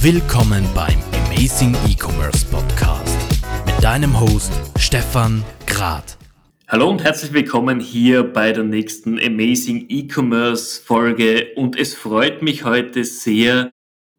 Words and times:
Willkommen 0.00 0.64
beim 0.74 0.98
Amazing 1.26 1.76
E-Commerce 1.86 2.46
Podcast 2.46 3.18
mit 3.66 3.84
deinem 3.84 4.18
Host 4.18 4.52
Stefan 4.78 5.44
Grad. 5.66 6.16
Hallo 6.66 6.88
und 6.88 7.04
herzlich 7.04 7.34
willkommen 7.34 7.78
hier 7.78 8.22
bei 8.22 8.52
der 8.52 8.64
nächsten 8.64 9.18
Amazing 9.18 9.86
E-Commerce 9.90 10.80
Folge 10.82 11.48
und 11.56 11.78
es 11.78 11.94
freut 11.94 12.40
mich 12.40 12.64
heute 12.64 13.04
sehr, 13.04 13.70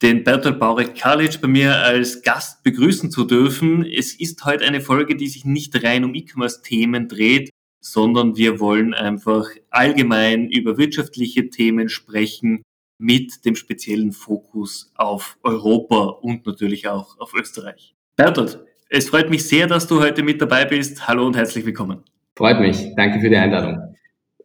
den 0.03 0.23
Bertolt 0.23 0.59
Baurek 0.59 0.95
Karlic 0.95 1.41
bei 1.41 1.47
mir 1.47 1.77
als 1.77 2.21
Gast 2.21 2.61
begrüßen 2.61 3.09
zu 3.09 3.23
dürfen. 3.23 3.83
Es 3.83 4.13
ist 4.13 4.45
heute 4.45 4.65
eine 4.65 4.81
Folge, 4.81 5.15
die 5.15 5.27
sich 5.27 5.43
nicht 5.43 5.83
rein 5.83 6.03
um 6.03 6.13
E-Commerce-Themen 6.13 7.07
dreht, 7.07 7.49
sondern 7.81 8.37
wir 8.37 8.59
wollen 8.59 8.93
einfach 8.93 9.49
allgemein 9.71 10.51
über 10.51 10.77
wirtschaftliche 10.77 11.49
Themen 11.49 11.89
sprechen 11.89 12.61
mit 12.97 13.45
dem 13.45 13.55
speziellen 13.55 14.11
Fokus 14.11 14.91
auf 14.95 15.37
Europa 15.43 16.05
und 16.21 16.45
natürlich 16.45 16.87
auch 16.87 17.17
auf 17.19 17.33
Österreich. 17.33 17.95
Bertolt, 18.15 18.59
es 18.89 19.09
freut 19.09 19.29
mich 19.29 19.47
sehr, 19.47 19.67
dass 19.67 19.87
du 19.87 19.99
heute 19.99 20.23
mit 20.23 20.41
dabei 20.41 20.65
bist. 20.65 21.07
Hallo 21.07 21.27
und 21.27 21.35
herzlich 21.35 21.65
willkommen. 21.65 22.03
Freut 22.35 22.59
mich. 22.59 22.93
Danke 22.95 23.19
für 23.19 23.29
die 23.29 23.35
Einladung. 23.35 23.95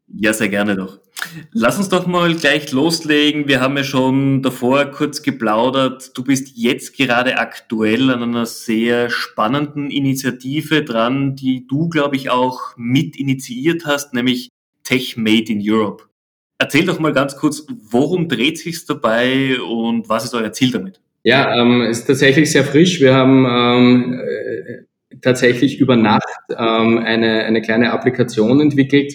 Ja, 0.09 0.33
sehr 0.33 0.49
gerne 0.49 0.77
doch. 0.77 1.01
Lass 1.53 1.79
uns 1.79 1.89
doch 1.89 2.07
mal 2.07 2.35
gleich 2.35 2.73
loslegen. 2.73 3.49
Wir 3.49 3.61
haben 3.61 3.77
ja 3.77 3.85
schon 3.85 4.43
davor 4.43 4.87
kurz 4.87 5.23
geplaudert. 5.23 6.17
Du 6.17 6.25
bist 6.25 6.57
jetzt 6.57 6.97
gerade 6.97 7.39
aktuell 7.39 8.11
an 8.11 8.23
einer 8.23 8.47
sehr 8.47 9.09
spannenden 9.09 9.91
Initiative 9.91 10.83
dran, 10.83 11.37
die 11.37 11.67
du, 11.67 11.89
glaube 11.89 12.17
ich, 12.17 12.31
auch 12.31 12.77
mit 12.77 13.17
initiiert 13.17 13.87
hast, 13.87 14.13
nämlich 14.13 14.49
Tech 14.83 15.17
Made 15.17 15.51
in 15.51 15.61
Europe. 15.63 16.05
Erzähl 16.63 16.87
doch 16.87 17.01
mal 17.01 17.13
ganz 17.13 17.37
kurz, 17.37 17.67
worum 17.91 18.29
dreht 18.29 18.57
sich 18.57 18.87
dabei 18.87 19.61
und 19.61 20.09
was 20.09 20.23
ist 20.23 20.33
euer 20.33 20.53
Ziel 20.53 20.71
damit? 20.71 21.01
Ja, 21.25 21.61
ähm, 21.61 21.83
ist 21.83 22.07
tatsächlich 22.07 22.53
sehr 22.53 22.63
frisch. 22.63 23.01
Wir 23.01 23.15
haben 23.15 23.45
ähm, 23.51 24.21
äh, 24.21 25.17
tatsächlich 25.21 25.81
über 25.81 25.97
Nacht 25.97 26.23
ähm, 26.57 26.99
eine, 26.99 27.47
eine 27.47 27.63
kleine 27.63 27.93
Applikation 27.93 28.61
entwickelt, 28.61 29.13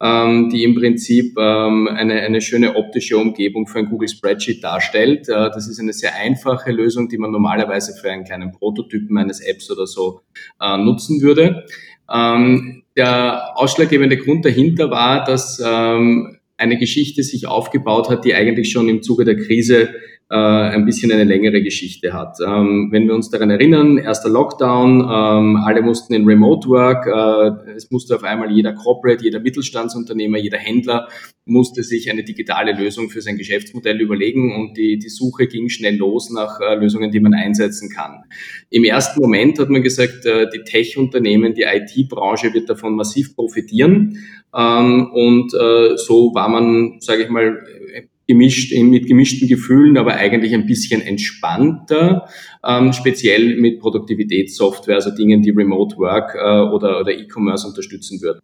ähm, 0.00 0.50
die 0.50 0.64
im 0.64 0.74
Prinzip 0.74 1.38
ähm, 1.38 1.86
eine, 1.86 2.22
eine 2.22 2.40
schöne 2.40 2.74
optische 2.74 3.18
Umgebung 3.18 3.68
für 3.68 3.78
ein 3.78 3.88
Google 3.88 4.08
Spreadsheet 4.08 4.64
darstellt. 4.64 5.28
Äh, 5.28 5.50
das 5.54 5.68
ist 5.68 5.78
eine 5.78 5.92
sehr 5.92 6.16
einfache 6.16 6.72
Lösung, 6.72 7.08
die 7.08 7.18
man 7.18 7.30
normalerweise 7.30 7.94
für 7.94 8.10
einen 8.10 8.24
kleinen 8.24 8.50
Prototypen 8.50 9.16
eines 9.16 9.38
Apps 9.38 9.70
oder 9.70 9.86
so 9.86 10.22
äh, 10.60 10.76
nutzen 10.76 11.22
würde. 11.22 11.66
Ähm, 12.12 12.82
der 12.96 13.56
ausschlaggebende 13.56 14.16
Grund 14.16 14.44
dahinter 14.44 14.90
war, 14.90 15.22
dass 15.22 15.62
ähm, 15.64 16.39
eine 16.60 16.78
Geschichte 16.78 17.22
sich 17.22 17.46
aufgebaut 17.46 18.08
hat, 18.10 18.24
die 18.24 18.34
eigentlich 18.34 18.70
schon 18.70 18.88
im 18.88 19.02
Zuge 19.02 19.24
der 19.24 19.36
Krise 19.36 19.94
äh, 20.30 20.36
ein 20.36 20.84
bisschen 20.84 21.10
eine 21.10 21.24
längere 21.24 21.60
Geschichte 21.60 22.12
hat. 22.12 22.38
Ähm, 22.46 22.88
wenn 22.92 23.08
wir 23.08 23.14
uns 23.14 23.30
daran 23.30 23.50
erinnern, 23.50 23.98
erster 23.98 24.28
Lockdown, 24.28 25.00
ähm, 25.00 25.56
alle 25.56 25.82
mussten 25.82 26.14
in 26.14 26.24
Remote 26.24 26.68
Work, 26.68 27.06
äh, 27.06 27.72
es 27.72 27.90
musste 27.90 28.14
auf 28.14 28.22
einmal 28.22 28.52
jeder 28.52 28.72
Corporate, 28.72 29.24
jeder 29.24 29.40
Mittelstandsunternehmer, 29.40 30.38
jeder 30.38 30.58
Händler 30.58 31.08
musste 31.46 31.82
sich 31.82 32.10
eine 32.10 32.22
digitale 32.22 32.72
Lösung 32.72 33.10
für 33.10 33.20
sein 33.20 33.36
Geschäftsmodell 33.36 34.00
überlegen 34.00 34.54
und 34.54 34.76
die, 34.76 35.00
die 35.00 35.08
Suche 35.08 35.48
ging 35.48 35.68
schnell 35.68 35.96
los 35.96 36.30
nach 36.30 36.60
äh, 36.60 36.76
Lösungen, 36.76 37.10
die 37.10 37.18
man 37.18 37.34
einsetzen 37.34 37.90
kann. 37.90 38.22
Im 38.70 38.84
ersten 38.84 39.20
Moment 39.20 39.58
hat 39.58 39.68
man 39.68 39.82
gesagt, 39.82 40.26
äh, 40.26 40.46
die 40.54 40.62
Tech-Unternehmen, 40.62 41.54
die 41.54 41.62
IT-Branche 41.62 42.54
wird 42.54 42.70
davon 42.70 42.94
massiv 42.94 43.34
profitieren. 43.34 44.18
Ähm, 44.56 45.10
und 45.12 45.54
äh, 45.54 45.96
so 45.96 46.32
war 46.34 46.48
man, 46.48 47.00
sage 47.00 47.24
ich 47.24 47.30
mal, 47.30 47.64
gemischt, 48.30 48.72
mit 48.72 49.06
gemischten 49.08 49.48
Gefühlen, 49.48 49.98
aber 49.98 50.14
eigentlich 50.14 50.54
ein 50.54 50.64
bisschen 50.64 51.02
entspannter, 51.02 52.28
ähm, 52.64 52.92
speziell 52.92 53.56
mit 53.56 53.80
Produktivitätssoftware, 53.80 54.94
also 54.94 55.10
Dingen, 55.10 55.42
die 55.42 55.50
Remote 55.50 55.96
Work 55.96 56.36
äh, 56.36 56.72
oder, 56.72 57.00
oder 57.00 57.10
E-Commerce 57.10 57.66
unterstützen 57.66 58.22
würden. 58.22 58.38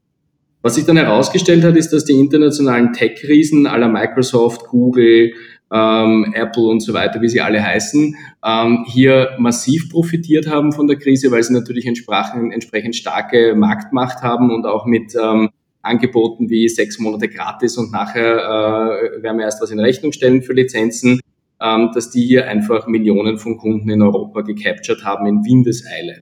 Was 0.63 0.75
sich 0.75 0.85
dann 0.85 0.97
herausgestellt 0.97 1.63
hat, 1.63 1.77
ist, 1.77 1.93
dass 1.93 2.05
die 2.05 2.15
internationalen 2.15 2.93
Tech-Riesen 2.93 3.69
aller 3.69 3.89
Microsoft, 3.89 4.67
Google, 4.67 5.35
ähm, 5.73 6.33
Apple 6.35 6.65
und 6.65 6.81
so 6.81 6.93
weiter, 6.93 7.21
wie 7.21 7.29
sie 7.29 7.41
alle 7.41 7.63
heißen, 7.63 8.17
ähm, 8.45 8.85
hier 8.89 9.37
massiv 9.39 9.89
profitiert 9.89 10.49
haben 10.49 10.73
von 10.73 10.89
der 10.89 10.97
Krise, 10.97 11.31
weil 11.31 11.45
sie 11.45 11.53
natürlich 11.53 11.87
entsprechend, 11.87 12.97
starke 12.97 13.55
Marktmacht 13.55 14.23
haben 14.23 14.51
und 14.51 14.67
auch 14.67 14.85
mit 14.85 15.15
ähm, 15.15 15.51
angeboten 15.87 16.51
wie 16.51 16.69
sechs 16.69 16.99
Monate 16.99 17.29
gratis 17.29 17.79
und 17.79 17.93
nachher 17.93 18.37
äh, 18.37 19.23
werden 19.23 19.39
wir 19.39 19.45
erst 19.45 19.63
was 19.63 19.71
in 19.71 19.81
Rechnung 19.81 20.13
stellen 20.13 20.43
für 20.43 20.53
Lizenzen, 20.53 21.21
ähm, 21.61 21.91
dass 21.95 22.11
die 22.11 22.25
hier 22.25 22.49
einfach 22.49 22.87
Millionen 22.87 23.39
von 23.39 23.57
Kunden 23.57 23.89
in 23.89 24.03
Europa 24.03 24.43
gecaptured 24.43 25.05
haben 25.05 25.27
in 25.27 25.45
Windeseile. 25.45 26.21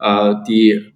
Äh, 0.00 0.34
die, 0.46 0.92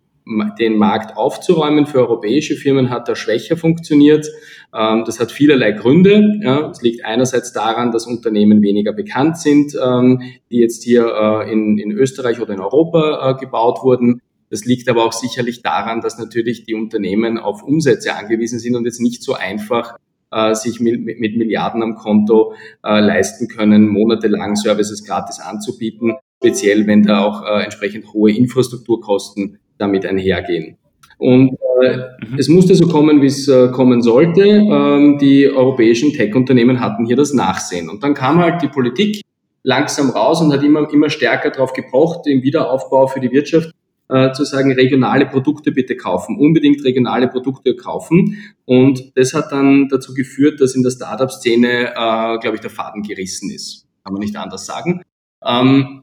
den 0.58 0.76
Markt 0.76 1.16
aufzuräumen 1.16 1.86
für 1.86 1.98
europäische 1.98 2.54
Firmen 2.54 2.90
hat 2.90 3.08
da 3.08 3.16
schwächer 3.16 3.56
funktioniert. 3.56 4.28
Ähm, 4.72 5.02
das 5.04 5.18
hat 5.18 5.32
vielerlei 5.32 5.72
Gründe. 5.72 6.68
Es 6.70 6.80
liegt 6.80 7.04
einerseits 7.04 7.52
daran, 7.52 7.90
dass 7.90 8.06
Unternehmen 8.06 8.62
weniger 8.62 8.92
bekannt 8.92 9.38
sind, 9.38 9.74
ähm, 9.84 10.22
die 10.50 10.58
jetzt 10.58 10.84
hier 10.84 11.06
äh, 11.06 11.52
in, 11.52 11.78
in 11.78 11.90
Österreich 11.90 12.40
oder 12.40 12.54
in 12.54 12.60
Europa 12.60 13.30
äh, 13.30 13.40
gebaut 13.40 13.80
wurden. 13.82 14.20
Das 14.52 14.66
liegt 14.66 14.86
aber 14.90 15.06
auch 15.06 15.14
sicherlich 15.14 15.62
daran, 15.62 16.02
dass 16.02 16.18
natürlich 16.18 16.64
die 16.64 16.74
Unternehmen 16.74 17.38
auf 17.38 17.62
Umsätze 17.62 18.14
angewiesen 18.14 18.58
sind 18.58 18.76
und 18.76 18.84
jetzt 18.84 19.00
nicht 19.00 19.22
so 19.22 19.32
einfach 19.32 19.96
äh, 20.30 20.54
sich 20.54 20.78
mit, 20.78 21.00
mit, 21.18 21.38
Milliarden 21.38 21.82
am 21.82 21.94
Konto 21.94 22.52
äh, 22.84 23.00
leisten 23.00 23.48
können, 23.48 23.88
monatelang 23.88 24.54
Services 24.56 25.04
gratis 25.04 25.41
anzubieten, 25.41 26.16
speziell 26.36 26.86
wenn 26.86 27.02
da 27.02 27.24
auch 27.24 27.42
äh, 27.46 27.64
entsprechend 27.64 28.12
hohe 28.12 28.30
Infrastrukturkosten 28.30 29.58
damit 29.78 30.04
einhergehen. 30.04 30.76
Und 31.16 31.56
äh, 31.80 31.96
mhm. 31.96 32.38
es 32.38 32.48
musste 32.48 32.74
so 32.74 32.88
kommen, 32.88 33.22
wie 33.22 33.28
es 33.28 33.48
äh, 33.48 33.68
kommen 33.68 34.02
sollte. 34.02 34.42
Ähm, 34.44 35.16
die 35.18 35.48
europäischen 35.48 36.12
Tech-Unternehmen 36.12 36.78
hatten 36.78 37.06
hier 37.06 37.16
das 37.16 37.32
Nachsehen. 37.32 37.88
Und 37.88 38.02
dann 38.04 38.12
kam 38.12 38.38
halt 38.38 38.60
die 38.60 38.68
Politik 38.68 39.22
langsam 39.62 40.10
raus 40.10 40.42
und 40.42 40.52
hat 40.52 40.62
immer, 40.62 40.92
immer 40.92 41.08
stärker 41.08 41.48
darauf 41.48 41.72
gepocht, 41.72 42.26
im 42.26 42.42
Wiederaufbau 42.42 43.06
für 43.06 43.20
die 43.20 43.30
Wirtschaft 43.30 43.72
äh, 44.12 44.32
zu 44.32 44.44
sagen, 44.44 44.72
regionale 44.72 45.26
Produkte 45.26 45.72
bitte 45.72 45.96
kaufen, 45.96 46.36
unbedingt 46.38 46.84
regionale 46.84 47.28
Produkte 47.28 47.74
kaufen. 47.74 48.36
Und 48.66 49.16
das 49.16 49.32
hat 49.32 49.52
dann 49.52 49.88
dazu 49.88 50.12
geführt, 50.12 50.60
dass 50.60 50.74
in 50.74 50.82
der 50.82 50.90
Startup-Szene, 50.90 51.90
äh, 51.90 52.38
glaube 52.38 52.54
ich, 52.54 52.60
der 52.60 52.70
Faden 52.70 53.02
gerissen 53.02 53.50
ist. 53.50 53.86
Kann 54.04 54.12
man 54.12 54.20
nicht 54.20 54.36
anders 54.36 54.66
sagen. 54.66 55.02
Ähm, 55.44 56.02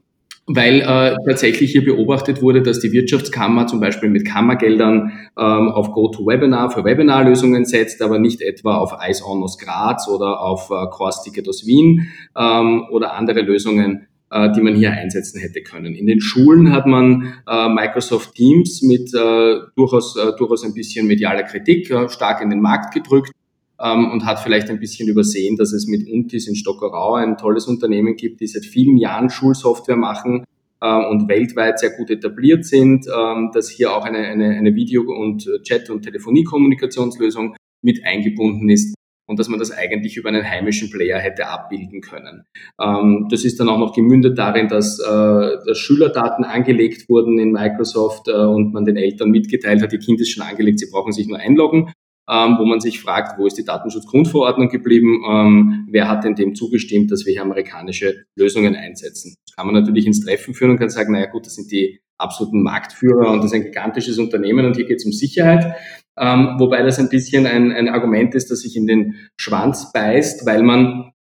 weil 0.52 0.80
äh, 0.80 1.16
tatsächlich 1.28 1.70
hier 1.70 1.84
beobachtet 1.84 2.42
wurde, 2.42 2.62
dass 2.62 2.80
die 2.80 2.90
Wirtschaftskammer 2.90 3.68
zum 3.68 3.78
Beispiel 3.78 4.08
mit 4.08 4.26
Kammergeldern 4.26 5.12
ähm, 5.38 5.68
auf 5.68 5.92
GoToWebinar 5.92 6.72
für 6.72 6.82
Webinarlösungen 6.82 7.64
setzt, 7.64 8.02
aber 8.02 8.18
nicht 8.18 8.42
etwa 8.42 8.78
auf 8.78 8.92
IceOn 9.00 9.44
aus 9.44 9.58
Graz 9.58 10.08
oder 10.08 10.40
auf 10.40 10.70
äh, 10.70 10.86
Course 10.90 11.22
Ticket 11.22 11.48
aus 11.48 11.66
Wien 11.66 12.08
ähm, 12.36 12.84
oder 12.90 13.14
andere 13.14 13.42
Lösungen 13.42 14.08
die 14.32 14.60
man 14.60 14.76
hier 14.76 14.92
einsetzen 14.92 15.40
hätte 15.40 15.60
können. 15.62 15.94
In 15.94 16.06
den 16.06 16.20
Schulen 16.20 16.72
hat 16.72 16.86
man 16.86 17.34
äh, 17.48 17.68
Microsoft 17.68 18.34
Teams 18.34 18.80
mit 18.82 19.12
äh, 19.12 19.60
durchaus, 19.74 20.16
äh, 20.16 20.32
durchaus 20.38 20.64
ein 20.64 20.72
bisschen 20.72 21.08
medialer 21.08 21.42
Kritik 21.42 21.90
äh, 21.90 22.08
stark 22.08 22.40
in 22.40 22.50
den 22.50 22.60
Markt 22.60 22.94
gedrückt 22.94 23.32
ähm, 23.80 24.08
und 24.12 24.24
hat 24.24 24.38
vielleicht 24.38 24.70
ein 24.70 24.78
bisschen 24.78 25.08
übersehen, 25.08 25.56
dass 25.56 25.72
es 25.72 25.88
mit 25.88 26.08
Untis 26.08 26.46
in 26.46 26.54
Stockerau 26.54 27.14
ein 27.14 27.38
tolles 27.38 27.66
Unternehmen 27.66 28.14
gibt, 28.14 28.40
die 28.40 28.46
seit 28.46 28.64
vielen 28.64 28.98
Jahren 28.98 29.30
Schulsoftware 29.30 29.96
machen 29.96 30.44
äh, 30.80 31.06
und 31.08 31.28
weltweit 31.28 31.80
sehr 31.80 31.90
gut 31.90 32.10
etabliert 32.10 32.64
sind, 32.64 33.06
ähm, 33.06 33.50
dass 33.52 33.68
hier 33.68 33.92
auch 33.92 34.04
eine, 34.04 34.18
eine, 34.18 34.50
eine 34.50 34.74
Video- 34.76 35.10
und 35.10 35.48
Chat- 35.64 35.90
und 35.90 36.02
Telefoniekommunikationslösung 36.02 37.56
mit 37.82 38.04
eingebunden 38.04 38.68
ist 38.68 38.94
und 39.30 39.38
dass 39.38 39.48
man 39.48 39.60
das 39.60 39.70
eigentlich 39.70 40.16
über 40.16 40.28
einen 40.28 40.42
heimischen 40.42 40.90
Player 40.90 41.16
hätte 41.20 41.46
abbilden 41.46 42.00
können. 42.00 42.46
Ähm, 42.82 43.28
das 43.30 43.44
ist 43.44 43.60
dann 43.60 43.68
auch 43.68 43.78
noch 43.78 43.94
gemündet 43.94 44.36
darin, 44.36 44.66
dass, 44.66 44.98
äh, 44.98 45.56
dass 45.64 45.78
Schülerdaten 45.78 46.44
angelegt 46.44 47.08
wurden 47.08 47.38
in 47.38 47.52
Microsoft 47.52 48.26
äh, 48.26 48.32
und 48.32 48.72
man 48.72 48.84
den 48.84 48.96
Eltern 48.96 49.30
mitgeteilt 49.30 49.82
hat, 49.82 49.92
ihr 49.92 50.00
Kind 50.00 50.20
ist 50.20 50.30
schon 50.30 50.42
angelegt, 50.42 50.80
sie 50.80 50.90
brauchen 50.90 51.12
sich 51.12 51.28
nur 51.28 51.38
einloggen. 51.38 51.92
Ähm, 52.28 52.56
wo 52.58 52.64
man 52.64 52.80
sich 52.80 53.00
fragt, 53.00 53.38
wo 53.38 53.46
ist 53.46 53.58
die 53.58 53.64
Datenschutzgrundverordnung 53.64 54.68
geblieben, 54.68 55.24
ähm, 55.28 55.88
wer 55.90 56.08
hat 56.08 56.22
denn 56.22 56.36
dem 56.36 56.54
zugestimmt, 56.54 57.10
dass 57.10 57.26
wir 57.26 57.32
hier 57.32 57.42
amerikanische 57.42 58.24
Lösungen 58.36 58.76
einsetzen. 58.76 59.34
Das 59.46 59.56
kann 59.56 59.66
man 59.66 59.74
natürlich 59.74 60.06
ins 60.06 60.24
Treffen 60.24 60.54
führen 60.54 60.70
und 60.70 60.78
kann 60.78 60.90
sagen, 60.90 61.12
naja 61.12 61.26
gut, 61.26 61.46
das 61.46 61.56
sind 61.56 61.72
die 61.72 62.00
absoluten 62.18 62.62
Marktführer 62.62 63.30
und 63.32 63.38
das 63.38 63.46
ist 63.46 63.54
ein 63.54 63.64
gigantisches 63.64 64.18
Unternehmen 64.18 64.66
und 64.66 64.76
hier 64.76 64.86
geht 64.86 64.98
es 64.98 65.06
um 65.06 65.12
Sicherheit 65.12 65.74
ähm, 66.18 66.56
wobei 66.58 66.82
das 66.82 66.98
ein 66.98 67.08
bisschen 67.08 67.46
ein, 67.46 67.72
ein 67.72 67.88
Argument 67.88 68.34
ist, 68.34 68.50
das 68.50 68.60
sich 68.60 68.76
in 68.76 68.86
den 68.86 69.14
Schwanz 69.36 69.92
beißt, 69.92 70.46
weil 70.46 70.62
man 70.62 71.12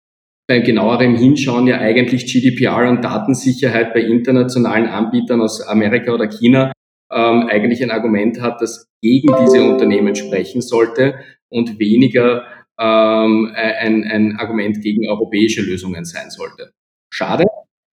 beim 0.48 0.62
genaueren 0.62 1.16
Hinschauen 1.16 1.66
ja 1.66 1.78
eigentlich 1.78 2.26
GDPR 2.26 2.88
und 2.88 3.04
Datensicherheit 3.04 3.92
bei 3.92 4.00
internationalen 4.00 4.86
Anbietern 4.86 5.42
aus 5.42 5.60
Amerika 5.60 6.12
oder 6.12 6.26
China 6.26 6.72
ähm, 7.12 7.46
eigentlich 7.48 7.82
ein 7.82 7.90
Argument 7.90 8.40
hat, 8.40 8.60
das 8.62 8.86
gegen 9.02 9.28
diese 9.40 9.62
Unternehmen 9.62 10.14
sprechen 10.14 10.62
sollte 10.62 11.16
und 11.50 11.78
weniger 11.78 12.44
ähm, 12.78 13.52
ein, 13.54 14.04
ein 14.04 14.36
Argument 14.38 14.80
gegen 14.82 15.08
europäische 15.08 15.62
Lösungen 15.62 16.04
sein 16.04 16.30
sollte. 16.30 16.72
Schade, 17.12 17.44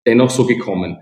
dennoch 0.06 0.30
so 0.30 0.46
gekommen. 0.46 0.98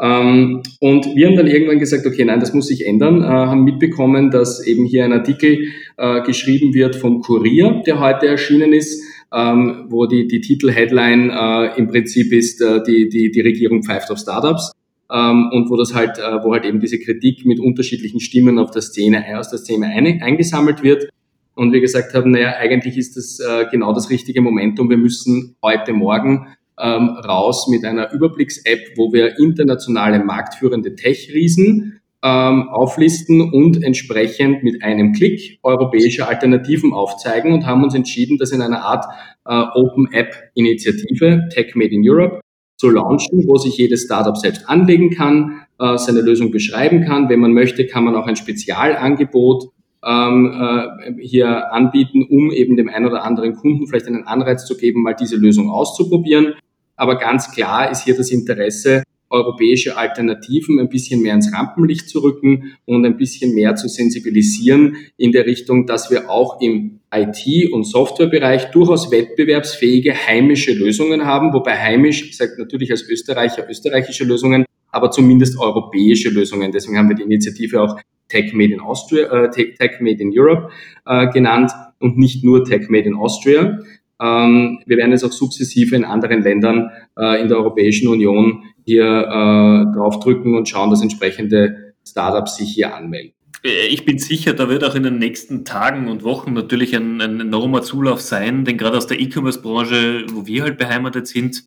Ähm, 0.00 0.62
und 0.80 1.06
wir 1.14 1.26
haben 1.26 1.36
dann 1.36 1.46
irgendwann 1.46 1.78
gesagt, 1.78 2.06
okay, 2.06 2.24
nein, 2.24 2.40
das 2.40 2.54
muss 2.54 2.68
sich 2.68 2.86
ändern, 2.86 3.22
äh, 3.22 3.26
haben 3.26 3.64
mitbekommen, 3.64 4.30
dass 4.30 4.64
eben 4.66 4.84
hier 4.84 5.04
ein 5.04 5.12
Artikel 5.12 5.68
äh, 5.96 6.22
geschrieben 6.22 6.74
wird 6.74 6.96
vom 6.96 7.20
Kurier, 7.20 7.82
der 7.86 8.00
heute 8.00 8.26
erschienen 8.26 8.72
ist, 8.72 9.02
ähm, 9.32 9.86
wo 9.88 10.06
die, 10.06 10.28
die 10.28 10.40
Titel-Headline 10.40 11.30
äh, 11.30 11.78
im 11.78 11.88
Prinzip 11.88 12.32
ist, 12.32 12.60
die, 12.60 13.08
die, 13.08 13.30
die 13.30 13.40
Regierung 13.40 13.82
pfeift 13.82 14.10
auf 14.10 14.18
Startups. 14.18 14.72
Ähm, 15.12 15.50
und 15.52 15.70
wo 15.70 15.76
das 15.76 15.94
halt, 15.94 16.18
wo 16.42 16.52
halt 16.52 16.64
eben 16.64 16.80
diese 16.80 16.98
Kritik 16.98 17.44
mit 17.44 17.60
unterschiedlichen 17.60 18.20
Stimmen 18.20 18.58
auf 18.58 18.70
der 18.70 18.82
Szene, 18.82 19.38
aus 19.38 19.50
der 19.50 19.58
Szene 19.58 19.86
ein, 19.86 20.22
eingesammelt 20.22 20.82
wird. 20.82 21.08
Und 21.56 21.72
wir 21.72 21.80
gesagt 21.80 22.14
haben, 22.14 22.32
naja, 22.32 22.54
eigentlich 22.58 22.96
ist 22.96 23.16
das 23.16 23.38
äh, 23.38 23.66
genau 23.70 23.92
das 23.92 24.10
richtige 24.10 24.40
Momentum. 24.40 24.90
Wir 24.90 24.96
müssen 24.96 25.56
heute 25.62 25.92
Morgen 25.92 26.48
ähm, 26.80 27.10
raus 27.10 27.68
mit 27.68 27.84
einer 27.84 28.12
Überblicks-App, 28.12 28.96
wo 28.96 29.12
wir 29.12 29.38
internationale 29.38 30.22
marktführende 30.22 30.94
Tech-Riesen 30.94 32.00
ähm, 32.24 32.68
auflisten 32.70 33.52
und 33.52 33.82
entsprechend 33.82 34.62
mit 34.62 34.82
einem 34.82 35.12
Klick 35.12 35.58
europäische 35.62 36.26
Alternativen 36.26 36.92
aufzeigen 36.92 37.52
und 37.52 37.66
haben 37.66 37.84
uns 37.84 37.94
entschieden, 37.94 38.38
das 38.38 38.50
in 38.50 38.62
einer 38.62 38.82
Art 38.82 39.04
äh, 39.44 39.62
Open 39.74 40.08
App 40.12 40.34
Initiative, 40.54 41.48
Tech 41.52 41.74
Made 41.74 41.90
in 41.90 42.02
Europe, 42.08 42.40
zu 42.76 42.90
launchen, 42.90 43.46
wo 43.46 43.56
sich 43.56 43.76
jedes 43.76 44.04
Startup 44.04 44.36
selbst 44.36 44.68
anlegen 44.68 45.10
kann, 45.10 45.66
äh, 45.78 45.96
seine 45.98 46.22
Lösung 46.22 46.50
beschreiben 46.50 47.04
kann. 47.04 47.28
Wenn 47.28 47.40
man 47.40 47.52
möchte, 47.52 47.86
kann 47.86 48.04
man 48.04 48.16
auch 48.16 48.26
ein 48.26 48.36
Spezialangebot 48.36 49.64
ähm, 50.04 50.52
äh, 50.60 51.22
hier 51.22 51.72
anbieten, 51.72 52.26
um 52.28 52.50
eben 52.50 52.76
dem 52.76 52.88
einen 52.88 53.06
oder 53.06 53.24
anderen 53.24 53.54
Kunden 53.54 53.86
vielleicht 53.86 54.06
einen 54.06 54.26
Anreiz 54.26 54.66
zu 54.66 54.76
geben, 54.76 55.02
mal 55.02 55.14
diese 55.14 55.36
Lösung 55.36 55.70
auszuprobieren. 55.70 56.54
Aber 56.96 57.18
ganz 57.18 57.50
klar 57.52 57.90
ist 57.90 58.04
hier 58.04 58.16
das 58.16 58.30
Interesse, 58.30 59.02
europäische 59.30 59.96
Alternativen 59.96 60.78
ein 60.78 60.88
bisschen 60.88 61.20
mehr 61.20 61.34
ins 61.34 61.52
Rampenlicht 61.52 62.08
zu 62.08 62.20
rücken 62.20 62.76
und 62.84 63.04
ein 63.04 63.16
bisschen 63.16 63.54
mehr 63.54 63.74
zu 63.74 63.88
sensibilisieren 63.88 64.96
in 65.16 65.32
der 65.32 65.44
Richtung, 65.46 65.86
dass 65.86 66.10
wir 66.10 66.30
auch 66.30 66.60
im 66.60 67.00
IT- 67.12 67.72
und 67.72 67.84
Softwarebereich 67.84 68.70
durchaus 68.70 69.10
wettbewerbsfähige 69.10 70.14
heimische 70.14 70.72
Lösungen 70.72 71.24
haben, 71.24 71.52
wobei 71.52 71.76
heimisch, 71.76 72.22
ich 72.28 72.36
sage 72.36 72.52
natürlich 72.58 72.90
als 72.90 73.08
Österreicher 73.08 73.68
österreichische 73.68 74.24
Lösungen, 74.24 74.64
aber 74.90 75.10
zumindest 75.10 75.58
europäische 75.58 76.30
Lösungen. 76.30 76.70
Deswegen 76.70 76.96
haben 76.96 77.08
wir 77.08 77.16
die 77.16 77.22
Initiative 77.22 77.82
auch 77.82 77.98
Tech 78.28 78.52
Made 78.52 78.72
in 78.72 78.80
Austria, 78.80 79.44
äh, 79.44 79.50
Tech 79.50 80.00
Made 80.00 80.22
in 80.22 80.32
Europe 80.32 80.70
äh, 81.06 81.28
genannt 81.30 81.72
und 81.98 82.16
nicht 82.16 82.44
nur 82.44 82.64
Tech 82.64 82.88
Made 82.88 83.04
in 83.04 83.14
Austria. 83.14 83.78
Ähm, 84.20 84.80
wir 84.86 84.96
werden 84.96 85.12
es 85.12 85.24
auch 85.24 85.32
sukzessive 85.32 85.96
in 85.96 86.04
anderen 86.04 86.42
Ländern 86.42 86.90
äh, 87.18 87.40
in 87.40 87.48
der 87.48 87.58
Europäischen 87.58 88.08
Union 88.08 88.64
hier 88.84 89.04
äh, 89.04 89.96
draufdrücken 89.96 90.56
und 90.56 90.68
schauen, 90.68 90.90
dass 90.90 91.02
entsprechende 91.02 91.94
Startups 92.06 92.56
sich 92.56 92.72
hier 92.72 92.94
anmelden. 92.94 93.34
Äh, 93.64 93.88
ich 93.88 94.04
bin 94.04 94.18
sicher, 94.18 94.52
da 94.52 94.68
wird 94.68 94.84
auch 94.84 94.94
in 94.94 95.02
den 95.02 95.18
nächsten 95.18 95.64
Tagen 95.64 96.08
und 96.08 96.22
Wochen 96.22 96.52
natürlich 96.52 96.94
ein, 96.94 97.20
ein 97.20 97.40
enormer 97.40 97.82
Zulauf 97.82 98.20
sein, 98.20 98.64
denn 98.64 98.78
gerade 98.78 98.96
aus 98.96 99.06
der 99.06 99.20
E-Commerce-Branche, 99.20 100.26
wo 100.32 100.46
wir 100.46 100.62
halt 100.62 100.78
beheimatet 100.78 101.26
sind, 101.26 101.64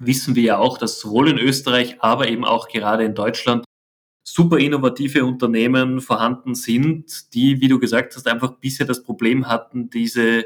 wissen 0.00 0.34
wir 0.34 0.42
ja 0.42 0.58
auch, 0.58 0.78
dass 0.78 0.98
sowohl 0.98 1.28
in 1.28 1.38
Österreich, 1.38 1.96
aber 2.00 2.28
eben 2.28 2.44
auch 2.44 2.68
gerade 2.68 3.04
in 3.04 3.14
Deutschland 3.14 3.64
super 4.26 4.58
innovative 4.58 5.24
Unternehmen 5.24 6.00
vorhanden 6.00 6.54
sind, 6.54 7.34
die, 7.34 7.60
wie 7.60 7.68
du 7.68 7.78
gesagt 7.78 8.16
hast, 8.16 8.26
einfach 8.26 8.54
bisher 8.58 8.86
das 8.86 9.04
Problem 9.04 9.46
hatten, 9.46 9.90
diese 9.90 10.44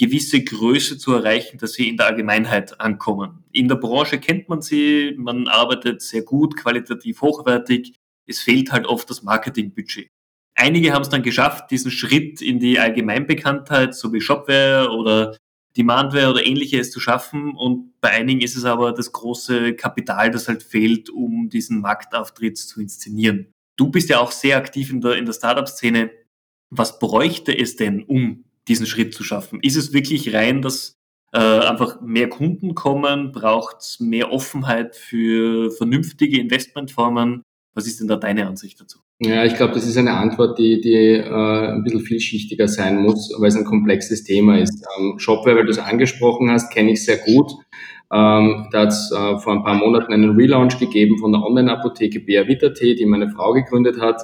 gewisse 0.00 0.42
Größe 0.42 0.96
zu 0.96 1.12
erreichen, 1.12 1.58
dass 1.58 1.74
sie 1.74 1.86
in 1.88 1.98
der 1.98 2.06
Allgemeinheit 2.06 2.80
ankommen. 2.80 3.44
In 3.52 3.68
der 3.68 3.74
Branche 3.74 4.18
kennt 4.18 4.48
man 4.48 4.62
sie, 4.62 5.14
man 5.18 5.46
arbeitet 5.46 6.00
sehr 6.00 6.22
gut, 6.22 6.56
qualitativ 6.56 7.20
hochwertig. 7.20 7.92
Es 8.26 8.40
fehlt 8.40 8.72
halt 8.72 8.86
oft 8.86 9.10
das 9.10 9.22
Marketingbudget. 9.22 10.08
Einige 10.54 10.94
haben 10.94 11.02
es 11.02 11.10
dann 11.10 11.22
geschafft, 11.22 11.70
diesen 11.70 11.90
Schritt 11.90 12.40
in 12.40 12.58
die 12.58 12.78
Allgemeinbekanntheit, 12.78 13.94
so 13.94 14.10
wie 14.14 14.22
Shopware 14.22 14.90
oder 14.90 15.36
Demandware 15.76 16.30
oder 16.30 16.46
ähnliches 16.46 16.90
zu 16.90 16.98
schaffen. 16.98 17.54
Und 17.54 18.00
bei 18.00 18.10
einigen 18.10 18.40
ist 18.40 18.56
es 18.56 18.64
aber 18.64 18.92
das 18.92 19.12
große 19.12 19.74
Kapital, 19.74 20.30
das 20.30 20.48
halt 20.48 20.62
fehlt, 20.62 21.10
um 21.10 21.50
diesen 21.50 21.82
Marktauftritt 21.82 22.56
zu 22.56 22.80
inszenieren. 22.80 23.52
Du 23.76 23.90
bist 23.90 24.08
ja 24.08 24.18
auch 24.18 24.32
sehr 24.32 24.56
aktiv 24.56 24.90
in 24.90 25.02
der, 25.02 25.16
in 25.16 25.26
der 25.26 25.34
Startup-Szene. 25.34 26.10
Was 26.70 26.98
bräuchte 26.98 27.56
es 27.56 27.76
denn, 27.76 28.02
um 28.02 28.44
diesen 28.68 28.86
Schritt 28.86 29.14
zu 29.14 29.24
schaffen? 29.24 29.60
Ist 29.62 29.76
es 29.76 29.92
wirklich 29.92 30.34
rein, 30.34 30.62
dass 30.62 30.96
äh, 31.32 31.38
einfach 31.38 32.00
mehr 32.00 32.28
Kunden 32.28 32.74
kommen? 32.74 33.32
Braucht 33.32 33.78
es 33.80 34.00
mehr 34.00 34.32
Offenheit 34.32 34.96
für 34.96 35.70
vernünftige 35.70 36.40
Investmentformen? 36.40 37.42
Was 37.74 37.86
ist 37.86 38.00
denn 38.00 38.08
da 38.08 38.16
deine 38.16 38.46
Ansicht 38.46 38.80
dazu? 38.80 38.98
Ja, 39.20 39.44
ich 39.44 39.54
glaube, 39.54 39.74
das 39.74 39.86
ist 39.86 39.96
eine 39.96 40.14
Antwort, 40.14 40.58
die, 40.58 40.80
die 40.80 40.94
äh, 40.94 41.72
ein 41.72 41.84
bisschen 41.84 42.00
vielschichtiger 42.00 42.66
sein 42.68 43.02
muss, 43.02 43.32
weil 43.38 43.48
es 43.48 43.56
ein 43.56 43.64
komplexes 43.64 44.24
Thema 44.24 44.58
ist. 44.58 44.84
Ähm, 44.98 45.18
Shopware, 45.18 45.56
weil 45.56 45.66
du 45.66 45.70
es 45.70 45.78
angesprochen 45.78 46.50
hast, 46.50 46.72
kenne 46.72 46.92
ich 46.92 47.04
sehr 47.04 47.18
gut. 47.18 47.52
Ähm, 48.12 48.66
da 48.72 48.80
hat 48.80 48.88
es 48.88 49.12
äh, 49.12 49.38
vor 49.38 49.52
ein 49.52 49.62
paar 49.62 49.74
Monaten 49.74 50.12
einen 50.12 50.34
Relaunch 50.34 50.78
gegeben 50.78 51.18
von 51.18 51.32
der 51.32 51.42
Online-Apotheke 51.42 52.20
BR 52.20 52.48
Vita 52.48 52.70
die 52.70 53.06
meine 53.06 53.30
Frau 53.30 53.52
gegründet 53.52 54.00
hat, 54.00 54.22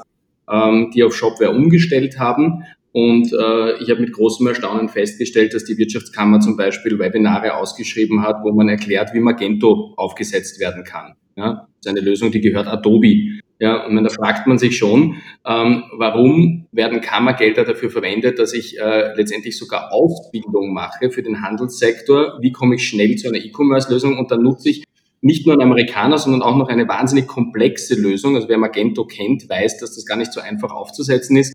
ähm, 0.51 0.91
die 0.93 1.05
auf 1.05 1.15
Shopware 1.15 1.53
umgestellt 1.53 2.19
haben 2.19 2.65
und 2.97 3.31
äh, 3.31 3.77
ich 3.83 3.91
habe 3.91 4.01
mit 4.01 4.13
großem 4.15 4.47
Erstaunen 4.47 4.89
festgestellt, 4.89 5.53
dass 5.53 5.65
die 5.65 5.77
Wirtschaftskammer 5.77 6.41
zum 6.41 6.57
Beispiel 6.57 6.99
Webinare 6.99 7.55
ausgeschrieben 7.55 8.23
hat, 8.23 8.37
wo 8.43 8.53
man 8.53 8.71
erklärt, 8.71 9.13
wie 9.13 9.21
Magento 9.21 9.93
aufgesetzt 9.99 10.61
werden 10.61 10.83
kann. 10.83 11.13
Ja, 11.37 11.69
das 11.83 11.85
ist 11.85 11.89
eine 11.91 12.01
Lösung, 12.01 12.31
die 12.31 12.41
gehört 12.41 12.67
Adobe. 12.67 13.43
Ja, 13.59 13.85
und 13.85 14.03
da 14.03 14.09
fragt 14.09 14.47
man 14.47 14.57
sich 14.57 14.79
schon, 14.79 15.17
ähm, 15.47 15.85
warum 15.99 16.69
werden 16.73 17.03
Kammergelder 17.03 17.65
dafür 17.65 17.91
verwendet, 17.91 18.39
dass 18.39 18.55
ich 18.55 18.79
äh, 18.79 19.15
letztendlich 19.15 19.59
sogar 19.59 19.93
Ausbildung 19.93 20.73
mache 20.73 21.11
für 21.11 21.23
den 21.23 21.43
Handelssektor? 21.43 22.39
Wie 22.41 22.53
komme 22.53 22.77
ich 22.77 22.89
schnell 22.89 23.17
zu 23.17 23.29
einer 23.29 23.45
E-Commerce-Lösung? 23.45 24.19
Und 24.19 24.31
dann 24.31 24.43
nutze 24.43 24.71
ich 24.71 24.85
nicht 25.21 25.45
nur 25.45 25.53
einen 25.53 25.71
Amerikaner, 25.71 26.17
sondern 26.17 26.41
auch 26.41 26.57
noch 26.57 26.69
eine 26.69 26.89
wahnsinnig 26.89 27.27
komplexe 27.27 27.95
Lösung. 27.95 28.37
Also 28.37 28.49
wer 28.49 28.57
Magento 28.57 29.05
kennt, 29.05 29.51
weiß, 29.51 29.81
dass 29.81 29.95
das 29.95 30.07
gar 30.07 30.17
nicht 30.17 30.33
so 30.33 30.41
einfach 30.41 30.71
aufzusetzen 30.71 31.37
ist 31.37 31.53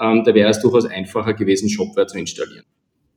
ähm, 0.00 0.22
da 0.24 0.34
wäre 0.34 0.50
es 0.50 0.60
durchaus 0.60 0.86
einfacher 0.86 1.34
gewesen, 1.34 1.68
Shopware 1.68 2.06
zu 2.06 2.18
installieren. 2.18 2.64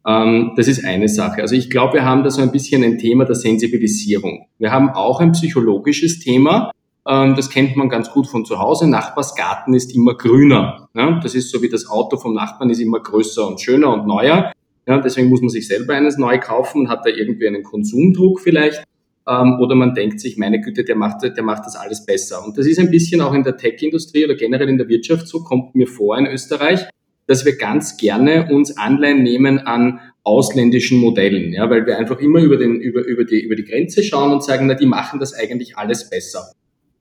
Ähm, 0.08 0.54
das 0.56 0.68
ist 0.68 0.86
eine 0.86 1.10
Sache. 1.10 1.42
Also 1.42 1.56
ich 1.56 1.70
glaube, 1.70 1.96
wir 1.96 2.06
haben 2.06 2.24
da 2.24 2.30
so 2.30 2.42
ein 2.42 2.52
bisschen 2.52 2.84
ein 2.84 2.98
Thema 2.98 3.26
der 3.26 3.36
Sensibilisierung. 3.36 4.48
Wir 4.57 4.72
haben 4.72 4.90
auch 4.90 5.19
ein 5.19 5.34
psychologisches 5.34 6.19
Thema. 6.19 6.72
Ähm, 7.07 7.36
das 7.36 7.50
kennt 7.50 7.76
man 7.76 7.90
ganz 7.90 8.10
gut 8.12 8.28
von 8.28 8.46
zu 8.46 8.60
Hause. 8.60 8.90
Nachbarsgarten 8.90 9.74
ist 9.74 9.94
immer 9.96 10.16
grüner. 10.16 10.90
Ja? 10.94 11.19
Das 11.22 11.36
ist 11.36 11.52
so 11.52 11.62
wie 11.62 11.69
das 11.69 11.90
Auto 11.90 12.18
vom 12.18 12.34
Nachbarn 12.34 12.69
ist 12.69 12.80
immer 12.80 13.00
größer 13.00 13.48
und 13.48 13.60
schöner 13.60 13.92
und 13.92 14.07
neuer. 14.07 14.52
Ja, 14.88 15.00
deswegen 15.00 15.28
muss 15.28 15.42
man 15.42 15.50
sich 15.50 15.68
selber 15.68 15.96
eines 15.96 16.18
neu 16.18 16.40
kaufen 16.40 16.81
und 16.81 16.90
hat 16.90 17.06
da 17.06 17.10
irgendwie 17.10 17.48
einen 17.48 17.64
Konsumdruck 17.64 18.40
vielleicht 18.40 18.84
ähm, 19.28 19.60
oder 19.60 19.76
man 19.76 19.94
denkt 19.94 20.19
sich, 20.19 20.38
meine 20.38 20.62
Güte, 20.62 20.84
der 20.84 20.96
macht, 20.96 21.24
der 21.24 21.44
macht 21.44 21.66
das 21.66 21.76
alles 21.76 22.06
besser. 22.06 22.44
Und 22.46 22.57
das 22.57 22.66
ist 22.66 22.80
ein 22.80 22.92
bisschen 22.92 23.22
auch 23.22 23.34
in 23.34 23.44
der 23.44 23.57
Tech-Industrie 23.57 24.26
oder 24.26 24.36
generell 24.36 24.69
in 24.69 24.78
der 24.78 24.88
Wirtschaft 24.88 25.28
so, 25.28 25.44
kommt 25.44 25.76
mir 25.76 25.88
vor 25.88 26.18
in 26.18 26.26
Österreich, 26.26 26.88
dass 27.28 27.46
wir 27.46 27.57
ganz 27.57 27.98
gerne 27.98 28.50
uns 28.52 28.78
Anleihen 28.78 29.22
nehmen 29.24 29.60
an 29.60 30.00
ausländischen 30.24 31.00
Modellen, 31.00 31.54
ja, 31.54 31.69
weil 31.69 31.86
wir 31.86 31.98
einfach 31.98 32.19
immer 32.19 32.40
über, 32.40 32.57
den, 32.57 32.81
über, 32.81 33.06
über, 33.06 33.24
die, 33.24 33.42
über 33.42 33.56
die 33.56 33.64
Grenze 33.64 34.04
schauen 34.04 34.31
und 34.31 34.44
sagen, 34.44 34.68
na, 34.68 34.74
die 34.74 34.86
machen 34.86 35.19
das 35.19 35.34
eigentlich 35.34 35.78
alles 35.78 36.10
besser. 36.10 36.52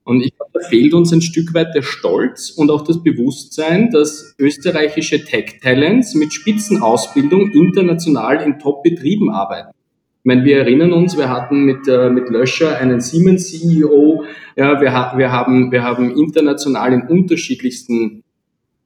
Und 0.03 0.21
ich 0.21 0.33
glaube, 0.37 0.51
da 0.53 0.61
fehlt 0.61 0.93
uns 0.93 1.11
ein 1.11 1.21
Stück 1.21 1.53
weit 1.53 1.75
der 1.75 1.81
Stolz 1.81 2.51
und 2.51 2.71
auch 2.71 2.83
das 2.83 3.03
Bewusstsein, 3.03 3.89
dass 3.91 4.35
österreichische 4.39 5.25
Tech-Talents 5.25 6.15
mit 6.15 6.33
Spitzenausbildung 6.33 7.51
international 7.51 8.41
in 8.41 8.57
Top-Betrieben 8.57 9.29
arbeiten. 9.29 9.76
Ich 10.27 10.35
meine, 10.35 10.43
wir 10.43 10.57
erinnern 10.57 10.91
uns, 10.91 11.17
wir 11.17 11.29
hatten 11.29 11.63
mit, 11.63 11.87
äh, 11.87 12.09
mit 12.09 12.27
Löscher 12.27 12.77
einen 12.77 12.99
Siemens-CEO, 12.99 14.25
ja, 14.57 14.81
wir, 14.81 14.91
ha 14.91 15.13
wir, 15.17 15.31
haben, 15.31 15.71
wir 15.71 15.83
haben 15.83 16.17
international 16.17 16.91
in 16.91 17.03
unterschiedlichsten 17.03 18.25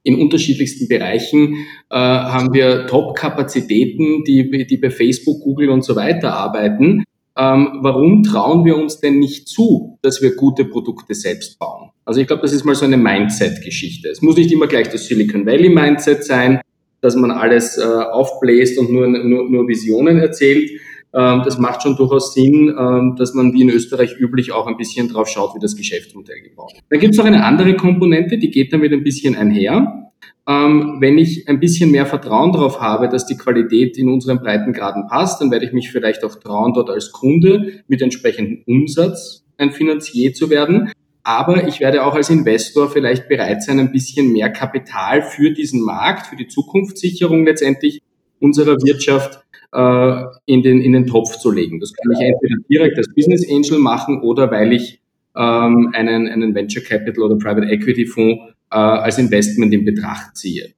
in 0.04 0.20
unterschiedlichsten 0.20 0.86
Bereichen 0.86 1.66
äh, 1.90 1.96
haben 1.96 2.54
wir 2.54 2.86
Top-Kapazitäten, 2.86 4.22
die, 4.22 4.68
die 4.68 4.76
bei 4.76 4.90
Facebook, 4.90 5.40
Google 5.40 5.70
und 5.70 5.84
so 5.84 5.96
weiter 5.96 6.32
arbeiten. 6.32 7.02
Ähm, 7.36 7.80
warum 7.80 8.22
trauen 8.22 8.64
wir 8.64 8.76
uns 8.76 9.00
denn 9.00 9.18
nicht 9.18 9.48
zu, 9.48 9.98
dass 10.00 10.22
wir 10.22 10.36
gute 10.36 10.64
Produkte 10.64 11.16
selbst 11.16 11.58
bauen? 11.58 11.90
Also 12.04 12.20
ich 12.20 12.28
glaube, 12.28 12.42
das 12.42 12.52
ist 12.52 12.64
mal 12.64 12.76
so 12.76 12.84
eine 12.84 12.98
Mindset-Geschichte. 12.98 14.10
Es 14.10 14.22
muss 14.22 14.36
nicht 14.36 14.52
immer 14.52 14.68
gleich 14.68 14.90
das 14.90 15.06
Silicon 15.08 15.44
Valley-Mindset 15.44 16.22
sein, 16.22 16.60
dass 17.00 17.16
man 17.16 17.32
alles 17.32 17.78
äh, 17.78 17.82
aufbläst 17.82 18.78
und 18.78 18.92
nur, 18.92 19.08
nur, 19.08 19.50
nur 19.50 19.66
Visionen 19.66 20.18
erzählt, 20.18 20.70
das 21.18 21.58
macht 21.58 21.82
schon 21.82 21.96
durchaus 21.96 22.32
Sinn, 22.32 22.74
ähm, 22.78 23.16
dass 23.18 23.34
man 23.34 23.52
wie 23.52 23.62
in 23.62 23.70
Österreich 23.70 24.18
üblich 24.18 24.52
auch 24.52 24.66
ein 24.66 24.76
bisschen 24.76 25.08
drauf 25.08 25.28
schaut, 25.28 25.54
wie 25.54 25.60
das 25.60 25.76
Geschäftsmodell 25.76 26.40
gebaut 26.40 26.72
wird. 26.72 26.84
Dann 26.88 27.00
gibt 27.00 27.12
es 27.12 27.18
noch 27.18 27.26
eine 27.26 27.44
andere 27.44 27.76
Komponente, 27.76 28.38
die 28.38 28.50
geht 28.50 28.72
damit 28.72 28.92
ein 28.92 29.04
bisschen 29.04 29.36
einher. 29.36 30.10
Ähm, 30.48 30.96
wenn 31.00 31.18
ich 31.18 31.48
ein 31.48 31.60
bisschen 31.60 31.90
mehr 31.90 32.06
Vertrauen 32.06 32.52
darauf 32.52 32.80
habe, 32.80 33.08
dass 33.08 33.26
die 33.26 33.36
Qualität 33.36 33.96
in 33.96 34.08
unseren 34.08 34.40
Breitengraden 34.40 35.06
passt, 35.06 35.40
dann 35.40 35.50
werde 35.50 35.66
ich 35.66 35.72
mich 35.72 35.92
vielleicht 35.92 36.24
auch 36.24 36.34
trauen, 36.34 36.72
dort 36.72 36.90
als 36.90 37.12
Kunde 37.12 37.82
mit 37.86 38.02
entsprechendem 38.02 38.62
Umsatz 38.66 39.44
ein 39.56 39.70
Finanzier 39.70 40.34
zu 40.34 40.50
werden. 40.50 40.90
Aber 41.22 41.68
ich 41.68 41.78
werde 41.78 42.04
auch 42.04 42.14
als 42.14 42.30
Investor 42.30 42.90
vielleicht 42.90 43.28
bereit 43.28 43.62
sein, 43.62 43.78
ein 43.78 43.92
bisschen 43.92 44.32
mehr 44.32 44.50
Kapital 44.50 45.22
für 45.22 45.50
diesen 45.50 45.84
Markt, 45.84 46.26
für 46.26 46.36
die 46.36 46.48
Zukunftssicherung 46.48 47.46
letztendlich 47.46 48.02
unserer 48.40 48.76
Wirtschaft 48.82 49.41
äh, 49.72 50.24
in, 50.46 50.62
den, 50.62 50.80
in 50.80 50.92
den 50.92 51.06
Topf 51.06 51.38
zu 51.38 51.50
legen. 51.50 51.80
Das 51.80 51.92
kann 51.92 52.12
ich 52.12 52.20
entweder 52.20 52.56
direkt 52.68 52.98
als 52.98 53.12
Business 53.14 53.46
Angel 53.50 53.78
machen 53.78 54.20
oder 54.20 54.50
weil 54.50 54.72
ich 54.72 55.00
ähm, 55.36 55.90
einen, 55.94 56.28
einen 56.28 56.54
Venture 56.54 56.82
Capital 56.82 57.24
oder 57.24 57.36
Private 57.36 57.66
Equity 57.66 58.06
Fonds 58.06 58.42
äh, 58.70 58.76
als 58.76 59.18
Investment 59.18 59.72
in 59.72 59.84
Betracht 59.84 60.36
ziehe. 60.36 60.72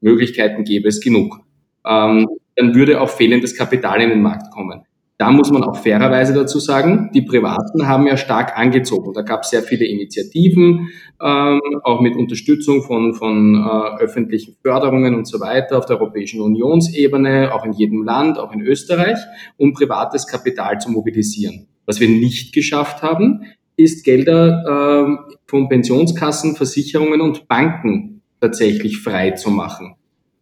Möglichkeiten 0.00 0.64
gäbe 0.64 0.88
es 0.88 1.00
genug. 1.00 1.40
Ähm, 1.84 2.28
dann 2.56 2.74
würde 2.74 3.00
auch 3.00 3.10
fehlendes 3.10 3.56
Kapital 3.56 4.00
in 4.00 4.10
den 4.10 4.22
Markt 4.22 4.50
kommen. 4.50 4.82
Da 5.18 5.30
muss 5.30 5.50
man 5.50 5.64
auch 5.64 5.76
fairerweise 5.76 6.34
dazu 6.34 6.58
sagen, 6.58 7.10
die 7.14 7.22
Privaten 7.22 7.88
haben 7.88 8.06
ja 8.06 8.18
stark 8.18 8.58
angezogen. 8.58 9.14
Da 9.14 9.22
gab 9.22 9.44
es 9.44 9.50
sehr 9.50 9.62
viele 9.62 9.86
Initiativen, 9.86 10.90
ähm, 11.22 11.60
auch 11.84 12.02
mit 12.02 12.16
Unterstützung 12.16 12.82
von, 12.82 13.14
von 13.14 13.54
äh, 13.54 14.02
öffentlichen 14.02 14.56
Förderungen 14.60 15.14
und 15.14 15.26
so 15.26 15.40
weiter 15.40 15.78
auf 15.78 15.86
der 15.86 15.98
Europäischen 15.98 16.42
Unionsebene, 16.42 17.54
auch 17.54 17.64
in 17.64 17.72
jedem 17.72 18.04
Land, 18.04 18.38
auch 18.38 18.52
in 18.52 18.60
Österreich, 18.60 19.18
um 19.56 19.72
privates 19.72 20.26
Kapital 20.26 20.80
zu 20.80 20.90
mobilisieren. 20.90 21.66
Was 21.86 21.98
wir 21.98 22.08
nicht 22.10 22.52
geschafft 22.52 23.02
haben, 23.02 23.44
ist 23.76 24.04
Gelder 24.04 24.64
äh, 25.08 25.34
von 25.46 25.70
Pensionskassen, 25.70 26.56
Versicherungen 26.56 27.22
und 27.22 27.48
Banken 27.48 28.20
tatsächlich 28.40 28.98
frei 28.98 29.30
zu 29.30 29.50
machen. 29.50 29.95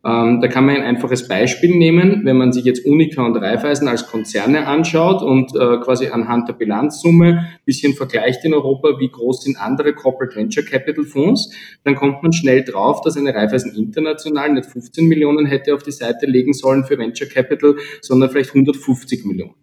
Ähm, 0.06 0.40
da 0.42 0.48
kann 0.48 0.66
man 0.66 0.76
ein 0.76 0.82
einfaches 0.82 1.28
Beispiel 1.28 1.74
nehmen, 1.74 2.22
wenn 2.24 2.36
man 2.36 2.52
sich 2.52 2.64
jetzt 2.64 2.84
Unica 2.84 3.24
und 3.24 3.36
Raiffeisen 3.36 3.88
als 3.88 4.06
Konzerne 4.06 4.66
anschaut 4.66 5.22
und 5.22 5.56
äh, 5.56 5.78
quasi 5.78 6.08
anhand 6.08 6.46
der 6.48 6.52
Bilanzsumme 6.52 7.26
ein 7.26 7.58
bisschen 7.64 7.94
vergleicht 7.94 8.44
in 8.44 8.52
Europa, 8.52 8.98
wie 8.98 9.08
groß 9.08 9.44
sind 9.44 9.58
andere 9.58 9.94
Corporate 9.94 10.36
Venture 10.36 10.64
Capital 10.64 11.04
Fonds, 11.04 11.50
dann 11.84 11.94
kommt 11.94 12.22
man 12.22 12.34
schnell 12.34 12.64
drauf, 12.64 13.00
dass 13.00 13.16
eine 13.16 13.34
Raiffeisen 13.34 13.74
International 13.74 14.52
nicht 14.52 14.66
15 14.66 15.06
Millionen 15.06 15.46
hätte 15.46 15.74
auf 15.74 15.82
die 15.82 15.92
Seite 15.92 16.26
legen 16.26 16.52
sollen 16.52 16.84
für 16.84 16.98
Venture 16.98 17.28
Capital, 17.28 17.76
sondern 18.02 18.28
vielleicht 18.28 18.50
150 18.50 19.24
Millionen. 19.24 19.54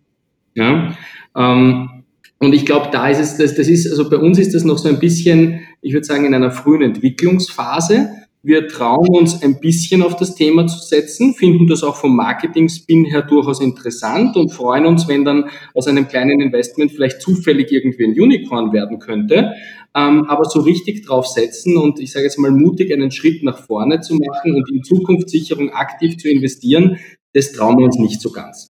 Ja? 0.56 0.96
Ähm, 1.36 2.04
und 2.40 2.54
ich 2.54 2.66
glaube, 2.66 2.90
da 2.92 3.08
ist 3.08 3.20
es, 3.20 3.38
das, 3.38 3.54
das 3.54 3.68
ist, 3.68 3.88
also 3.92 4.10
bei 4.10 4.18
uns 4.18 4.40
ist 4.40 4.56
das 4.56 4.64
noch 4.64 4.80
so 4.80 4.90
ein 4.90 4.98
bisschen, 4.98 5.60
ich 5.82 5.94
würde 5.94 6.06
sagen, 6.06 6.26
in 6.26 6.34
einer 6.34 6.50
frühen 6.50 6.82
Entwicklungsphase. 6.82 8.10
Wir 8.44 8.68
trauen 8.68 9.16
uns 9.16 9.44
ein 9.44 9.60
bisschen 9.60 10.02
auf 10.02 10.16
das 10.16 10.34
Thema 10.34 10.66
zu 10.66 10.80
setzen, 10.80 11.36
finden 11.36 11.68
das 11.68 11.84
auch 11.84 11.96
vom 11.96 12.16
Marketing-Spin 12.16 13.06
her 13.06 13.22
durchaus 13.22 13.62
interessant 13.62 14.36
und 14.36 14.52
freuen 14.52 14.88
uns, 14.88 15.08
wenn 15.08 15.24
dann 15.24 15.50
aus 15.76 15.88
einem 15.88 16.08
kleinen 16.08 16.42
Investment 16.42 16.92
vielleicht 16.92 17.22
zufällig 17.22 17.72
irgendwie 17.72 18.06
ein 18.06 18.20
Unicorn 18.20 18.74
werden 18.74 18.98
könnte. 18.98 19.54
Ähm, 19.96 20.26
aber 20.28 20.46
so 20.46 20.62
richtig 20.62 21.06
drauf 21.06 21.28
setzen 21.28 21.78
und 21.78 22.00
ich 22.00 22.12
sage 22.12 22.26
jetzt 22.26 22.40
mal 22.40 22.50
mutig 22.50 22.92
einen 22.92 23.12
Schritt 23.12 23.44
nach 23.44 23.60
vorne 23.60 24.00
zu 24.00 24.16
machen 24.16 24.56
und 24.56 24.72
in 24.72 24.84
Zukunftssicherung 24.84 25.70
aktiv 25.70 26.18
zu 26.18 26.30
investieren, 26.30 26.98
das 27.34 27.52
trauen 27.52 27.78
wir 27.78 27.86
uns 27.86 28.00
nicht 28.00 28.22
so 28.22 28.32
ganz. 28.32 28.70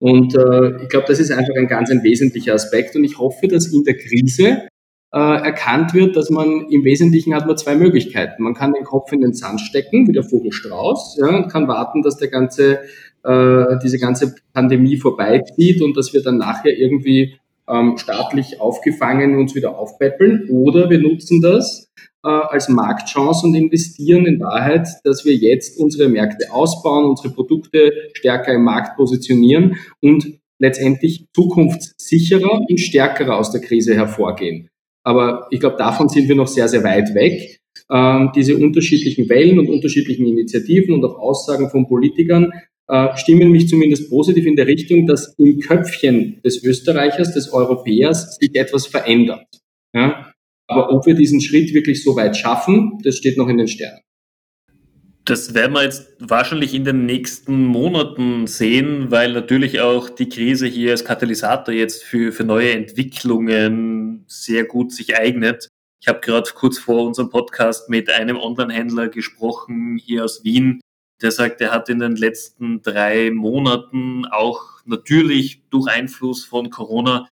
Und 0.00 0.34
äh, 0.34 0.82
ich 0.82 0.88
glaube, 0.88 1.06
das 1.08 1.18
ist 1.18 1.30
einfach 1.30 1.54
ein 1.56 1.66
ganz 1.66 1.90
ein 1.90 2.02
wesentlicher 2.02 2.54
Aspekt 2.54 2.96
und 2.96 3.04
ich 3.04 3.18
hoffe, 3.18 3.48
dass 3.48 3.66
in 3.66 3.84
der 3.84 3.96
Krise 3.96 4.68
äh, 5.14 5.18
erkannt 5.18 5.94
wird, 5.94 6.16
dass 6.16 6.28
man 6.28 6.66
im 6.70 6.82
Wesentlichen 6.82 7.34
hat 7.34 7.46
man 7.46 7.56
zwei 7.56 7.76
Möglichkeiten. 7.76 8.42
Man 8.42 8.54
kann 8.54 8.72
den 8.72 8.82
Kopf 8.82 9.12
in 9.12 9.20
den 9.20 9.32
Sand 9.32 9.60
stecken, 9.60 10.08
wie 10.08 10.12
der 10.12 10.24
Vogel 10.24 10.50
Strauß, 10.50 11.18
ja, 11.20 11.28
und 11.28 11.48
kann 11.48 11.68
warten, 11.68 12.02
dass 12.02 12.16
der 12.16 12.26
ganze, 12.26 12.80
äh, 13.22 13.78
diese 13.80 14.00
ganze 14.00 14.34
Pandemie 14.52 14.96
vorbeizieht 14.96 15.82
und 15.82 15.96
dass 15.96 16.12
wir 16.12 16.22
dann 16.24 16.38
nachher 16.38 16.76
irgendwie 16.76 17.36
ähm, 17.68 17.96
staatlich 17.96 18.60
aufgefangen 18.60 19.38
uns 19.38 19.54
wieder 19.54 19.78
aufpäppeln. 19.78 20.48
Oder 20.50 20.90
wir 20.90 20.98
nutzen 20.98 21.40
das 21.40 21.92
äh, 22.24 22.28
als 22.28 22.68
Marktchance 22.68 23.46
und 23.46 23.54
investieren 23.54 24.26
in 24.26 24.40
Wahrheit, 24.40 24.88
dass 25.04 25.24
wir 25.24 25.36
jetzt 25.36 25.78
unsere 25.78 26.08
Märkte 26.08 26.52
ausbauen, 26.52 27.04
unsere 27.04 27.32
Produkte 27.32 27.92
stärker 28.14 28.52
im 28.52 28.64
Markt 28.64 28.96
positionieren 28.96 29.76
und 30.00 30.40
letztendlich 30.58 31.26
zukunftssicherer 31.32 32.62
und 32.68 32.80
stärkerer 32.80 33.36
aus 33.36 33.52
der 33.52 33.60
Krise 33.60 33.94
hervorgehen. 33.94 34.70
Aber 35.04 35.46
ich 35.50 35.60
glaube, 35.60 35.76
davon 35.76 36.08
sind 36.08 36.28
wir 36.28 36.34
noch 36.34 36.48
sehr, 36.48 36.66
sehr 36.68 36.82
weit 36.82 37.14
weg. 37.14 37.60
Ähm, 37.90 38.32
diese 38.34 38.56
unterschiedlichen 38.56 39.28
Wellen 39.28 39.58
und 39.58 39.68
unterschiedlichen 39.68 40.26
Initiativen 40.26 40.94
und 40.94 41.04
auch 41.04 41.18
Aussagen 41.18 41.70
von 41.70 41.86
Politikern 41.86 42.52
äh, 42.88 43.16
stimmen 43.16 43.50
mich 43.50 43.68
zumindest 43.68 44.08
positiv 44.10 44.46
in 44.46 44.56
der 44.56 44.66
Richtung, 44.66 45.06
dass 45.06 45.34
im 45.38 45.60
Köpfchen 45.60 46.40
des 46.42 46.62
Österreichers, 46.64 47.34
des 47.34 47.52
Europäers 47.52 48.36
sich 48.36 48.54
etwas 48.54 48.86
verändert. 48.86 49.46
Ja? 49.94 50.32
Aber 50.66 50.90
ob 50.90 51.04
wir 51.06 51.14
diesen 51.14 51.40
Schritt 51.40 51.74
wirklich 51.74 52.02
so 52.02 52.16
weit 52.16 52.36
schaffen, 52.36 52.98
das 53.02 53.16
steht 53.16 53.36
noch 53.36 53.48
in 53.48 53.58
den 53.58 53.68
Sternen. 53.68 54.00
Das 55.26 55.54
werden 55.54 55.72
wir 55.72 55.84
jetzt 55.84 56.16
wahrscheinlich 56.20 56.74
in 56.74 56.84
den 56.84 57.06
nächsten 57.06 57.64
Monaten 57.64 58.46
sehen, 58.46 59.10
weil 59.10 59.32
natürlich 59.32 59.80
auch 59.80 60.10
die 60.10 60.28
Krise 60.28 60.66
hier 60.66 60.90
als 60.90 61.04
Katalysator 61.06 61.74
jetzt 61.74 62.04
für, 62.04 62.30
für 62.30 62.44
neue 62.44 62.72
Entwicklungen 62.72 64.03
sehr 64.26 64.64
gut 64.64 64.92
sich 64.92 65.16
eignet. 65.16 65.68
Ich 66.00 66.08
habe 66.08 66.20
gerade 66.20 66.50
kurz 66.54 66.78
vor 66.78 67.04
unserem 67.04 67.30
Podcast 67.30 67.88
mit 67.88 68.10
einem 68.10 68.36
Online-Händler 68.36 69.08
gesprochen 69.08 69.96
hier 69.96 70.24
aus 70.24 70.44
Wien, 70.44 70.80
der 71.22 71.30
sagt, 71.30 71.60
er 71.60 71.70
hat 71.70 71.88
in 71.88 72.00
den 72.00 72.16
letzten 72.16 72.82
drei 72.82 73.30
Monaten 73.30 74.26
auch 74.26 74.84
natürlich 74.84 75.62
durch 75.70 75.90
Einfluss 75.90 76.44
von 76.44 76.70
Corona 76.70 77.28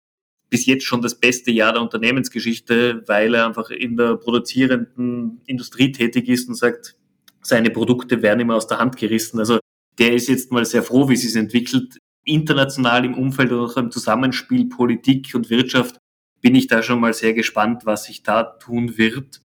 bis 0.48 0.66
jetzt 0.66 0.84
schon 0.84 1.02
das 1.02 1.18
beste 1.18 1.50
Jahr 1.50 1.72
der 1.72 1.82
Unternehmensgeschichte, 1.82 3.02
weil 3.06 3.34
er 3.34 3.46
einfach 3.46 3.70
in 3.70 3.96
der 3.96 4.16
produzierenden 4.16 5.40
Industrie 5.46 5.92
tätig 5.92 6.28
ist 6.28 6.48
und 6.48 6.54
sagt, 6.54 6.96
seine 7.42 7.70
Produkte 7.70 8.22
werden 8.22 8.40
immer 8.40 8.56
aus 8.56 8.66
der 8.66 8.78
Hand 8.78 8.96
gerissen. 8.96 9.38
Also 9.38 9.58
der 9.98 10.14
ist 10.14 10.28
jetzt 10.28 10.52
mal 10.52 10.64
sehr 10.64 10.82
froh, 10.82 11.08
wie 11.08 11.14
es 11.14 11.34
entwickelt. 11.34 11.98
International 12.24 13.04
im 13.04 13.14
Umfeld 13.14 13.50
oder 13.50 13.64
auch 13.64 13.76
im 13.76 13.90
Zusammenspiel 13.90 14.68
Politik 14.68 15.34
und 15.34 15.50
Wirtschaft 15.50 15.96
bin 16.42 16.54
ich 16.54 16.66
da 16.66 16.82
schon 16.82 17.00
mal 17.00 17.14
sehr 17.14 17.32
gespannt, 17.32 17.86
was 17.86 18.04
sich 18.04 18.22
da 18.22 18.42
tun 18.42 18.98
wird. 18.98 19.42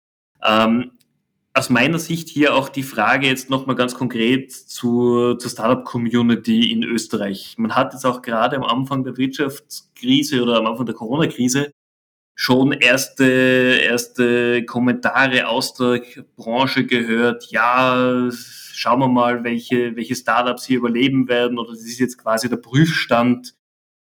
Ähm, 0.46 0.92
aus 1.54 1.70
meiner 1.70 2.00
Sicht 2.00 2.30
hier 2.30 2.56
auch 2.56 2.70
die 2.70 2.84
Frage 2.84 3.28
jetzt 3.28 3.50
nochmal 3.50 3.76
ganz 3.76 3.96
konkret 3.96 4.52
zur, 4.52 5.38
zur 5.38 5.52
Startup-Community 5.52 6.72
in 6.72 6.84
Österreich. 6.84 7.56
Man 7.58 7.76
hat 7.76 7.94
jetzt 7.94 8.06
auch 8.06 8.22
gerade 8.22 8.56
am 8.56 8.64
Anfang 8.64 9.04
der 9.04 9.18
Wirtschaftskrise 9.18 10.44
oder 10.44 10.58
am 10.58 10.68
Anfang 10.68 10.86
der 10.86 10.96
Corona-Krise 10.96 11.72
schon 12.36 12.72
erste, 12.72 13.26
erste 13.26 14.64
Kommentare 14.66 15.48
aus 15.48 15.74
der 15.74 16.02
Branche 16.38 16.86
gehört. 16.86 17.52
Ja, 17.52 18.30
schauen 18.32 19.00
wir 19.00 19.10
mal, 19.10 19.44
welche, 19.44 19.96
welche 19.96 20.16
Startups 20.16 20.66
hier 20.66 20.78
überleben 20.78 21.28
werden 21.28 21.60
oder 21.60 21.72
das 21.72 21.82
ist 21.82 22.00
jetzt 22.00 22.18
quasi 22.18 22.50
der 22.50 22.58
Prüfstand 22.58 23.54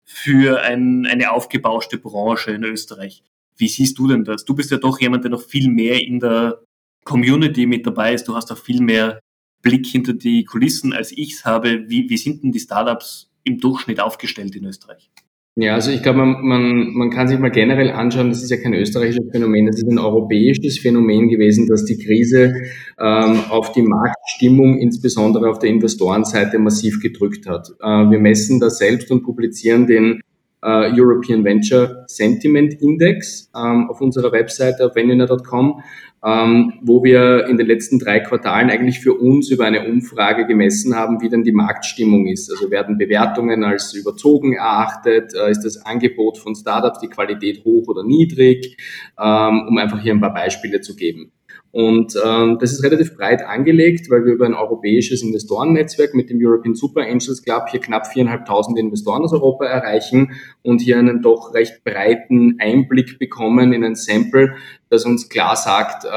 für 0.05 0.61
ein, 0.61 1.05
eine 1.05 1.31
aufgebauschte 1.31 1.97
Branche 1.97 2.51
in 2.51 2.63
Österreich. 2.63 3.23
Wie 3.55 3.67
siehst 3.67 3.97
du 3.97 4.07
denn 4.07 4.23
das? 4.23 4.45
Du 4.45 4.55
bist 4.55 4.71
ja 4.71 4.77
doch 4.77 4.99
jemand, 4.99 5.23
der 5.23 5.31
noch 5.31 5.43
viel 5.43 5.69
mehr 5.69 6.01
in 6.01 6.19
der 6.19 6.61
Community 7.03 7.65
mit 7.65 7.85
dabei 7.85 8.13
ist. 8.13 8.27
Du 8.27 8.35
hast 8.35 8.51
auch 8.51 8.57
viel 8.57 8.81
mehr 8.81 9.19
Blick 9.61 9.85
hinter 9.85 10.13
die 10.13 10.43
Kulissen, 10.43 10.93
als 10.93 11.11
ich 11.11 11.33
es 11.33 11.45
habe. 11.45 11.89
Wie, 11.89 12.09
wie 12.09 12.17
sind 12.17 12.43
denn 12.43 12.51
die 12.51 12.59
Startups 12.59 13.31
im 13.43 13.59
Durchschnitt 13.59 13.99
aufgestellt 13.99 14.55
in 14.55 14.65
Österreich? 14.65 15.09
Ja, 15.55 15.75
also 15.75 15.91
ich 15.91 16.01
glaube, 16.01 16.17
man, 16.17 16.43
man, 16.43 16.93
man 16.93 17.09
kann 17.11 17.27
sich 17.27 17.37
mal 17.37 17.51
generell 17.51 17.91
anschauen, 17.91 18.29
das 18.29 18.41
ist 18.41 18.49
ja 18.49 18.57
kein 18.57 18.73
österreichisches 18.73 19.29
Phänomen, 19.31 19.67
das 19.67 19.77
ist 19.77 19.87
ein 19.87 19.99
europäisches 19.99 20.79
Phänomen 20.79 21.29
gewesen, 21.29 21.67
dass 21.67 21.85
die 21.85 21.99
Krise 21.99 22.55
ähm, 22.99 23.39
auf 23.49 23.71
die 23.71 23.83
Marktstimmung, 23.83 24.79
insbesondere 24.79 25.51
auf 25.51 25.59
der 25.59 25.69
Investorenseite, 25.69 26.57
massiv 26.57 26.99
gedrückt 27.01 27.45
hat. 27.45 27.69
Äh, 27.79 27.85
wir 27.85 28.17
messen 28.17 28.59
das 28.59 28.79
selbst 28.79 29.11
und 29.11 29.21
publizieren 29.21 29.85
den 29.85 30.21
äh, 30.63 30.91
European 30.99 31.43
Venture 31.43 32.03
Sentiment 32.07 32.81
Index 32.81 33.51
ähm, 33.55 33.91
auf 33.91 34.01
unserer 34.01 34.31
Webseite 34.31 34.87
auf 34.87 34.95
venina.com, 34.95 35.83
ähm, 36.25 36.73
wo 36.81 37.03
wir 37.03 37.47
in 37.47 37.57
den 37.57 37.67
letzten 37.67 37.99
drei 37.99 38.19
Quartalen 38.21 38.69
eigentlich 38.69 38.99
für 38.99 39.13
uns 39.13 39.49
über 39.49 39.65
eine 39.65 39.87
Umfrage 39.87 40.47
gemessen 40.47 40.95
haben, 40.95 41.21
wie 41.21 41.29
denn 41.29 41.43
die 41.43 41.51
Marktstimmung 41.51 42.27
ist. 42.27 42.49
Also 42.49 42.71
werden 42.71 42.97
Bewertungen 42.97 43.63
als 43.63 43.93
überzogen 43.93 44.53
erachtet, 44.53 45.33
äh, 45.33 45.51
ist 45.51 45.63
das 45.63 45.85
Angebot 45.85 46.37
von 46.37 46.55
Startups, 46.55 46.99
die 46.99 47.09
Qualität 47.09 47.65
hoch 47.65 47.87
oder 47.87 48.03
niedrig, 48.03 48.77
ähm, 49.21 49.65
um 49.67 49.77
einfach 49.77 50.01
hier 50.01 50.13
ein 50.13 50.21
paar 50.21 50.33
Beispiele 50.33 50.79
zu 50.79 50.95
geben. 50.95 51.33
Und 51.73 52.15
ähm, 52.23 52.59
das 52.59 52.71
ist 52.71 52.83
relativ 52.83 53.17
breit 53.17 53.41
angelegt, 53.41 54.07
weil 54.11 54.23
wir 54.25 54.33
über 54.33 54.45
ein 54.45 54.53
europäisches 54.53 55.23
Investorennetzwerk 55.23 56.13
mit 56.13 56.29
dem 56.29 56.37
European 56.39 56.75
Super 56.75 57.01
Angels 57.01 57.41
Club 57.41 57.63
hier 57.71 57.79
knapp 57.79 58.05
viereinhalbtausend 58.05 58.77
Investoren 58.77 59.23
aus 59.23 59.33
Europa 59.33 59.65
erreichen 59.65 60.33
und 60.61 60.81
hier 60.81 60.99
einen 60.99 61.23
doch 61.23 61.55
recht 61.55 61.83
breiten 61.83 62.57
Einblick 62.59 63.17
bekommen 63.17 63.73
in 63.73 63.83
ein 63.83 63.95
Sample, 63.95 64.53
das 64.93 65.05
uns 65.05 65.27
klar 65.27 65.55
sagt, 65.55 66.05
äh, 66.05 66.09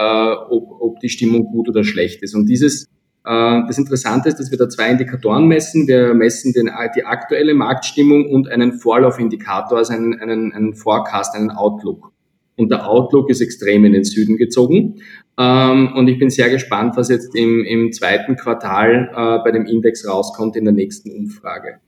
ob, 0.51 0.81
ob 0.81 1.01
die 1.01 1.09
Stimmung 1.09 1.47
gut 1.47 1.69
oder 1.69 1.83
schlecht 1.83 2.23
ist. 2.23 2.35
Und 2.35 2.47
dieses 2.47 2.85
äh, 3.25 3.63
das 3.67 3.79
Interessante 3.79 4.29
ist, 4.29 4.39
dass 4.39 4.51
wir 4.51 4.59
da 4.59 4.69
zwei 4.69 4.91
Indikatoren 4.91 5.47
messen. 5.47 5.89
Wir 5.89 6.15
messen 6.15 6.53
den, 6.53 6.71
die 6.95 7.05
aktuelle 7.05 7.55
Marktstimmung 7.55 8.31
und 8.31 8.49
einen 8.49 8.75
Vorlaufindikator, 8.75 9.79
also 9.79 9.93
einen, 9.93 10.15
einen, 10.21 10.53
einen 10.53 10.75
Forecast, 10.75 11.35
einen 11.35 11.51
Outlook. 11.51 12.13
Und 12.57 12.71
der 12.71 12.89
Outlook 12.89 13.29
ist 13.29 13.41
extrem 13.41 13.85
in 13.85 13.93
den 13.93 14.05
Süden 14.05 14.37
gezogen. 14.37 15.01
Ähm, 15.39 15.93
und 15.95 16.09
ich 16.09 16.19
bin 16.19 16.31
sehr 16.31 16.49
gespannt, 16.49 16.97
was 16.97 17.09
jetzt 17.09 17.35
im, 17.35 17.65
im 17.65 17.93
zweiten 17.93 18.37
Quartal 18.37 19.11
äh, 19.13 19.45
bei 19.45 19.51
dem 19.51 19.67
Index 19.67 20.09
rauskommt 20.09 20.57
in 20.57 20.65
der 20.65 20.73
nächsten 20.73 21.11
Umfrage. 21.11 21.81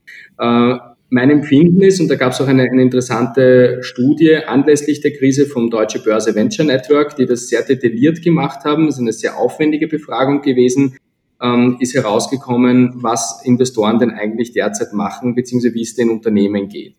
Mein 1.10 1.30
Empfinden 1.30 1.80
ist, 1.80 2.00
und 2.00 2.08
da 2.08 2.16
gab 2.16 2.32
es 2.32 2.40
auch 2.40 2.48
eine, 2.48 2.64
eine, 2.64 2.82
interessante 2.82 3.78
Studie 3.82 4.36
anlässlich 4.36 5.00
der 5.00 5.14
Krise 5.14 5.46
vom 5.46 5.70
Deutsche 5.70 6.00
Börse 6.00 6.34
Venture 6.34 6.66
Network, 6.66 7.16
die 7.16 7.24
das 7.24 7.48
sehr 7.48 7.62
detailliert 7.62 8.22
gemacht 8.22 8.64
haben. 8.64 8.86
Das 8.86 8.96
ist 8.96 9.00
eine 9.00 9.12
sehr 9.12 9.38
aufwendige 9.38 9.88
Befragung 9.88 10.42
gewesen. 10.42 10.96
Ähm, 11.40 11.78
ist 11.80 11.94
herausgekommen, 11.94 12.92
was 12.96 13.40
Investoren 13.44 13.98
denn 13.98 14.10
eigentlich 14.10 14.52
derzeit 14.52 14.92
machen, 14.92 15.34
beziehungsweise 15.34 15.74
wie 15.74 15.82
es 15.82 15.94
den 15.94 16.10
Unternehmen 16.10 16.68
geht. 16.68 16.96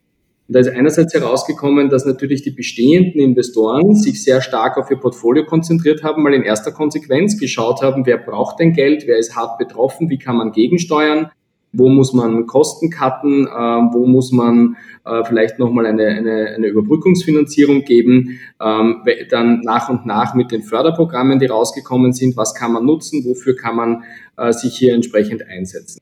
Und 0.48 0.56
da 0.56 0.62
ist 0.62 0.70
einerseits 0.70 1.14
herausgekommen, 1.14 1.90
dass 1.90 2.06
natürlich 2.06 2.42
die 2.42 2.50
bestehenden 2.50 3.22
Investoren 3.22 3.94
sich 3.96 4.24
sehr 4.24 4.42
stark 4.42 4.78
auf 4.78 4.90
ihr 4.90 4.98
Portfolio 4.98 5.46
konzentriert 5.46 6.04
haben, 6.04 6.24
mal 6.24 6.34
in 6.34 6.42
erster 6.42 6.72
Konsequenz 6.72 7.38
geschaut 7.38 7.84
haben, 7.84 8.08
wer 8.08 8.18
braucht 8.18 8.60
denn 8.60 8.74
Geld, 8.74 9.04
wer 9.06 9.18
ist 9.18 9.36
hart 9.36 9.60
betroffen, 9.60 10.10
wie 10.10 10.18
kann 10.18 10.38
man 10.38 10.52
gegensteuern, 10.52 11.30
wo 11.72 11.90
muss 11.90 12.14
man 12.14 12.48
Kosten 12.48 12.90
cutten, 12.90 13.48
äh, 13.48 13.50
wo 13.50 14.06
muss 14.06 14.32
man 14.32 14.76
äh, 15.06 15.24
vielleicht 15.24 15.60
nochmal 15.60 15.86
eine, 15.86 16.08
eine, 16.08 16.48
eine 16.56 16.68
Überbrückungsfinanzierung 16.68 17.84
geben, 17.84 18.40
ähm, 18.62 19.04
dann 19.30 19.62
nach 19.62 19.90
und 19.90 20.06
nach 20.06 20.34
mit 20.34 20.52
den 20.52 20.64
Förderprogrammen, 20.64 21.40
die 21.40 21.46
rausgekommen 21.46 22.14
sind, 22.14 22.38
was 22.38 22.56
kann 22.56 22.74
man 22.74 22.86
nutzen, 22.86 23.24
wofür 23.26 23.56
kann 23.56 23.76
man 23.76 24.04
äh, 24.38 24.52
sich 24.52 24.76
hier 24.78 24.94
entsprechend 24.94 25.48
einsetzen. 25.48 26.00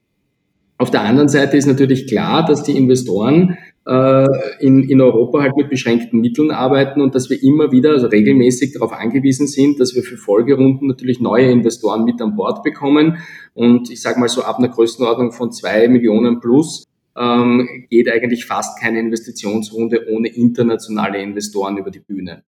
Auf 0.80 0.92
der 0.92 1.02
anderen 1.02 1.28
Seite 1.28 1.58
ist 1.58 1.66
natürlich 1.66 2.08
klar, 2.08 2.46
dass 2.46 2.62
die 2.62 2.78
Investoren 2.78 3.58
in, 3.90 4.84
in 4.84 5.00
Europa 5.00 5.42
halt 5.42 5.56
mit 5.56 5.70
beschränkten 5.70 6.20
Mitteln 6.20 6.52
arbeiten 6.52 7.00
und 7.00 7.16
dass 7.16 7.30
wir 7.30 7.42
immer 7.42 7.72
wieder, 7.72 7.92
also 7.92 8.08
regelmäßig 8.08 8.74
darauf 8.74 8.92
angewiesen 8.92 9.48
sind, 9.48 9.80
dass 9.80 9.96
wir 9.96 10.04
für 10.04 10.18
Folgerunden 10.18 10.88
natürlich 10.88 11.22
neue 11.22 11.50
Investoren 11.50 12.04
mit 12.04 12.22
an 12.22 12.36
Bord 12.36 12.64
bekommen. 12.64 13.20
Und 13.54 13.90
ich 13.90 14.02
sage 14.02 14.20
mal 14.20 14.28
so 14.28 14.44
ab 14.44 14.58
einer 14.58 14.68
Größenordnung 14.68 15.32
von 15.32 15.54
zwei 15.54 15.88
Millionen 15.88 16.42
plus 16.42 16.84
ähm, 17.18 17.68
geht 17.90 18.10
eigentlich 18.10 18.46
fast 18.46 18.80
keine 18.80 19.00
Investitionsrunde 19.00 20.08
ohne 20.12 20.30
internationale 20.30 21.22
Investoren 21.22 21.78
über 21.78 21.90
die 21.90 22.00
Bühne. 22.00 22.44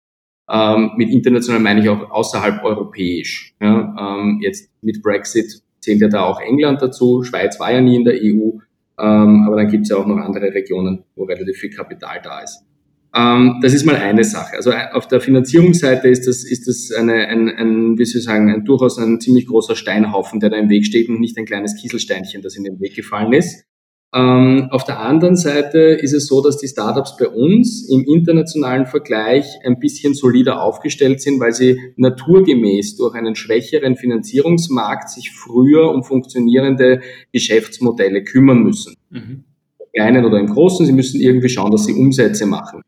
Ähm, 0.49 0.91
mit 0.95 1.09
international 1.09 1.61
meine 1.61 1.81
ich 1.81 1.89
auch 1.89 2.11
außerhalb 2.11 2.63
europäisch. 2.63 3.55
Ja, 3.61 3.95
ähm, 3.99 4.39
jetzt 4.41 4.69
mit 4.81 5.01
Brexit 5.01 5.61
zählt 5.79 6.01
ja 6.01 6.07
da 6.07 6.23
auch 6.23 6.39
England 6.39 6.81
dazu. 6.81 7.23
Schweiz 7.23 7.59
war 7.59 7.71
ja 7.71 7.81
nie 7.81 7.95
in 7.95 8.05
der 8.05 8.15
EU. 8.15 8.59
Ähm, 8.99 9.43
aber 9.45 9.57
dann 9.57 9.69
gibt 9.69 9.83
es 9.83 9.89
ja 9.89 9.97
auch 9.97 10.07
noch 10.07 10.17
andere 10.17 10.53
Regionen, 10.53 11.03
wo 11.15 11.23
relativ 11.23 11.57
viel 11.57 11.69
Kapital 11.69 12.21
da 12.23 12.39
ist. 12.39 12.63
Ähm, 13.15 13.59
das 13.61 13.73
ist 13.73 13.85
mal 13.85 13.95
eine 13.95 14.23
Sache. 14.23 14.57
Also 14.57 14.71
äh, 14.71 14.91
auf 14.91 15.07
der 15.07 15.21
Finanzierungsseite 15.21 16.09
ist 16.09 16.27
das, 16.27 16.43
ist 16.43 16.67
das 16.67 16.91
eine, 16.97 17.27
ein, 17.27 17.49
ein, 17.49 17.97
wie 17.97 18.05
soll 18.05 18.19
ich 18.19 18.25
sagen, 18.25 18.51
ein, 18.51 18.65
durchaus 18.65 18.97
ein 18.97 19.21
ziemlich 19.21 19.47
großer 19.47 19.75
Steinhaufen, 19.75 20.39
der 20.39 20.49
da 20.49 20.57
im 20.57 20.69
Weg 20.69 20.85
steht 20.85 21.07
und 21.07 21.19
nicht 21.19 21.37
ein 21.37 21.45
kleines 21.45 21.75
Kieselsteinchen, 21.75 22.41
das 22.41 22.55
in 22.55 22.65
den 22.65 22.79
Weg 22.79 22.95
gefallen 22.95 23.31
ist. 23.31 23.65
Ähm, 24.13 24.69
auf 24.71 24.85
der 24.85 24.99
anderen 24.99 25.35
Seite 25.35 25.79
ist 25.79 26.13
es 26.13 26.27
so, 26.27 26.41
dass 26.41 26.57
die 26.57 26.67
Startups 26.67 27.17
bei 27.17 27.27
uns 27.27 27.89
im 27.89 28.05
internationalen 28.05 28.85
Vergleich 28.85 29.45
ein 29.65 29.79
bisschen 29.79 30.13
solider 30.13 30.61
aufgestellt 30.61 31.21
sind, 31.21 31.39
weil 31.39 31.53
sie 31.53 31.79
naturgemäß 31.97 32.95
durch 32.95 33.15
einen 33.15 33.35
schwächeren 33.35 33.97
Finanzierungsmarkt 33.97 35.09
sich 35.09 35.31
früher 35.31 35.91
um 35.91 36.03
funktionierende 36.03 37.01
Geschäftsmodelle 37.33 38.23
kümmern 38.23 38.63
müssen. 38.63 38.95
Mhm. 39.09 39.43
Im 39.79 39.85
Kleinen 39.93 40.25
oder 40.25 40.39
im 40.39 40.47
Großen, 40.47 40.85
sie 40.85 40.93
müssen 40.93 41.19
irgendwie 41.19 41.49
schauen, 41.49 41.71
dass 41.71 41.85
sie 41.85 41.93
Umsätze 41.93 42.45
machen. 42.45 42.81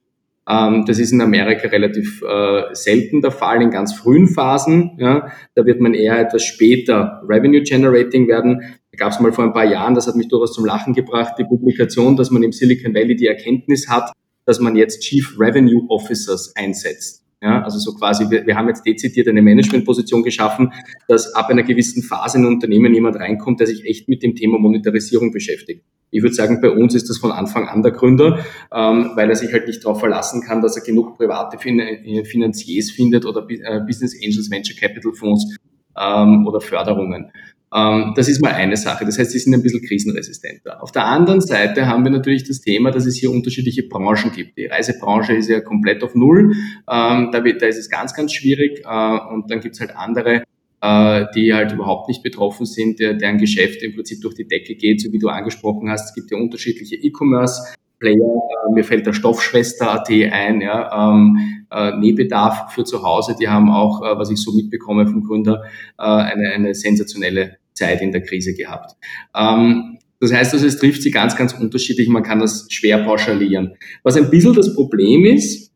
Ähm, 0.48 0.86
das 0.86 0.98
ist 0.98 1.12
in 1.12 1.22
Amerika 1.22 1.68
relativ 1.68 2.22
äh, 2.22 2.74
selten 2.74 3.22
der 3.22 3.32
Fall 3.32 3.62
in 3.62 3.70
ganz 3.70 3.94
frühen 3.94 4.28
Phasen. 4.28 4.98
Ja. 4.98 5.32
Da 5.56 5.66
wird 5.66 5.82
man 5.82 5.94
eher 5.94 6.20
etwas 6.20 6.44
später 6.44 7.22
Revenue 7.28 7.62
Generating 7.62 8.28
werden. 8.28 8.62
Da 8.92 8.98
gab 8.98 9.12
es 9.12 9.20
mal 9.20 9.34
vor 9.34 9.44
ein 9.44 9.54
paar 9.54 9.66
Jahren, 9.66 9.96
das 9.96 10.08
hat 10.08 10.16
mich 10.16 10.30
durchaus 10.30 10.54
zum 10.54 10.66
Lachen 10.66 10.94
gebracht, 10.94 11.34
die 11.38 11.44
Publikation, 11.44 12.16
dass 12.16 12.32
man 12.32 12.44
im 12.44 12.54
Silicon 12.54 12.94
Valley 12.94 13.16
die 13.16 13.28
Erkenntnis 13.28 13.90
hat, 13.90 14.12
dass 14.46 14.60
man 14.60 14.76
jetzt 14.76 15.02
Chief 15.02 15.38
Revenue 15.38 15.86
Officers 15.90 16.54
einsetzt. 16.56 17.27
Ja, 17.42 17.62
also 17.62 17.78
so 17.78 17.94
quasi, 17.94 18.32
wir, 18.32 18.48
wir 18.48 18.56
haben 18.56 18.68
jetzt 18.68 18.84
dezidiert 18.84 19.28
eine 19.28 19.44
Managementposition 19.44 20.24
geschaffen, 20.24 20.74
dass 21.08 21.36
ab 21.36 21.50
einer 21.50 21.62
gewissen 21.62 22.02
Phase 22.02 22.40
in 22.40 22.46
ein 22.46 22.54
Unternehmen 22.54 22.94
jemand 22.94 23.18
reinkommt, 23.18 23.60
der 23.60 23.68
sich 23.68 23.86
echt 23.86 24.10
mit 24.10 24.24
dem 24.24 24.36
Thema 24.36 24.58
Monetarisierung 24.58 25.32
beschäftigt. 25.32 25.84
Ich 26.10 26.24
würde 26.24 26.34
sagen, 26.34 26.62
bei 26.62 26.72
uns 26.72 26.96
ist 26.96 27.10
das 27.10 27.20
von 27.20 27.32
Anfang 27.32 27.68
an 27.68 27.84
der 27.84 27.92
Gründer, 27.92 28.40
ähm, 28.74 29.12
weil 29.16 29.30
er 29.30 29.36
sich 29.36 29.52
halt 29.54 29.68
nicht 29.68 29.84
darauf 29.84 30.00
verlassen 30.00 30.42
kann, 30.42 30.62
dass 30.62 30.78
er 30.78 30.84
genug 30.84 31.18
private 31.18 31.60
fin 31.60 31.80
äh, 31.80 32.24
Finanziers 32.26 32.90
findet 32.90 33.26
oder 33.26 33.46
äh, 33.50 33.82
Business 33.82 34.16
Angels, 34.16 34.50
Venture 34.50 34.76
Capital 34.76 35.14
Fonds 35.14 35.58
ähm, 35.96 36.48
oder 36.48 36.60
Förderungen. 36.60 37.32
Ähm, 37.74 38.14
das 38.16 38.30
ist 38.30 38.42
mal 38.42 38.54
eine 38.54 38.78
Sache. 38.78 39.06
Das 39.06 39.20
heißt, 39.20 39.32
sie 39.32 39.40
sind 39.40 39.54
ein 39.54 39.62
bisschen 39.62 39.82
krisenresistenter. 39.82 40.82
Auf 40.82 40.92
der 40.92 41.06
anderen 41.06 41.42
Seite 41.42 41.88
haben 41.88 42.04
wir 42.04 42.12
natürlich 42.12 42.46
das 42.46 42.62
Thema, 42.62 42.92
dass 42.92 43.06
es 43.06 43.18
hier 43.18 43.32
unterschiedliche 43.32 43.84
Branchen 43.84 44.32
gibt. 44.32 44.58
Die 44.58 44.68
Reisebranche 44.68 45.34
ist 45.34 45.50
ja 45.50 45.60
komplett 45.60 46.04
auf 46.04 46.16
Null. 46.16 46.54
Ähm, 46.90 47.30
da, 47.32 47.40
ist 47.40 47.78
es 47.78 47.90
ganz, 47.90 48.14
ganz 48.14 48.34
schwierig. 48.34 48.84
Äh, 48.86 49.34
und 49.34 49.52
dann 49.52 49.60
gibt 49.60 49.76
es 49.76 49.82
halt 49.82 49.96
andere, 49.96 50.44
äh, 50.82 51.26
die 51.36 51.54
halt 51.54 51.74
überhaupt 51.74 52.08
nicht 52.08 52.24
betroffen 52.24 52.66
sind, 52.66 53.00
deren 53.00 53.38
Geschäft 53.38 53.84
im 53.84 53.96
Prinzip 53.96 54.22
durch 54.22 54.36
die 54.36 54.48
Decke 54.48 54.76
geht, 54.76 55.02
so 55.02 55.12
wie 55.12 55.20
du 55.20 55.28
angesprochen 55.28 55.90
hast. 55.90 56.10
Es 56.10 56.16
gibt 56.16 56.32
ja 56.32 56.38
unterschiedliche 56.38 56.96
E-Commerce. 56.96 57.74
Player, 58.00 58.16
äh, 58.16 58.74
mir 58.74 58.84
fällt 58.84 59.06
der 59.06 59.14
Stoffschwester.at 59.14 60.10
ein, 60.10 60.62
ja, 60.62 61.12
ähm, 61.12 61.66
äh, 61.72 61.98
Nähbedarf 61.98 62.74
für 62.74 62.84
zu 62.84 63.04
Hause, 63.04 63.36
die 63.40 63.48
haben 63.48 63.70
auch, 63.70 64.02
äh, 64.02 64.18
was 64.18 64.30
ich 64.30 64.38
so 64.38 64.54
mitbekomme 64.54 65.08
vom 65.08 65.24
Gründer, 65.24 65.64
äh, 65.98 66.04
eine, 66.04 66.50
eine 66.50 66.76
sensationelle 66.76 67.58
Zeit 67.74 68.02
in 68.02 68.12
der 68.12 68.22
Krise 68.22 68.54
gehabt. 68.54 68.96
Ähm, 69.36 69.98
das 70.20 70.34
heißt 70.34 70.54
also, 70.54 70.66
es 70.66 70.78
trifft 70.78 71.04
sie 71.04 71.12
ganz, 71.12 71.36
ganz 71.36 71.54
unterschiedlich, 71.54 72.08
man 72.10 72.24
kann 72.24 72.40
das 72.40 72.68
schwer 72.70 73.04
pauschalieren. 73.04 73.76
Was 74.04 74.18
ein 74.18 74.30
bisschen 74.30 74.54
das 74.54 74.74
Problem 74.74 75.26
ist, 75.26 75.67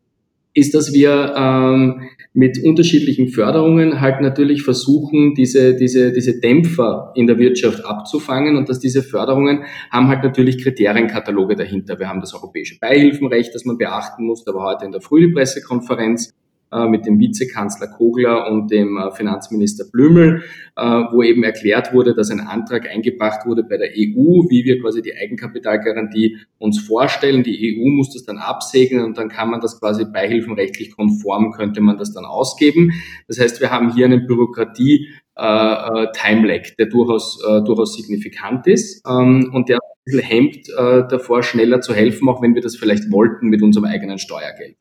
ist, 0.53 0.73
dass 0.73 0.93
wir 0.93 1.33
ähm, 1.37 2.09
mit 2.33 2.63
unterschiedlichen 2.63 3.29
Förderungen 3.29 4.01
halt 4.01 4.21
natürlich 4.21 4.63
versuchen, 4.63 5.33
diese, 5.35 5.75
diese, 5.75 6.11
diese 6.11 6.39
Dämpfer 6.39 7.11
in 7.15 7.27
der 7.27 7.37
Wirtschaft 7.37 7.85
abzufangen 7.85 8.57
und 8.57 8.69
dass 8.69 8.79
diese 8.79 9.03
Förderungen 9.03 9.63
haben 9.89 10.07
halt 10.07 10.23
natürlich 10.23 10.61
Kriterienkataloge 10.61 11.55
dahinter. 11.55 11.99
Wir 11.99 12.09
haben 12.09 12.21
das 12.21 12.33
europäische 12.33 12.77
Beihilfenrecht, 12.79 13.53
das 13.55 13.65
man 13.65 13.77
beachten 13.77 14.25
muss, 14.25 14.43
da 14.43 14.53
war 14.53 14.73
heute 14.73 14.85
in 14.85 14.91
der 14.91 15.01
Früh 15.01 15.27
die 15.27 15.33
Pressekonferenz 15.33 16.33
mit 16.87 17.05
dem 17.05 17.19
Vizekanzler 17.19 17.87
Kogler 17.87 18.49
und 18.49 18.71
dem 18.71 18.97
äh, 18.97 19.11
Finanzminister 19.11 19.85
Blümel, 19.91 20.43
äh, 20.75 20.81
wo 20.83 21.21
eben 21.21 21.43
erklärt 21.43 21.93
wurde, 21.93 22.13
dass 22.13 22.31
ein 22.31 22.39
Antrag 22.39 22.89
eingebracht 22.89 23.45
wurde 23.45 23.63
bei 23.63 23.77
der 23.77 23.89
EU, 23.89 24.49
wie 24.49 24.63
wir 24.63 24.81
quasi 24.81 25.01
die 25.01 25.13
Eigenkapitalgarantie 25.15 26.37
uns 26.57 26.79
vorstellen. 26.79 27.43
Die 27.43 27.77
EU 27.77 27.89
muss 27.89 28.13
das 28.13 28.23
dann 28.23 28.37
absegnen 28.37 29.03
und 29.03 29.17
dann 29.17 29.29
kann 29.29 29.49
man 29.49 29.59
das 29.59 29.79
quasi 29.79 30.05
beihilfenrechtlich 30.05 30.95
konform, 30.95 31.51
könnte 31.51 31.81
man 31.81 31.97
das 31.97 32.13
dann 32.13 32.25
ausgeben. 32.25 32.91
Das 33.27 33.39
heißt, 33.39 33.61
wir 33.61 33.71
haben 33.71 33.93
hier 33.93 34.05
eine 34.05 34.19
Bürokratie, 34.19 35.09
äh, 35.35 36.07
Time-Lag, 36.13 36.75
der 36.77 36.87
durchaus, 36.87 37.41
äh, 37.43 37.61
durchaus 37.63 37.95
signifikant 37.95 38.67
ist 38.67 39.05
ähm, 39.07 39.51
und 39.53 39.69
der 39.69 39.77
ein 39.77 40.03
bisschen 40.05 40.21
hemmt 40.21 40.69
äh, 40.69 41.07
davor, 41.09 41.43
schneller 41.43 41.81
zu 41.81 41.93
helfen, 41.93 42.27
auch 42.29 42.41
wenn 42.41 42.55
wir 42.55 42.61
das 42.61 42.75
vielleicht 42.75 43.11
wollten 43.11 43.47
mit 43.47 43.61
unserem 43.61 43.85
eigenen 43.85 44.19
Steuergeld. 44.19 44.75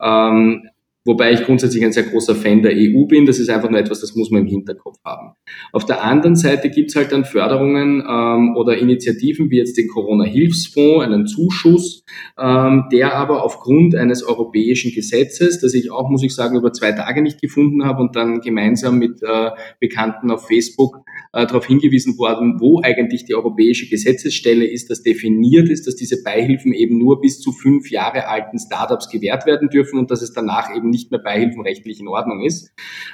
Ähm, 0.00 0.68
Wobei 1.06 1.32
ich 1.32 1.44
grundsätzlich 1.44 1.84
ein 1.84 1.92
sehr 1.92 2.04
großer 2.04 2.34
Fan 2.34 2.62
der 2.62 2.72
EU 2.74 3.04
bin. 3.06 3.26
Das 3.26 3.38
ist 3.38 3.50
einfach 3.50 3.68
nur 3.68 3.78
etwas, 3.78 4.00
das 4.00 4.14
muss 4.14 4.30
man 4.30 4.42
im 4.42 4.46
Hinterkopf 4.46 4.98
haben. 5.04 5.34
Auf 5.72 5.84
der 5.84 6.02
anderen 6.02 6.34
Seite 6.34 6.70
gibt 6.70 6.90
es 6.90 6.96
halt 6.96 7.12
dann 7.12 7.26
Förderungen 7.26 8.02
ähm, 8.08 8.56
oder 8.56 8.78
Initiativen 8.78 9.50
wie 9.50 9.58
jetzt 9.58 9.76
den 9.76 9.88
Corona-Hilfsfonds, 9.88 11.04
einen 11.04 11.26
Zuschuss, 11.26 12.04
ähm, 12.38 12.84
der 12.90 13.16
aber 13.16 13.44
aufgrund 13.44 13.94
eines 13.94 14.22
europäischen 14.22 14.92
Gesetzes, 14.92 15.60
das 15.60 15.74
ich 15.74 15.90
auch, 15.90 16.08
muss 16.08 16.22
ich 16.22 16.34
sagen, 16.34 16.56
über 16.56 16.72
zwei 16.72 16.92
Tage 16.92 17.20
nicht 17.20 17.40
gefunden 17.40 17.84
habe 17.84 18.02
und 18.02 18.16
dann 18.16 18.40
gemeinsam 18.40 18.98
mit 18.98 19.22
äh, 19.22 19.50
Bekannten 19.80 20.30
auf 20.30 20.46
Facebook 20.46 21.04
äh, 21.34 21.46
darauf 21.46 21.66
hingewiesen 21.66 22.16
worden, 22.16 22.60
wo 22.60 22.80
eigentlich 22.82 23.24
die 23.24 23.34
europäische 23.34 23.88
Gesetzesstelle 23.88 24.66
ist, 24.66 24.88
dass 24.90 25.02
definiert 25.02 25.68
ist, 25.68 25.86
dass 25.86 25.96
diese 25.96 26.22
Beihilfen 26.22 26.72
eben 26.72 26.98
nur 26.98 27.20
bis 27.20 27.40
zu 27.40 27.52
fünf 27.52 27.90
Jahre 27.90 28.28
alten 28.28 28.58
Startups 28.58 29.08
gewährt 29.08 29.44
werden 29.44 29.68
dürfen 29.68 29.98
und 29.98 30.10
dass 30.10 30.22
es 30.22 30.32
danach 30.32 30.74
eben 30.74 30.90
nicht 30.90 31.10
mehr 31.10 31.20
beihilfenrechtlich 31.20 32.00
in 32.00 32.08
Ordnung 32.08 32.42
ist. 32.42 32.72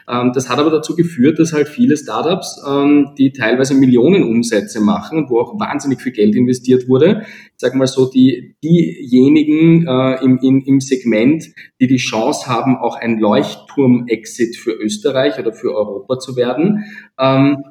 Ähm, 0.08 0.32
das 0.34 0.48
hat 0.48 0.58
aber 0.58 0.70
dazu 0.70 0.94
geführt, 0.94 1.38
dass 1.38 1.52
halt 1.52 1.68
viele 1.68 1.96
Startups, 1.96 2.62
ähm, 2.68 3.14
die 3.16 3.32
teilweise 3.32 3.74
Millionen 3.74 4.22
Umsätze 4.24 4.80
machen, 4.80 5.26
wo 5.28 5.40
auch 5.40 5.58
wahnsinnig 5.58 6.02
viel 6.02 6.12
Geld 6.12 6.36
investiert 6.36 6.88
wurde, 6.88 7.24
sag 7.56 7.74
mal 7.74 7.86
so, 7.86 8.10
die, 8.10 8.56
diejenigen 8.62 9.86
äh, 9.86 10.22
im, 10.22 10.38
im, 10.42 10.62
im 10.64 10.80
Segment, 10.80 11.44
die 11.80 11.86
die 11.86 11.96
Chance 11.96 12.46
haben, 12.46 12.76
auch 12.76 12.96
ein 12.96 13.18
Leuchtturm-Exit 13.18 14.56
für 14.56 14.72
Österreich 14.72 15.38
oder 15.38 15.52
für 15.52 15.74
Europa 15.74 16.18
zu 16.18 16.36
werden, 16.36 16.84
ähm, 17.18 17.64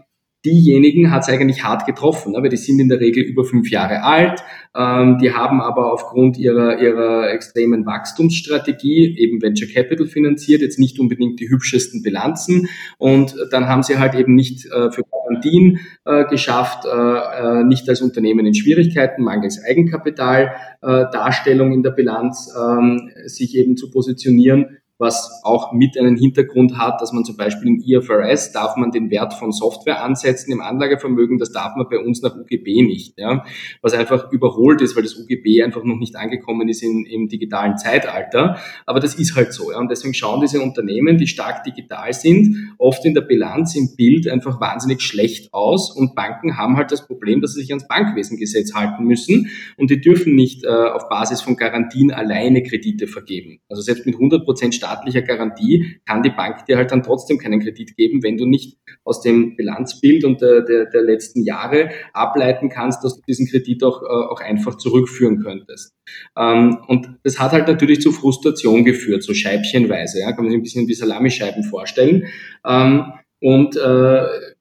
diejenigen 0.46 1.12
hat 1.12 1.24
es 1.24 1.30
eigentlich 1.30 1.64
hart 1.64 1.86
getroffen, 1.86 2.32
ne? 2.32 2.42
weil 2.42 2.50
die 2.50 2.58
sind 2.58 2.80
in 2.80 2.88
der 2.88 3.00
Regel 3.00 3.24
über 3.24 3.44
fünf 3.44 3.70
Jahre 3.70 4.04
alt, 4.04 4.42
ähm, 4.76 5.18
die 5.18 5.34
haben 5.34 5.62
aber 5.62 5.92
aufgrund 5.92 6.38
ihrer, 6.38 6.80
ihrer 6.80 7.32
extremen 7.32 7.86
Wachstumsstrategie 7.86 9.18
eben 9.18 9.42
Venture 9.42 9.68
Capital 9.68 10.08
finanziert, 10.08 10.62
jetzt 10.62 10.80
nicht 10.80 11.00
unbedingt 11.00 11.40
die 11.40 11.50
hübschesten 11.50 12.04
Bilanzen 12.04 12.70
und 12.98 13.36
dann 13.52 13.68
haben 13.68 13.84
sie 13.84 13.98
halt 13.98 14.16
eben 14.16 14.36
nicht 14.36 14.66
äh, 14.68 14.92
für 14.92 15.04
Garantien 15.04 15.80
äh, 16.06 16.26
geschafft, 16.26 16.86
äh, 16.86 16.90
äh 16.90 17.64
nicht 17.66 17.90
als 17.90 18.02
Unternehmen 18.02 18.46
in 18.46 18.54
Schwierigkeiten, 18.54 19.24
mangels 19.24 19.62
Eigenkapital, 19.64 20.54
äh, 20.82 21.06
Darstellung 21.12 21.74
in 21.74 21.84
der 21.84 21.92
Bilanz, 21.92 22.54
ähm, 22.58 23.12
sich 23.26 23.58
eben 23.58 23.76
zu 23.76 23.92
positionieren 23.92 24.78
was 25.00 25.42
auch 25.44 25.72
mit 25.72 25.98
einen 25.98 26.18
Hintergrund 26.18 26.78
hat, 26.78 27.02
dass 27.02 27.14
man 27.14 27.24
zum 27.24 27.38
Beispiel 27.38 27.70
im 27.70 27.82
IFRS 27.84 28.52
darf 28.52 28.76
man 28.76 28.92
den 28.92 29.10
Wert 29.10 29.34
von 29.34 29.54
Software 29.54 30.04
ansetzen 30.04 30.52
im 30.52 30.60
Anlagevermögen, 30.60 31.40
das 31.40 31.54
darf 31.54 31.76
man 31.78 31.88
bei 31.90 31.98
uns 31.98 32.22
nach 32.22 32.36
UGB 32.36 32.84
nicht, 32.84 33.18
ja, 33.18 33.46
was 33.82 33.94
einfach 33.94 34.30
überholt 34.32 34.82
ist, 34.82 34.98
weil 34.98 35.04
das 35.04 35.16
UGB 35.16 35.64
einfach 35.64 35.86
noch 35.86 35.98
nicht 35.98 36.18
angekommen 36.18 36.68
ist 36.68 36.84
in, 36.84 37.06
im 37.06 37.30
digitalen 37.30 37.78
Zeitalter. 37.78 38.58
Aber 38.86 39.00
das 39.00 39.16
ist 39.16 39.38
halt 39.38 39.54
so, 39.54 39.72
ja, 39.72 39.80
und 39.80 39.90
deswegen 39.90 40.14
schauen 40.14 40.42
diese 40.42 40.62
Unternehmen, 40.62 41.18
die 41.18 41.28
stark 41.28 41.64
digital 41.64 42.12
sind, 42.12 42.76
oft 42.78 43.06
in 43.06 43.14
der 43.14 43.22
Bilanz, 43.22 43.76
im 43.76 43.96
Bild 43.96 44.28
einfach 44.28 44.60
wahnsinnig 44.60 45.02
schlecht 45.02 45.54
aus 45.54 45.96
und 45.96 46.14
Banken 46.14 46.58
haben 46.58 46.76
halt 46.76 46.92
das 46.92 47.08
Problem, 47.08 47.40
dass 47.40 47.54
sie 47.54 47.62
sich 47.62 47.72
ans 47.72 47.88
Bankwesengesetz 47.88 48.74
halten 48.74 49.06
müssen 49.06 49.50
und 49.78 49.90
die 49.90 50.02
dürfen 50.02 50.36
nicht 50.36 50.66
äh, 50.66 50.68
auf 50.68 51.08
Basis 51.08 51.42
von 51.42 51.56
Garantien 51.56 52.12
alleine 52.12 52.64
Kredite 52.64 53.08
vergeben. 53.08 53.62
Also 53.70 53.82
selbst 53.82 54.06
mit 54.06 54.16
100 54.16 54.44
Prozent 54.44 54.76
staatlicher 54.90 55.22
Garantie 55.22 56.00
kann 56.06 56.24
die 56.24 56.30
Bank 56.30 56.66
dir 56.66 56.78
halt 56.78 56.92
dann 56.92 57.04
trotzdem 57.04 57.38
keinen 57.38 57.60
Kredit 57.60 57.96
geben, 57.96 58.24
wenn 58.24 58.38
du 58.38 58.46
nicht 58.46 58.78
aus 59.04 59.22
dem 59.22 59.56
Bilanzbild 59.56 60.24
und 60.26 60.42
der, 60.42 60.62
der, 60.62 60.86
der 60.86 61.02
letzten 61.02 61.44
Jahre 61.44 61.90
ableiten 62.14 62.70
kannst, 62.70 63.04
dass 63.04 63.16
du 63.16 63.22
diesen 63.28 63.48
Kredit 63.48 63.84
auch, 63.84 64.02
äh, 64.02 64.06
auch 64.06 64.42
einfach 64.42 64.78
zurückführen 64.78 65.42
könntest. 65.44 65.94
Ähm, 66.38 66.78
und 66.88 67.08
das 67.24 67.40
hat 67.40 67.52
halt 67.52 67.68
natürlich 67.68 68.02
zu 68.02 68.12
Frustration 68.12 68.84
geführt, 68.84 69.24
so 69.24 69.34
scheibchenweise. 69.34 70.20
Ja, 70.20 70.32
kann 70.32 70.46
man 70.46 70.52
sich 70.52 70.60
ein 70.60 70.64
bisschen 70.64 70.88
wie 70.88 70.94
Salamischeiben 70.94 71.64
vorstellen. 71.64 72.26
Ähm, 72.66 73.04
und 73.42 73.78
äh, 73.78 73.80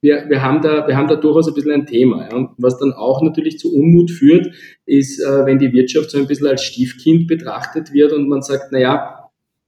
wir, 0.01 0.29
wir, 0.29 0.41
haben 0.41 0.61
da, 0.61 0.87
wir 0.87 0.95
haben 0.95 1.09
da 1.09 1.15
durchaus 1.15 1.49
ein 1.49 1.53
bisschen 1.53 1.73
ein 1.73 1.85
Thema. 1.85 2.29
Ja. 2.31 2.53
Was 2.57 2.79
dann 2.79 2.93
auch 2.93 3.21
natürlich 3.21 3.59
zu 3.59 3.73
Unmut 3.75 4.09
führt, 4.09 4.47
ist, 4.85 5.19
äh, 5.19 5.45
wenn 5.45 5.59
die 5.59 5.73
Wirtschaft 5.73 6.11
so 6.11 6.17
ein 6.17 6.27
bisschen 6.27 6.47
als 6.47 6.63
Stiefkind 6.63 7.27
betrachtet 7.27 7.91
wird 7.91 8.13
und 8.13 8.29
man 8.29 8.41
sagt, 8.41 8.69
na 8.71 8.79
ja, 8.79 9.18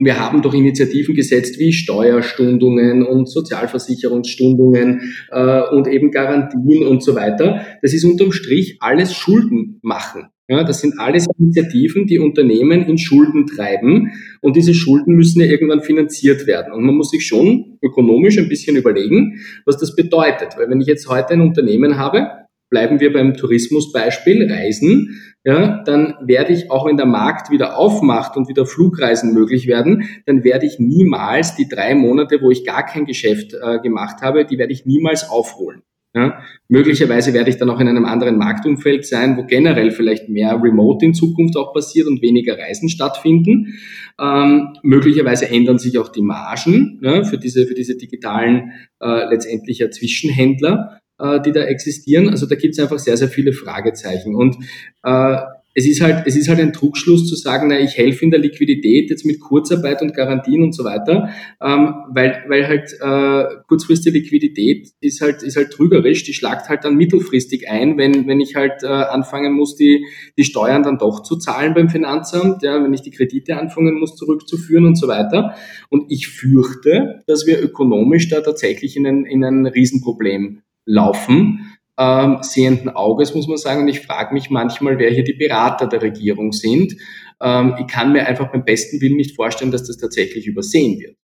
wir 0.03 0.19
haben 0.19 0.41
doch 0.41 0.53
Initiativen 0.53 1.13
gesetzt 1.13 1.59
wie 1.59 1.71
Steuerstundungen 1.71 3.05
und 3.05 3.29
Sozialversicherungsstundungen 3.29 5.13
äh, 5.29 5.61
und 5.71 5.87
eben 5.87 6.09
Garantien 6.09 6.87
und 6.87 7.03
so 7.03 7.15
weiter. 7.15 7.61
Das 7.83 7.93
ist 7.93 8.03
unterm 8.03 8.31
Strich 8.31 8.77
alles 8.79 9.13
Schulden 9.13 9.79
machen. 9.83 10.29
Ja, 10.47 10.63
das 10.65 10.81
sind 10.81 10.99
alles 10.99 11.27
Initiativen, 11.37 12.07
die 12.07 12.19
Unternehmen 12.19 12.83
in 12.83 12.97
Schulden 12.97 13.45
treiben 13.45 14.11
und 14.41 14.57
diese 14.57 14.73
Schulden 14.73 15.15
müssen 15.15 15.39
ja 15.39 15.45
irgendwann 15.45 15.81
finanziert 15.81 16.45
werden. 16.45 16.73
Und 16.73 16.83
man 16.83 16.95
muss 16.95 17.11
sich 17.11 17.25
schon 17.25 17.77
ökonomisch 17.81 18.37
ein 18.37 18.49
bisschen 18.49 18.75
überlegen, 18.75 19.39
was 19.65 19.77
das 19.77 19.95
bedeutet. 19.95 20.57
Weil 20.57 20.69
wenn 20.69 20.81
ich 20.81 20.87
jetzt 20.87 21.07
heute 21.07 21.35
ein 21.35 21.41
Unternehmen 21.41 21.97
habe, 21.97 22.40
bleiben 22.71 22.99
wir 22.99 23.13
beim 23.13 23.35
Tourismusbeispiel, 23.35 24.51
Reisen, 24.51 25.21
ja, 25.43 25.83
dann 25.83 26.15
werde 26.21 26.53
ich, 26.53 26.71
auch 26.71 26.87
wenn 26.87 26.97
der 26.97 27.05
Markt 27.05 27.51
wieder 27.51 27.77
aufmacht 27.77 28.37
und 28.37 28.47
wieder 28.47 28.65
Flugreisen 28.65 29.33
möglich 29.33 29.67
werden, 29.67 30.07
dann 30.25 30.43
werde 30.43 30.65
ich 30.65 30.79
niemals 30.79 31.55
die 31.55 31.67
drei 31.67 31.93
Monate, 31.95 32.41
wo 32.41 32.49
ich 32.49 32.65
gar 32.65 32.85
kein 32.85 33.05
Geschäft 33.05 33.53
äh, 33.53 33.79
gemacht 33.79 34.21
habe, 34.21 34.45
die 34.45 34.57
werde 34.57 34.73
ich 34.73 34.85
niemals 34.85 35.29
aufholen. 35.29 35.83
Ja, 36.13 36.41
möglicherweise 36.67 37.33
werde 37.33 37.49
ich 37.49 37.57
dann 37.57 37.69
auch 37.69 37.79
in 37.79 37.87
einem 37.87 38.03
anderen 38.03 38.37
Marktumfeld 38.37 39.05
sein, 39.05 39.37
wo 39.37 39.45
generell 39.45 39.91
vielleicht 39.91 40.27
mehr 40.27 40.59
Remote 40.61 41.05
in 41.05 41.13
Zukunft 41.13 41.55
auch 41.55 41.73
passiert 41.73 42.05
und 42.05 42.21
weniger 42.21 42.57
Reisen 42.57 42.89
stattfinden. 42.89 43.79
Ähm, 44.19 44.73
möglicherweise 44.83 45.49
ändern 45.49 45.79
sich 45.79 45.97
auch 45.97 46.09
die 46.09 46.21
Margen 46.21 46.99
ja, 47.01 47.23
für, 47.23 47.37
diese, 47.37 47.65
für 47.65 47.75
diese 47.75 47.95
digitalen 47.95 48.73
äh, 48.99 49.29
letztendlich 49.29 49.79
ja 49.79 49.89
Zwischenhändler 49.89 51.01
äh, 51.21 51.41
die 51.41 51.51
da 51.51 51.61
existieren. 51.63 52.29
Also 52.29 52.45
da 52.45 52.55
gibt 52.55 52.73
es 52.73 52.79
einfach 52.79 52.99
sehr, 52.99 53.17
sehr 53.17 53.29
viele 53.29 53.53
Fragezeichen. 53.53 54.35
Und 54.35 54.57
äh, 55.03 55.37
es 55.73 55.85
ist 55.85 56.01
halt, 56.01 56.27
es 56.27 56.35
ist 56.35 56.49
halt 56.49 56.59
ein 56.59 56.73
Trugschluss 56.73 57.27
zu 57.27 57.35
sagen, 57.35 57.69
na, 57.69 57.79
ich 57.79 57.97
helfe 57.97 58.25
in 58.25 58.31
der 58.31 58.39
Liquidität 58.39 59.09
jetzt 59.09 59.25
mit 59.25 59.39
Kurzarbeit 59.39 60.01
und 60.01 60.13
Garantien 60.13 60.63
und 60.63 60.73
so 60.73 60.83
weiter, 60.83 61.29
ähm, 61.61 61.93
weil, 62.13 62.43
weil 62.47 62.67
halt 62.67 62.91
äh, 62.99 63.55
kurzfristige 63.67 64.17
Liquidität 64.17 64.89
ist 64.99 65.21
halt, 65.21 65.43
ist 65.43 65.55
halt 65.55 65.71
trügerisch, 65.71 66.23
die 66.23 66.33
schlagt 66.33 66.67
halt 66.67 66.83
dann 66.83 66.95
mittelfristig 66.95 67.69
ein, 67.69 67.97
wenn, 67.97 68.27
wenn 68.27 68.41
ich 68.41 68.55
halt 68.55 68.83
äh, 68.83 68.87
anfangen 68.87 69.53
muss, 69.53 69.75
die, 69.75 70.05
die 70.37 70.43
Steuern 70.43 70.83
dann 70.83 70.97
doch 70.97 71.23
zu 71.23 71.37
zahlen 71.37 71.73
beim 71.73 71.89
Finanzamt, 71.89 72.63
ja, 72.63 72.83
wenn 72.83 72.93
ich 72.93 73.01
die 73.01 73.11
Kredite 73.11 73.57
anfangen 73.57 73.97
muss 73.97 74.15
zurückzuführen 74.15 74.85
und 74.85 74.95
so 74.95 75.07
weiter. 75.07 75.55
Und 75.89 76.11
ich 76.11 76.27
fürchte, 76.27 77.23
dass 77.27 77.47
wir 77.47 77.61
ökonomisch 77.61 78.27
da 78.27 78.41
tatsächlich 78.41 78.97
in 78.97 79.07
ein, 79.07 79.25
in 79.25 79.43
ein 79.43 79.65
Riesenproblem 79.65 80.61
laufen, 80.85 81.77
ähm, 81.97 82.39
sehenden 82.41 82.89
Auges, 82.89 83.35
muss 83.35 83.47
man 83.47 83.57
sagen. 83.57 83.81
Und 83.81 83.87
ich 83.87 84.01
frage 84.01 84.33
mich 84.33 84.49
manchmal, 84.49 84.97
wer 84.97 85.11
hier 85.11 85.23
die 85.23 85.33
Berater 85.33 85.87
der 85.87 86.01
Regierung 86.01 86.51
sind. 86.51 86.95
Ähm, 87.41 87.75
ich 87.79 87.87
kann 87.87 88.11
mir 88.11 88.25
einfach 88.25 88.51
beim 88.51 88.65
besten 88.65 89.01
Willen 89.01 89.17
nicht 89.17 89.35
vorstellen, 89.35 89.71
dass 89.71 89.83
das 89.83 89.97
tatsächlich 89.97 90.47
übersehen 90.47 90.99
wird. 90.99 91.17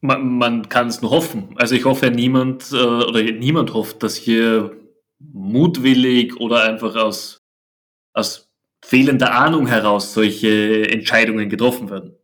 Man, 0.00 0.38
man 0.38 0.68
kann 0.68 0.88
es 0.88 1.02
nur 1.02 1.10
hoffen. 1.10 1.54
Also 1.56 1.74
ich 1.74 1.84
hoffe, 1.84 2.10
niemand 2.10 2.70
äh, 2.72 2.76
oder 2.76 3.22
niemand 3.22 3.72
hofft, 3.72 4.02
dass 4.02 4.16
hier 4.16 4.76
mutwillig 5.18 6.36
oder 6.38 6.64
einfach 6.64 6.96
aus, 6.96 7.42
aus 8.12 8.50
fehlender 8.84 9.34
Ahnung 9.34 9.66
heraus 9.66 10.12
solche 10.12 10.88
Entscheidungen 10.90 11.48
getroffen 11.48 11.90
werden. 11.90 12.16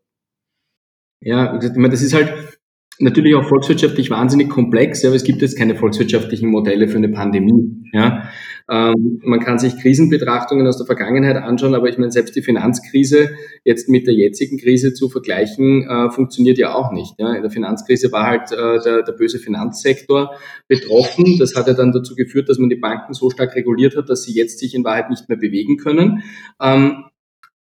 Ja, 1.21 1.59
das 1.59 2.03
ist 2.03 2.15
halt, 2.15 2.60
natürlich 3.01 3.35
auch 3.35 3.45
volkswirtschaftlich 3.45 4.11
wahnsinnig 4.11 4.49
komplex, 4.49 5.03
ja, 5.03 5.09
aber 5.09 5.17
es 5.17 5.25
gibt 5.25 5.43
jetzt 5.43 5.59
keine 5.59 5.75
volkswirtschaftlichen 5.75 6.49
Modelle 6.49 6.89
für 6.89 6.99
eine 6.99 7.09
Pandemie. 7.09 7.85
Ja. 7.93 8.29
Ähm, 8.71 9.21
man 9.25 9.41
kann 9.41 9.59
sich 9.59 9.77
Krisenbetrachtungen 9.79 10.67
aus 10.67 10.77
der 10.77 10.87
Vergangenheit 10.87 11.37
anschauen, 11.37 11.75
aber 11.75 11.89
ich 11.89 11.99
meine, 11.99 12.13
selbst 12.13 12.37
die 12.37 12.43
Finanzkrise 12.43 13.31
jetzt 13.65 13.89
mit 13.89 14.07
der 14.07 14.15
jetzigen 14.15 14.59
Krise 14.59 14.95
zu 14.95 15.09
vergleichen, 15.09 15.89
äh, 15.89 16.11
funktioniert 16.11 16.59
ja 16.59 16.75
auch 16.75 16.93
nicht. 16.93 17.15
Ja. 17.19 17.33
In 17.33 17.43
der 17.43 17.51
Finanzkrise 17.51 18.13
war 18.13 18.27
halt 18.27 18.53
äh, 18.53 18.81
der, 18.85 19.03
der 19.03 19.13
böse 19.13 19.39
Finanzsektor 19.39 20.35
betroffen. 20.69 21.39
Das 21.39 21.57
hat 21.57 21.67
ja 21.67 21.75
dann 21.75 21.93
dazu 21.93 22.15
geführt, 22.15 22.49
dass 22.49 22.59
man 22.59 22.69
die 22.69 22.77
Banken 22.77 23.13
so 23.13 23.31
stark 23.31 23.57
reguliert 23.57 23.97
hat, 23.97 24.09
dass 24.09 24.23
sie 24.23 24.33
jetzt 24.33 24.59
sich 24.59 24.75
in 24.75 24.85
Wahrheit 24.85 25.11
nicht 25.11 25.29
mehr 25.29 25.39
bewegen 25.39 25.77
können. 25.77 26.23
Ähm, 26.61 27.05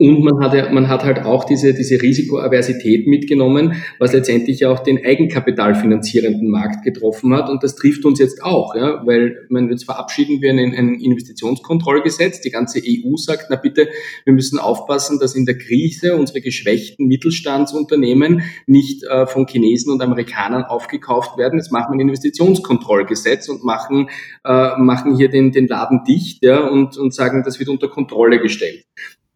und 0.00 0.24
man 0.24 0.40
hat, 0.40 0.72
man 0.72 0.88
hat 0.88 1.04
halt 1.04 1.26
auch 1.26 1.44
diese, 1.44 1.74
diese 1.74 2.00
Risikoaversität 2.00 3.06
mitgenommen, 3.06 3.74
was 3.98 4.14
letztendlich 4.14 4.64
auch 4.64 4.78
den 4.78 5.04
eigenkapitalfinanzierenden 5.04 6.48
Markt 6.48 6.82
getroffen 6.84 7.34
hat. 7.34 7.50
Und 7.50 7.62
das 7.62 7.76
trifft 7.76 8.06
uns 8.06 8.18
jetzt 8.18 8.42
auch, 8.42 8.74
ja, 8.74 9.02
weil 9.04 9.46
man, 9.50 9.68
jetzt 9.68 9.84
verabschieden 9.84 10.40
wir 10.40 10.52
ein, 10.52 10.58
ein 10.58 10.94
Investitionskontrollgesetz. 10.94 12.40
Die 12.40 12.48
ganze 12.48 12.80
EU 12.80 13.14
sagt, 13.16 13.48
na 13.50 13.56
bitte, 13.56 13.88
wir 14.24 14.32
müssen 14.32 14.58
aufpassen, 14.58 15.18
dass 15.20 15.34
in 15.34 15.44
der 15.44 15.58
Krise 15.58 16.16
unsere 16.16 16.40
geschwächten 16.40 17.06
Mittelstandsunternehmen 17.06 18.40
nicht 18.66 19.04
äh, 19.04 19.26
von 19.26 19.46
Chinesen 19.46 19.92
und 19.92 20.00
Amerikanern 20.00 20.64
aufgekauft 20.64 21.36
werden. 21.36 21.58
Jetzt 21.58 21.72
machen 21.72 21.92
wir 21.92 21.96
ein 21.96 22.08
Investitionskontrollgesetz 22.08 23.50
und 23.50 23.64
machen, 23.64 24.08
äh, 24.46 24.78
machen 24.78 25.14
hier 25.18 25.28
den, 25.28 25.52
den 25.52 25.68
Laden 25.68 26.04
dicht 26.08 26.42
ja, 26.42 26.66
und, 26.66 26.96
und 26.96 27.12
sagen, 27.12 27.42
das 27.44 27.58
wird 27.58 27.68
unter 27.68 27.88
Kontrolle 27.88 28.40
gestellt 28.40 28.86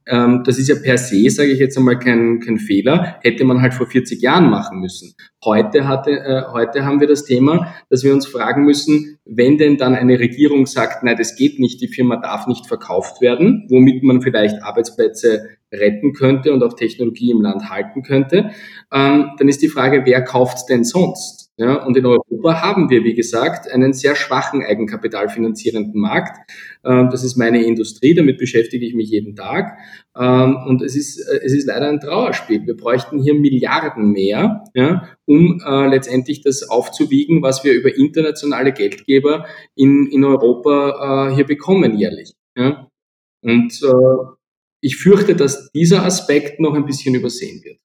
das 0.07 0.59
ist 0.59 0.69
ja 0.69 0.75
per 0.75 0.99
se, 0.99 1.31
sage 1.31 1.51
ich 1.51 1.59
jetzt 1.59 1.79
einmal, 1.79 1.99
kein, 1.99 2.41
kein 2.41 2.59
Fehler, 2.59 3.17
hätte 3.23 3.45
man 3.45 3.63
halt 3.63 3.75
vor 3.75 3.87
40 3.87 4.21
Jahren 4.21 4.51
machen 4.51 4.81
müssen. 4.81 5.15
Heute, 5.45 5.89
hatte, 5.89 6.11
äh, 6.11 6.43
heute 6.53 6.85
haben 6.85 7.01
wir 7.01 7.07
das 7.07 7.25
Thema, 7.25 7.75
dass 7.89 8.05
wir 8.05 8.13
uns 8.13 8.27
fragen 8.27 8.65
müssen, 8.65 9.19
wenn 9.25 9.57
denn 9.57 9.79
dann 9.79 9.95
eine 9.95 10.19
Regierung 10.19 10.67
sagt, 10.67 11.03
nein, 11.03 11.17
das 11.17 11.37
geht 11.37 11.59
nicht, 11.59 11.81
die 11.81 11.89
Firma 11.89 12.17
darf 12.17 12.47
nicht 12.47 12.67
verkauft 12.67 13.21
werden, 13.21 13.67
womit 13.71 14.03
man 14.03 14.21
vielleicht 14.21 14.63
Arbeitsplätze 14.63 15.49
retten 15.73 16.13
könnte 16.13 16.53
und 16.53 16.63
auch 16.63 16.75
Technologie 16.75 17.31
im 17.31 17.41
Land 17.41 17.71
halten 17.71 18.03
könnte, 18.03 18.51
ähm, 18.93 19.31
dann 19.39 19.49
ist 19.49 19.63
die 19.63 19.69
Frage, 19.69 20.03
wer 20.05 20.23
kauft 20.23 20.69
denn 20.69 20.85
sonst? 20.85 21.44
Ja, 21.57 21.85
und 21.85 21.97
in 21.97 22.05
Europa 22.05 22.63
haben 22.63 22.91
wir, 22.91 23.05
wie 23.05 23.15
gesagt, 23.15 23.71
einen 23.71 23.93
sehr 23.93 24.17
schwachen 24.17 24.65
eigenkapitalfinanzierenden 24.65 26.01
Markt. 26.01 26.51
Ähm, 26.85 27.11
das 27.11 27.23
ist 27.23 27.37
meine 27.37 27.65
Industrie, 27.65 28.13
damit 28.13 28.39
beschäftige 28.39 28.85
ich 28.85 28.95
mich 28.95 29.09
jeden 29.09 29.37
Tag. 29.37 29.79
Ähm, 30.17 30.57
und 30.67 30.83
es 30.83 30.97
ist, 30.97 31.21
äh, 31.21 31.41
es 31.45 31.53
ist 31.53 31.67
leider 31.67 31.89
ein 31.89 32.01
Trauerspiel. 32.01 32.67
Wir 32.67 32.77
bräuchten 32.77 33.23
hier 33.23 33.35
Milliarden 33.35 34.11
mehr, 34.11 34.65
ja, 34.75 35.09
um 35.27 35.61
äh, 35.65 35.87
letztendlich 35.87 36.41
das 36.41 36.69
aufzuwiegen, 36.69 37.41
was 37.41 37.63
wir 37.63 37.73
über 37.73 37.95
internationale 37.95 38.73
Geldgeber 38.73 39.47
in, 39.77 40.09
in 40.11 40.25
Europa 40.25 41.29
äh, 41.31 41.35
hier 41.37 41.47
bekommen 41.47 41.97
jährlich. 41.97 42.35
Ja. 42.57 42.89
Und 43.43 43.81
ich 44.81 44.97
fürchte, 44.97 45.37
dass 45.37 45.71
dieser 45.73 46.03
Aspekt 46.05 46.61
noch 46.61 46.75
ein 46.75 46.87
bisschen 46.87 47.15
übersehen 47.15 47.63
wird. 47.63 47.79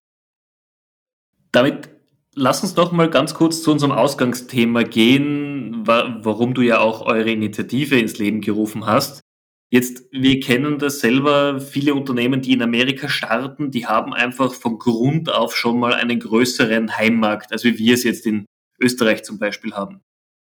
Damit 1.52 1.90
lass 2.40 2.64
uns 2.64 2.74
doch 2.74 2.92
mal 2.92 3.10
ganz 3.10 3.34
kurz 3.34 3.62
zu 3.62 3.72
unserem 3.72 3.92
Ausgangsthema 3.92 4.84
gehen, 4.84 5.86
warum 5.86 6.54
du 6.54 6.62
ja 6.62 6.80
auch 6.80 7.02
eure 7.06 7.32
Initiative 7.32 8.00
ins 8.00 8.18
Leben 8.18 8.42
gerufen 8.42 8.86
hast. 8.86 9.22
Jetzt, 9.72 10.06
wir 10.12 10.40
kennen 10.40 10.80
das 10.80 11.00
selber, 11.00 11.60
viele 11.60 11.94
Unternehmen, 11.94 12.42
die 12.42 12.54
in 12.54 12.64
Amerika 12.64 13.08
starten, 13.08 13.70
die 13.70 13.86
haben 13.86 14.14
einfach 14.14 14.54
von 14.54 14.80
Grund 14.80 15.32
auf 15.32 15.56
schon 15.56 15.80
mal 15.80 15.94
einen 15.94 16.20
größeren 16.20 16.98
Heimmarkt, 16.98 17.52
als 17.52 17.64
wie 17.64 17.78
wir 17.78 17.94
es 17.94 18.04
jetzt 18.04 18.26
in 18.26 18.46
Österreich 18.82 19.24
zum 19.24 19.38
Beispiel 19.38 19.74
haben. 19.74 20.02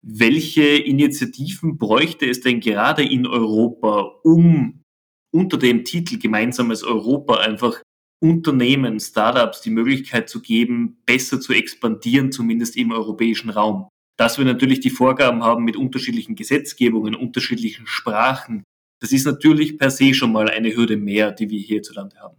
Welche 0.03 0.63
Initiativen 0.63 1.77
bräuchte 1.77 2.27
es 2.27 2.41
denn 2.41 2.61
gerade 2.61 3.05
in 3.05 3.27
Europa, 3.27 4.01
um 4.23 4.83
unter 5.31 5.59
dem 5.59 5.85
Titel 5.85 6.19
Gemeinsames 6.19 6.83
Europa 6.83 7.37
einfach 7.37 7.83
Unternehmen, 8.23 9.01
Startups 9.01 9.61
die 9.61 9.71
Möglichkeit 9.71 10.29
zu 10.29 10.41
geben, 10.41 10.99
besser 11.07 11.41
zu 11.41 11.53
expandieren, 11.53 12.31
zumindest 12.31 12.77
im 12.77 12.93
europäischen 12.93 13.51
Raum. 13.51 13.89
Dass 14.17 14.39
wir 14.39 14.45
natürlich 14.45 14.81
die 14.81 14.91
Vorgaben 14.91 15.43
haben 15.43 15.65
mit 15.65 15.77
unterschiedlichen 15.77 16.37
Gesetzgebungen, 16.37 17.17
unterschiedlichen 17.17 17.87
Sprachen, 17.87 18.63
das 19.01 19.11
ist 19.11 19.27
natürlich 19.27 19.79
per 19.79 19.91
se 19.91 20.15
schon 20.15 20.31
mal 20.31 20.49
eine 20.49 20.77
Hürde 20.77 20.97
mehr, 20.97 21.33
die 21.33 21.51
wir 21.51 21.59
hierzulande 21.59 22.17
haben. 22.21 22.39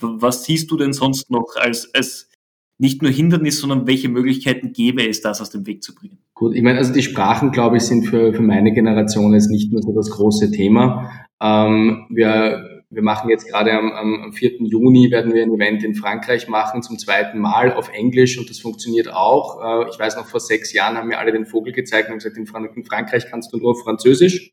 Was 0.00 0.44
siehst 0.44 0.70
du 0.70 0.76
denn 0.76 0.92
sonst 0.92 1.30
noch 1.30 1.54
als, 1.56 1.94
als 1.94 2.30
nicht 2.78 3.02
nur 3.02 3.12
Hindernis, 3.12 3.60
sondern 3.60 3.86
welche 3.86 4.08
Möglichkeiten 4.08 4.72
gäbe 4.72 5.06
es, 5.06 5.20
das 5.20 5.40
aus 5.40 5.50
dem 5.50 5.66
Weg 5.66 5.84
zu 5.84 5.94
bringen? 5.94 6.18
Gut, 6.34 6.56
ich 6.56 6.62
meine, 6.62 6.78
also 6.78 6.92
die 6.92 7.02
Sprachen, 7.02 7.52
glaube 7.52 7.76
ich, 7.76 7.84
sind 7.84 8.06
für, 8.06 8.32
für 8.32 8.42
meine 8.42 8.72
Generation 8.72 9.34
jetzt 9.34 9.50
nicht 9.50 9.70
nur 9.70 9.82
so 9.82 9.92
das 9.94 10.10
große 10.10 10.50
Thema. 10.50 11.28
Ähm, 11.40 12.06
wir 12.10 12.69
wir 12.90 13.02
machen 13.02 13.30
jetzt 13.30 13.48
gerade 13.48 13.72
am, 13.72 13.92
am 13.92 14.32
4. 14.32 14.62
Juni 14.62 15.10
werden 15.10 15.32
wir 15.32 15.42
ein 15.42 15.54
Event 15.54 15.84
in 15.84 15.94
Frankreich 15.94 16.48
machen, 16.48 16.82
zum 16.82 16.98
zweiten 16.98 17.38
Mal 17.38 17.72
auf 17.72 17.88
Englisch 17.88 18.36
und 18.38 18.50
das 18.50 18.58
funktioniert 18.58 19.12
auch. 19.12 19.84
Äh, 19.84 19.90
ich 19.90 19.98
weiß 19.98 20.16
noch, 20.16 20.26
vor 20.26 20.40
sechs 20.40 20.72
Jahren 20.72 20.96
haben 20.96 21.08
mir 21.08 21.18
alle 21.18 21.32
den 21.32 21.46
Vogel 21.46 21.72
gezeigt 21.72 22.10
und 22.10 22.16
gesagt, 22.16 22.36
in, 22.36 22.46
Frankreich 22.46 23.26
kannst 23.30 23.52
du 23.52 23.58
nur 23.58 23.80
Französisch. 23.80 24.50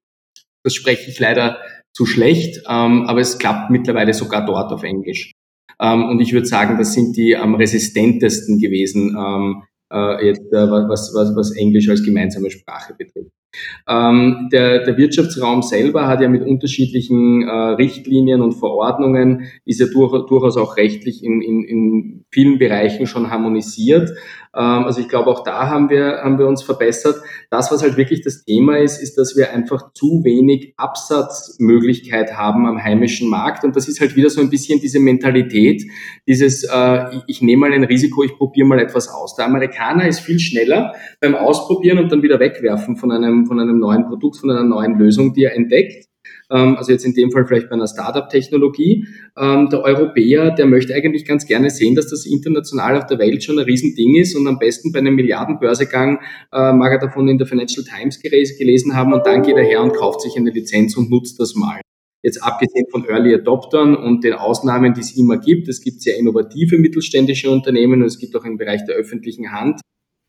Das 0.64 0.76
spreche 0.76 1.10
ich 1.10 1.20
leider 1.20 1.60
zu 1.94 2.06
schlecht, 2.06 2.58
ähm, 2.70 3.08
aber 3.08 3.22
es 3.22 3.40
klappt 3.40 3.72
mittlerweile 3.72 4.14
sogar 4.14 4.46
dort 4.46 4.72
auf 4.72 4.84
Englisch. 4.84 5.32
Ähm, 5.80 6.06
und 6.06 6.20
ich 6.20 6.32
würde 6.32 6.46
sagen, 6.46 6.78
das 6.78 6.94
sind 6.94 7.18
die 7.18 7.36
am 7.36 7.56
resistentesten 7.56 8.60
gewesen, 8.60 9.16
ähm, 9.18 9.64
äh, 9.92 10.28
jetzt, 10.28 10.52
äh, 10.54 10.70
was, 10.70 11.12
was, 11.16 11.36
was 11.36 11.56
Englisch 11.56 11.90
als 11.90 12.04
gemeinsame 12.04 12.52
Sprache 12.52 12.94
betrifft. 12.94 13.32
Ähm, 13.88 14.50
der, 14.52 14.84
der 14.84 14.98
Wirtschaftsraum 14.98 15.62
selber 15.62 16.08
hat 16.08 16.22
ja 16.22 16.30
mit 16.30 16.46
unterschiedlichen 16.46 17.48
äh, 17.48 17.52
Richtlinien 17.52 18.42
und 18.42 18.54
Verordnungen, 18.54 19.48
ist 19.66 19.80
ja 19.80 19.88
durch, 19.92 20.12
durchaus 20.28 20.58
auch 20.58 20.78
rechtlich 20.78 21.24
in, 21.24 21.42
in, 21.42 21.64
in 21.64 22.26
vielen 22.32 22.60
Bereichen 22.60 23.08
schon 23.08 23.32
harmonisiert. 23.32 24.12
Ähm, 24.56 24.86
also 24.86 25.00
ich 25.00 25.08
glaube, 25.08 25.30
auch 25.30 25.44
da 25.44 25.70
haben 25.70 25.90
wir, 25.90 26.22
haben 26.24 26.40
wir 26.40 26.48
uns 26.48 26.64
verbessert. 26.64 27.18
Das, 27.50 27.72
was 27.72 27.82
halt 27.82 27.98
wirklich 27.98 28.22
das 28.22 28.44
Thema 28.44 28.78
ist, 28.78 29.02
ist, 29.02 29.18
dass 29.18 29.36
wir 29.36 29.54
einfach 29.54 29.94
zu 29.94 30.24
wenig 30.24 30.74
Absatzmöglichkeit 30.78 32.36
haben 32.36 32.66
am 32.66 32.84
heimischen 32.84 33.30
Markt. 33.30 33.64
Und 33.64 33.76
das 33.76 33.88
ist 33.88 34.02
halt 34.02 34.16
wieder 34.16 34.30
so 34.30 34.42
ein 34.42 34.50
bisschen 34.50 34.80
diese 34.82 35.00
Mentalität, 35.00 35.84
dieses, 36.28 36.64
äh, 36.64 37.16
ich, 37.16 37.24
ich 37.28 37.42
nehme 37.42 37.62
mal 37.68 37.74
ein 37.74 37.84
Risiko, 37.84 38.24
ich 38.24 38.36
probiere 38.36 38.68
mal 38.68 38.80
etwas 38.80 39.10
aus. 39.10 39.36
Der 39.36 39.46
Amerikaner 39.46 40.08
ist 40.08 40.20
viel 40.20 40.40
schneller 40.40 40.94
beim 41.22 41.36
Ausprobieren 41.36 42.00
und 42.00 42.12
dann 42.12 42.24
wieder 42.24 42.40
wegwerfen 42.40 42.98
von 42.98 43.12
einem, 43.12 43.47
von 43.48 43.60
einem 43.60 43.80
neuen 43.80 44.06
Produkt, 44.06 44.38
von 44.38 44.52
einer 44.52 44.64
neuen 44.64 44.98
Lösung, 44.98 45.34
die 45.34 45.46
er 45.46 45.56
entdeckt 45.56 46.08
ähm, 46.50 46.78
also 46.78 46.92
jetzt 46.92 47.06
in 47.06 47.14
dem 47.14 47.32
Fall 47.32 47.46
vielleicht 47.46 47.70
bei 47.70 47.76
einer 47.76 47.88
Startup-Technologie. 47.88 49.08
Ähm, 49.38 49.70
der 49.70 49.82
Europäer, 49.82 50.52
der 50.52 50.66
möchte 50.66 50.94
eigentlich 50.94 51.26
ganz 51.26 51.46
gerne 51.46 51.70
sehen, 51.70 51.96
dass 51.96 52.10
das 52.10 52.26
international 52.26 52.98
auf 52.98 53.06
der 53.08 53.20
Welt 53.20 53.44
schon 53.44 53.60
ein 53.60 53.66
Riesending 53.66 54.16
ist 54.16 54.36
und 54.36 54.48
am 54.48 54.60
besten 54.60 54.92
bei 54.92 55.00
einem 55.00 55.16
Milliardenbörsegang 55.16 56.20
äh, 56.54 56.74
mag 56.74 56.92
er 56.92 57.00
davon 57.00 57.28
in 57.28 57.38
der 57.38 57.48
Financial 57.48 57.86
Times 57.86 58.22
gelesen 58.22 58.96
haben 58.96 59.14
und 59.14 59.26
dann 59.26 59.42
geht 59.42 59.56
er 59.56 59.64
her 59.64 59.84
und 59.84 59.94
kauft 59.94 60.22
sich 60.22 60.38
eine 60.38 60.52
Lizenz 60.52 60.96
und 60.96 61.10
nutzt 61.10 61.40
das 61.40 61.56
mal. 61.56 61.82
Jetzt 62.24 62.44
abgesehen 62.44 62.86
von 62.92 63.06
Early 63.06 63.36
Adoptern 63.36 63.96
und 63.96 64.24
den 64.24 64.34
Ausnahmen, 64.34 64.94
die 64.94 65.02
es 65.02 65.16
immer 65.16 65.38
gibt, 65.38 65.68
es 65.68 65.82
gibt 65.82 66.02
sehr 66.02 66.18
innovative 66.18 66.78
mittelständische 66.78 67.50
Unternehmen 67.50 68.02
und 68.02 68.08
es 68.08 68.20
gibt 68.20 68.36
auch 68.36 68.44
im 68.44 68.58
Bereich 68.58 68.84
der 68.86 68.96
öffentlichen 68.96 69.52
Hand 69.52 69.82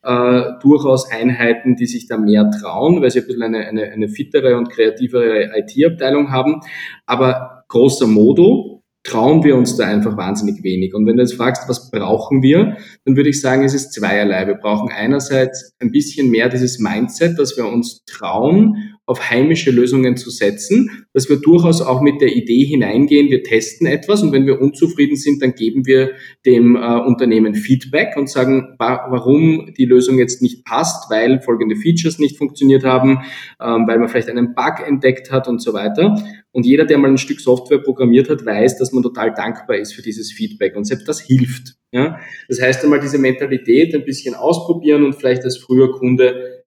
äh, 0.09 0.59
durchaus 0.63 1.11
Einheiten, 1.11 1.77
die 1.77 1.85
sich 1.85 2.09
da 2.09 2.17
mehr 2.17 2.51
trauen, 2.51 3.03
weil 3.03 3.11
sie 3.11 3.21
ein 3.21 3.27
bisschen 3.27 3.43
eine, 3.43 3.67
eine, 3.67 3.83
eine 3.93 4.09
fittere 4.09 4.57
und 4.57 4.71
kreativere 4.71 5.51
IT-Abteilung 5.59 6.33
haben. 6.33 6.63
Aber 7.05 7.65
großer 7.69 8.07
Modo 8.07 8.83
trauen 9.05 9.45
wir 9.45 9.55
uns 9.55 9.77
da 9.77 9.85
einfach 9.87 10.17
wahnsinnig 10.17 10.65
wenig. 10.65 10.95
Und 10.95 11.07
wenn 11.07 11.17
du 11.17 11.23
jetzt 11.23 11.35
fragst, 11.35 11.69
was 11.69 11.91
brauchen 11.91 12.43
wir, 12.43 12.79
dann 13.05 13.17
würde 13.17 13.29
ich 13.29 13.43
sagen, 13.43 13.65
es 13.65 13.75
ist 13.75 13.93
zweierlei. 13.93 14.47
Wir 14.47 14.55
brauchen 14.55 14.91
einerseits 14.91 15.75
ein 15.79 15.91
bisschen 15.91 16.31
mehr 16.31 16.49
dieses 16.49 16.79
Mindset, 16.79 17.39
dass 17.39 17.59
wir 17.59 17.67
uns 17.67 18.05
trauen, 18.07 18.98
auf 19.09 19.31
heimische 19.31 19.71
Lösungen 19.71 20.19
zu 20.19 20.29
setzen, 20.29 21.07
dass 21.15 21.31
wir 21.31 21.37
durchaus 21.37 21.81
auch 21.81 22.03
mit 22.03 22.21
der 22.21 22.37
Idee 22.37 22.65
hineingehen, 22.65 23.31
wir 23.31 23.43
testen 23.43 23.87
etwas 23.87 24.23
und 24.23 24.33
wenn 24.33 24.45
wir 24.45 24.61
unzufrieden 24.61 25.17
sind, 25.17 25.43
dann 25.43 25.55
geben 25.55 25.87
wir 25.87 26.11
dem 26.45 26.77
äh, 26.77 27.01
Unternehmen 27.01 27.55
Feedback 27.55 28.17
und 28.19 28.29
sagen, 28.29 28.75
wa 28.79 29.07
warum 29.09 29.73
die 29.79 29.87
Lösung 29.87 30.19
jetzt 30.19 30.43
nicht 30.43 30.63
passt, 30.67 31.11
weil 31.11 31.41
folgende 31.41 31.75
Features 31.75 32.19
nicht 32.19 32.37
funktioniert 32.37 32.85
haben, 32.85 33.21
ähm, 33.63 33.87
weil 33.89 33.99
man 33.99 34.09
vielleicht 34.09 34.29
einen 34.29 34.55
Bug 34.55 34.87
entdeckt 34.87 35.33
hat 35.33 35.49
und 35.49 35.63
so 35.63 35.73
weiter. 35.73 36.23
Und 36.53 36.67
jeder, 36.67 36.85
der 36.85 36.99
mal 36.99 37.11
ein 37.11 37.17
Stück 37.17 37.41
Software 37.41 37.79
programmiert 37.79 38.29
hat, 38.29 38.45
weiß, 38.45 38.77
dass 38.77 38.93
man 38.93 39.03
total 39.03 39.33
dankbar 39.33 39.79
ist 39.79 39.95
für 39.95 40.03
dieses 40.03 40.33
Feedback 40.33 40.77
und 40.77 40.85
selbst 40.85 41.09
das 41.09 41.21
hilft. 41.21 41.77
Ja? 41.93 42.19
Das 42.49 42.61
heißt 42.61 42.85
einmal 42.85 43.01
diese 43.01 43.19
Mentalität 43.19 43.95
ein 43.95 44.05
bisschen 44.05 44.35
ausprobieren 44.35 45.05
und 45.05 45.15
vielleicht 45.15 45.45
als 45.45 45.57
früher 45.57 45.93
Kunde 45.93 46.58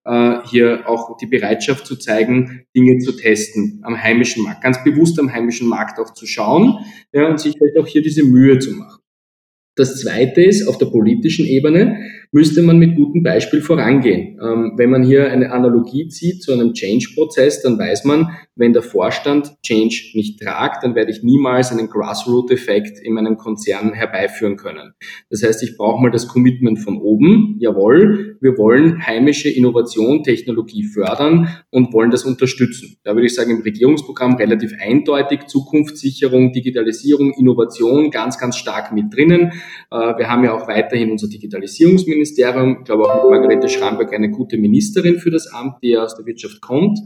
hier 0.45 0.83
auch 0.87 1.17
die 1.17 1.27
Bereitschaft 1.27 1.85
zu 1.85 1.95
zeigen, 1.95 2.65
Dinge 2.75 2.97
zu 2.99 3.11
testen 3.11 3.81
am 3.83 4.01
heimischen 4.01 4.43
Markt, 4.43 4.63
ganz 4.63 4.83
bewusst 4.83 5.19
am 5.19 5.31
heimischen 5.31 5.67
Markt 5.67 5.99
auch 5.99 6.13
zu 6.13 6.25
schauen 6.25 6.79
ja, 7.13 7.27
und 7.27 7.39
sich 7.39 7.55
vielleicht 7.57 7.77
auch 7.77 7.87
hier 7.87 8.01
diese 8.01 8.23
Mühe 8.23 8.57
zu 8.57 8.71
machen. 8.71 9.00
Das 9.75 10.01
Zweite 10.01 10.43
ist, 10.43 10.67
auf 10.67 10.77
der 10.77 10.87
politischen 10.87 11.45
Ebene 11.45 11.97
müsste 12.33 12.61
man 12.61 12.77
mit 12.77 12.95
gutem 12.95 13.23
Beispiel 13.23 13.61
vorangehen. 13.61 14.37
Ähm, 14.41 14.73
wenn 14.77 14.89
man 14.89 15.03
hier 15.03 15.31
eine 15.31 15.51
Analogie 15.51 16.07
zieht 16.07 16.41
zu 16.41 16.53
einem 16.53 16.73
Change-Prozess, 16.73 17.61
dann 17.61 17.77
weiß 17.77 18.05
man, 18.05 18.29
wenn 18.55 18.73
der 18.73 18.81
Vorstand 18.83 19.51
Change 19.63 20.11
nicht 20.13 20.39
tragt, 20.39 20.83
dann 20.83 20.95
werde 20.95 21.11
ich 21.11 21.23
niemals 21.23 21.71
einen 21.71 21.87
Grassroot-Effekt 21.87 22.99
in 23.03 23.13
meinem 23.13 23.37
Konzern 23.37 23.93
herbeiführen 23.93 24.55
können. 24.55 24.93
Das 25.29 25.43
heißt, 25.43 25.63
ich 25.63 25.77
brauche 25.77 26.01
mal 26.01 26.11
das 26.11 26.27
Commitment 26.27 26.79
von 26.79 26.97
oben. 26.97 27.57
Jawohl, 27.59 28.37
wir 28.39 28.57
wollen 28.57 29.05
heimische 29.05 29.49
Innovation, 29.49 30.23
Technologie 30.23 30.83
fördern 30.83 31.49
und 31.69 31.93
wollen 31.93 32.11
das 32.11 32.23
unterstützen. 32.23 32.97
Da 33.03 33.13
würde 33.13 33.27
ich 33.27 33.35
sagen, 33.35 33.51
im 33.51 33.61
Regierungsprogramm 33.61 34.35
relativ 34.35 34.73
eindeutig 34.79 35.47
Zukunftssicherung, 35.47 36.53
Digitalisierung, 36.53 37.33
Innovation 37.33 38.11
ganz, 38.11 38.37
ganz 38.37 38.57
stark 38.57 38.93
mit 38.93 39.13
drinnen. 39.13 39.51
Äh, 39.91 40.17
wir 40.17 40.29
haben 40.29 40.43
ja 40.43 40.53
auch 40.53 40.67
weiterhin 40.67 41.11
unser 41.11 41.27
Digitalisierungsministerium. 41.27 42.77
Ich 42.79 42.85
glaube 42.85 43.03
auch 43.03 43.29
mit 43.29 43.39
Margarete 43.39 43.69
Schramberg 43.69 44.13
eine 44.13 44.29
gute 44.29 44.57
Ministerin 44.57 45.19
für 45.19 45.31
das 45.31 45.47
Amt, 45.47 45.75
die 45.81 45.89
ja 45.89 46.03
aus 46.03 46.15
der 46.15 46.25
Wirtschaft 46.25 46.61
kommt. 46.61 46.99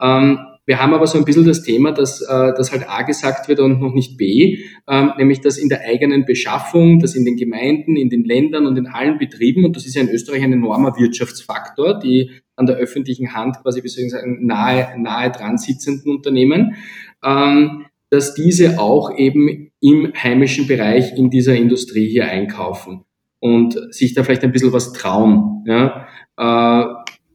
Ähm, 0.00 0.38
wir 0.64 0.80
haben 0.80 0.94
aber 0.94 1.08
so 1.08 1.18
ein 1.18 1.24
bisschen 1.24 1.44
das 1.44 1.62
Thema, 1.62 1.90
dass, 1.90 2.20
äh, 2.20 2.54
dass 2.54 2.70
halt 2.70 2.88
A 2.88 3.02
gesagt 3.02 3.48
wird 3.48 3.58
und 3.58 3.80
noch 3.80 3.94
nicht 3.94 4.16
B, 4.16 4.58
ähm, 4.88 5.12
nämlich 5.18 5.40
dass 5.40 5.58
in 5.58 5.68
der 5.68 5.80
eigenen 5.80 6.24
Beschaffung, 6.24 7.00
dass 7.00 7.16
in 7.16 7.24
den 7.24 7.36
Gemeinden, 7.36 7.96
in 7.96 8.10
den 8.10 8.22
Ländern 8.22 8.66
und 8.66 8.76
in 8.76 8.86
allen 8.86 9.18
Betrieben, 9.18 9.64
und 9.64 9.74
das 9.74 9.86
ist 9.86 9.96
ja 9.96 10.02
in 10.02 10.08
Österreich 10.08 10.42
ein 10.42 10.52
enormer 10.52 10.96
Wirtschaftsfaktor, 10.96 11.98
die 11.98 12.30
an 12.54 12.66
der 12.66 12.76
öffentlichen 12.76 13.34
Hand 13.34 13.56
quasi, 13.60 13.82
wie 13.82 13.88
sagen, 13.88 14.46
nahe, 14.46 14.94
nahe 14.98 15.32
dran 15.32 15.58
sitzenden 15.58 16.14
Unternehmen, 16.14 16.76
ähm, 17.24 17.86
dass 18.10 18.34
diese 18.34 18.78
auch 18.78 19.16
eben 19.16 19.71
im 19.82 20.12
heimischen 20.14 20.66
Bereich 20.66 21.12
in 21.16 21.28
dieser 21.28 21.54
Industrie 21.56 22.08
hier 22.08 22.26
einkaufen 22.26 23.04
und 23.40 23.76
sich 23.92 24.14
da 24.14 24.22
vielleicht 24.22 24.44
ein 24.44 24.52
bisschen 24.52 24.72
was 24.72 24.92
trauen. 24.92 25.64
Ja? 25.66 26.06
Äh, 26.38 26.84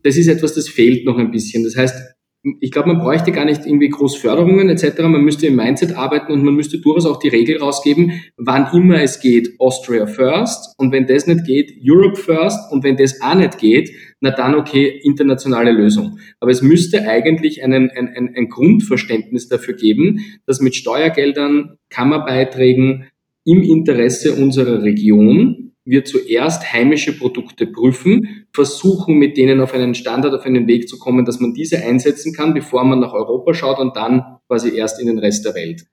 das 0.03 0.15
ist 0.15 0.27
etwas, 0.27 0.53
das 0.53 0.69
fehlt 0.69 1.05
noch 1.05 1.17
ein 1.17 1.31
bisschen. 1.31 1.65
Das 1.65 1.75
heißt, 1.75 2.15
ich 2.59 2.71
glaube, 2.71 2.89
man 2.89 2.99
bräuchte 2.99 3.31
gar 3.31 3.45
nicht 3.45 3.65
irgendwie 3.65 3.89
groß 3.89 4.17
Förderungen 4.17 4.69
etc. 4.69 4.99
Man 4.99 5.23
müsste 5.23 5.47
im 5.47 5.55
Mindset 5.55 5.95
arbeiten 5.95 6.31
und 6.31 6.43
man 6.43 6.55
müsste 6.55 6.79
durchaus 6.79 7.05
auch 7.05 7.19
die 7.19 7.29
Regel 7.29 7.57
rausgeben, 7.57 8.11
wann 8.37 8.67
immer 8.73 9.01
es 9.01 9.19
geht, 9.19 9.59
Austria 9.59 10.05
first 10.05 10.73
und 10.77 10.91
wenn 10.91 11.07
das 11.07 11.27
nicht 11.27 11.45
geht, 11.45 11.73
Europe 11.83 12.17
first 12.17 12.71
und 12.71 12.83
wenn 12.83 12.97
das 12.97 13.21
auch 13.21 13.35
nicht 13.35 13.57
geht, 13.57 13.91
na 14.19 14.31
dann 14.31 14.55
okay, 14.55 14.99
internationale 15.03 15.71
Lösung. 15.71 16.19
Aber 16.39 16.51
es 16.51 16.61
müsste 16.61 17.07
eigentlich 17.07 17.63
einen, 17.63 17.89
ein, 17.91 18.07
ein, 18.15 18.33
ein 18.35 18.49
Grundverständnis 18.49 19.47
dafür 19.47 19.75
geben, 19.75 20.19
dass 20.45 20.61
mit 20.61 20.75
Steuergeldern, 20.75 21.77
Kammerbeiträgen 21.89 23.05
im 23.45 23.63
Interesse 23.63 24.33
unserer 24.33 24.83
Region 24.83 25.66
wir 25.87 26.03
zuerst 26.05 26.73
heimische 26.73 27.17
Produkte 27.17 27.65
prüfen, 27.65 28.45
versuchen 28.51 29.15
mit 29.15 29.37
denen 29.37 29.61
auf 29.61 29.73
einen 29.73 29.95
Standard, 29.95 30.33
auf 30.33 30.45
einen 30.45 30.67
Weg 30.67 30.89
zu 30.89 30.99
kommen, 30.99 31.25
dass 31.25 31.39
man 31.39 31.53
diese 31.53 31.83
einsetzen 31.83 32.33
kann, 32.33 32.53
bevor 32.53 32.83
man 32.83 32.99
nach 32.99 33.13
Europa 33.13 33.53
schaut 33.53 33.79
und 33.79 33.95
dann 33.95 34.37
quasi 34.47 34.75
erst 34.75 34.99
in 34.99 35.07
den 35.07 35.19
Rest 35.19 35.45
der 35.45 35.55
Welt. 35.55 35.85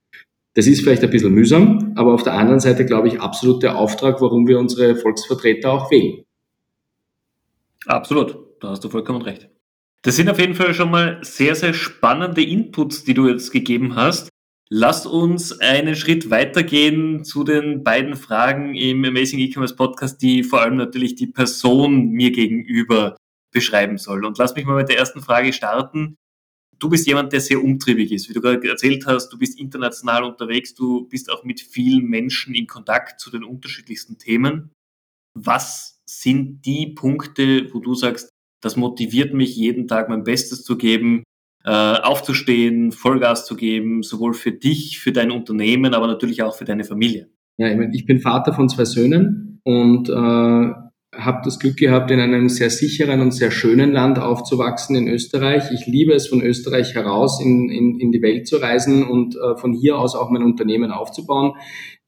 Das 0.54 0.66
ist 0.66 0.82
vielleicht 0.82 1.02
ein 1.02 1.10
bisschen 1.10 1.32
mühsam, 1.32 1.92
aber 1.96 2.14
auf 2.14 2.22
der 2.22 2.34
anderen 2.34 2.60
Seite 2.60 2.86
glaube 2.86 3.08
ich 3.08 3.20
absolut 3.20 3.62
der 3.62 3.78
Auftrag, 3.78 4.20
warum 4.20 4.46
wir 4.46 4.58
unsere 4.58 4.96
Volksvertreter 4.96 5.72
auch 5.72 5.90
wählen. 5.90 6.24
Absolut, 7.86 8.36
da 8.60 8.70
hast 8.70 8.84
du 8.84 8.88
vollkommen 8.88 9.22
recht. 9.22 9.48
Das 10.02 10.16
sind 10.16 10.28
auf 10.28 10.38
jeden 10.38 10.54
Fall 10.54 10.74
schon 10.74 10.90
mal 10.90 11.18
sehr, 11.22 11.54
sehr 11.54 11.72
spannende 11.72 12.42
Inputs, 12.42 13.04
die 13.04 13.14
du 13.14 13.28
jetzt 13.28 13.50
gegeben 13.52 13.96
hast. 13.96 14.28
Lass 14.70 15.04
uns 15.04 15.60
einen 15.60 15.94
Schritt 15.94 16.30
weitergehen 16.30 17.22
zu 17.24 17.44
den 17.44 17.84
beiden 17.84 18.16
Fragen 18.16 18.74
im 18.74 19.04
Amazing 19.04 19.38
E-Commerce 19.38 19.76
Podcast, 19.76 20.22
die 20.22 20.42
vor 20.42 20.62
allem 20.62 20.76
natürlich 20.76 21.16
die 21.16 21.26
Person 21.26 22.08
mir 22.08 22.32
gegenüber 22.32 23.16
beschreiben 23.52 23.98
soll. 23.98 24.24
Und 24.24 24.38
lass 24.38 24.54
mich 24.54 24.64
mal 24.64 24.76
mit 24.76 24.88
der 24.88 24.98
ersten 24.98 25.20
Frage 25.20 25.52
starten. 25.52 26.16
Du 26.78 26.88
bist 26.88 27.06
jemand, 27.06 27.32
der 27.32 27.40
sehr 27.40 27.62
umtriebig 27.62 28.10
ist. 28.10 28.28
Wie 28.28 28.32
du 28.32 28.40
gerade 28.40 28.66
erzählt 28.66 29.06
hast, 29.06 29.28
du 29.30 29.38
bist 29.38 29.58
international 29.58 30.24
unterwegs, 30.24 30.74
du 30.74 31.06
bist 31.08 31.30
auch 31.30 31.44
mit 31.44 31.60
vielen 31.60 32.06
Menschen 32.06 32.54
in 32.54 32.66
Kontakt 32.66 33.20
zu 33.20 33.30
den 33.30 33.44
unterschiedlichsten 33.44 34.18
Themen. 34.18 34.72
Was 35.38 36.00
sind 36.08 36.64
die 36.64 36.86
Punkte, 36.86 37.72
wo 37.72 37.80
du 37.80 37.94
sagst, 37.94 38.30
das 38.62 38.76
motiviert 38.76 39.34
mich 39.34 39.56
jeden 39.56 39.88
Tag 39.88 40.08
mein 40.08 40.24
Bestes 40.24 40.64
zu 40.64 40.76
geben, 40.78 41.22
aufzustehen, 41.70 42.92
Vollgas 42.92 43.46
zu 43.46 43.56
geben, 43.56 44.02
sowohl 44.02 44.34
für 44.34 44.52
dich, 44.52 44.98
für 44.98 45.12
dein 45.12 45.30
Unternehmen, 45.30 45.94
aber 45.94 46.06
natürlich 46.06 46.42
auch 46.42 46.54
für 46.54 46.64
deine 46.64 46.84
Familie. 46.84 47.28
Ja, 47.56 47.68
ich 47.92 48.04
bin 48.04 48.20
Vater 48.20 48.52
von 48.52 48.68
zwei 48.68 48.84
Söhnen 48.84 49.60
und 49.62 50.08
äh, 50.08 50.72
habe 51.16 51.40
das 51.44 51.58
Glück 51.58 51.76
gehabt, 51.76 52.10
in 52.10 52.20
einem 52.20 52.48
sehr 52.48 52.70
sicheren 52.70 53.20
und 53.20 53.32
sehr 53.32 53.50
schönen 53.50 53.92
Land 53.92 54.18
aufzuwachsen 54.18 54.96
in 54.96 55.08
Österreich. 55.08 55.70
Ich 55.72 55.86
liebe 55.86 56.12
es, 56.12 56.26
von 56.26 56.42
Österreich 56.42 56.94
heraus 56.94 57.40
in, 57.40 57.70
in, 57.70 58.00
in 58.00 58.12
die 58.12 58.22
Welt 58.22 58.46
zu 58.46 58.56
reisen 58.56 59.04
und 59.04 59.36
äh, 59.36 59.56
von 59.56 59.72
hier 59.72 59.98
aus 59.98 60.14
auch 60.14 60.30
mein 60.30 60.42
Unternehmen 60.42 60.90
aufzubauen. 60.90 61.52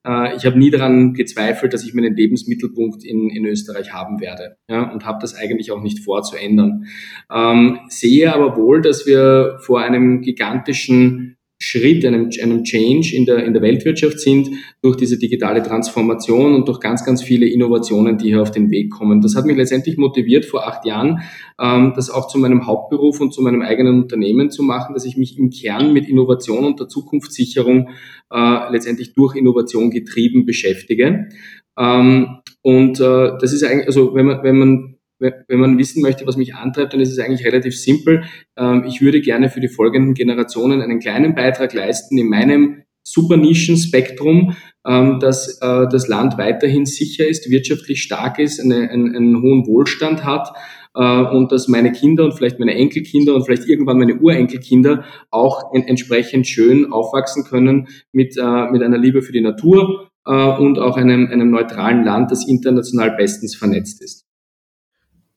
Äh, 0.07 0.37
ich 0.37 0.47
habe 0.47 0.59
nie 0.59 0.71
daran 0.71 1.15
gezweifelt, 1.15 1.75
dass 1.75 1.85
ich 1.85 1.93
meinen 1.93 2.15
Lebensmittelpunkt 2.15 3.05
in, 3.05 3.29
in 3.29 3.45
Österreich 3.45 3.93
haben 3.93 4.21
werde 4.21 4.57
ja, 4.69 4.91
und 4.91 5.05
habe 5.05 5.19
das 5.21 5.35
eigentlich 5.35 5.73
auch 5.73 5.83
nicht 5.83 6.01
vor 6.01 6.23
zu 6.23 6.37
ändern. 6.37 6.87
Ähm, 7.31 7.81
sehe 7.89 8.33
aber 8.33 8.57
wohl, 8.57 8.81
dass 8.81 9.07
wir 9.07 9.59
vor 9.61 9.81
einem 9.81 10.21
gigantischen 10.23 11.26
Schritt, 11.67 12.05
einem, 12.05 12.31
einem 12.41 12.63
Change 12.63 13.17
in 13.17 13.27
der, 13.27 13.45
in 13.45 13.53
der 13.53 13.61
Weltwirtschaft 13.61 14.21
sind 14.21 14.49
durch 14.83 14.97
diese 14.97 15.19
digitale 15.19 15.63
Transformation 15.63 16.55
und 16.55 16.69
durch 16.69 16.79
ganz, 16.79 17.05
ganz 17.05 17.23
viele 17.23 17.47
Innovationen, 17.47 18.19
die 18.19 18.29
hier 18.29 18.43
auf 18.43 18.53
den 18.53 18.71
Weg 18.71 18.93
kommen. 18.93 19.21
Das 19.21 19.35
hat 19.35 19.47
mich 19.47 19.57
letztendlich 19.57 19.97
motiviert, 19.97 20.45
vor 20.45 20.67
acht 20.69 20.85
Jahren 20.85 21.23
ähm, 21.61 21.93
das 21.97 22.09
auch 22.09 22.29
zu 22.29 22.39
meinem 22.39 22.67
Hauptberuf 22.67 23.21
und 23.21 23.35
zu 23.35 23.43
meinem 23.43 23.63
eigenen 23.63 24.03
Unternehmen 24.03 24.51
zu 24.51 24.63
machen, 24.63 24.95
dass 24.95 25.05
ich 25.05 25.17
mich 25.17 25.39
im 25.39 25.51
Kern 25.51 25.93
mit 25.93 26.09
Innovation 26.09 26.65
und 26.65 26.79
der 26.79 26.89
Zukunftssicherung 26.89 27.89
äh, 28.33 28.71
letztendlich 28.71 29.15
durch 29.15 29.35
Innovation 29.35 29.91
getrieben 29.91 30.47
beschäftige. 30.47 31.29
Ähm, 31.77 32.29
und 32.63 33.01
äh, 33.01 33.33
das 33.41 33.53
ist 33.53 33.65
eigentlich, 33.65 33.87
also 33.87 34.15
wenn 34.15 34.27
man, 34.27 34.43
wenn 34.45 34.57
man 34.57 34.96
wenn 35.19 35.59
man 35.59 35.79
wissen 35.79 36.03
möchte, 36.03 36.27
was 36.27 36.37
mich 36.37 36.55
antreibt, 36.55 36.93
dann 36.93 37.01
ist 37.01 37.13
es 37.13 37.19
eigentlich 37.19 37.47
relativ 37.47 37.79
simpel. 37.79 38.25
Ähm, 38.57 38.85
ich 38.87 39.01
würde 39.01 39.21
gerne 39.21 39.51
für 39.51 39.61
die 39.61 39.69
folgenden 39.69 40.15
Generationen 40.15 40.83
einen 40.83 41.01
kleinen 41.01 41.35
Beitrag 41.35 41.73
leisten 41.73 42.19
in 42.19 42.29
meinem 42.29 42.83
super 43.07 43.37
Nischenspektrum, 43.37 44.57
ähm, 44.87 45.21
dass 45.21 45.59
äh, 45.61 45.87
das 45.91 46.09
Land 46.09 46.39
weiterhin 46.39 46.87
sicher 46.87 47.27
ist, 47.27 47.49
wirtschaftlich 47.51 48.03
stark 48.03 48.39
ist, 48.39 48.61
eine, 48.61 48.91
einen, 48.91 49.15
einen 49.15 49.43
hohen 49.43 49.67
Wohlstand 49.67 50.25
hat 50.25 50.53
äh, 50.95 51.23
und 51.23 51.53
dass 51.53 51.69
meine 51.69 51.93
Kinder 51.93 52.25
und 52.25 52.35
vielleicht 52.35 52.59
meine 52.59 52.75
Enkelkinder 52.75 53.35
und 53.35 53.45
vielleicht 53.45 53.69
irgendwann 53.69 53.99
meine 53.99 54.17
Urenkelkinder 54.17 55.05
auch 55.31 55.73
entsprechend 55.73 56.49
schön 56.49 56.93
aufwachsen 56.93 57.45
können 57.45 57.89
mit, 58.13 58.37
äh, 58.37 58.71
mit 58.71 58.83
einer 58.83 58.99
Liebe 58.99 59.23
für 59.23 59.33
die 59.33 59.43
Natur 59.43 60.11
und 60.29 60.81
auch 60.81 60.97
einem, 60.97 61.29
einem 61.29 61.53
neutralen 61.53 62.03
Land, 62.03 62.33
das 62.33 62.49
international 62.49 63.15
bestens 63.17 63.55
vernetzt 63.55 64.03
ist. 64.03 64.26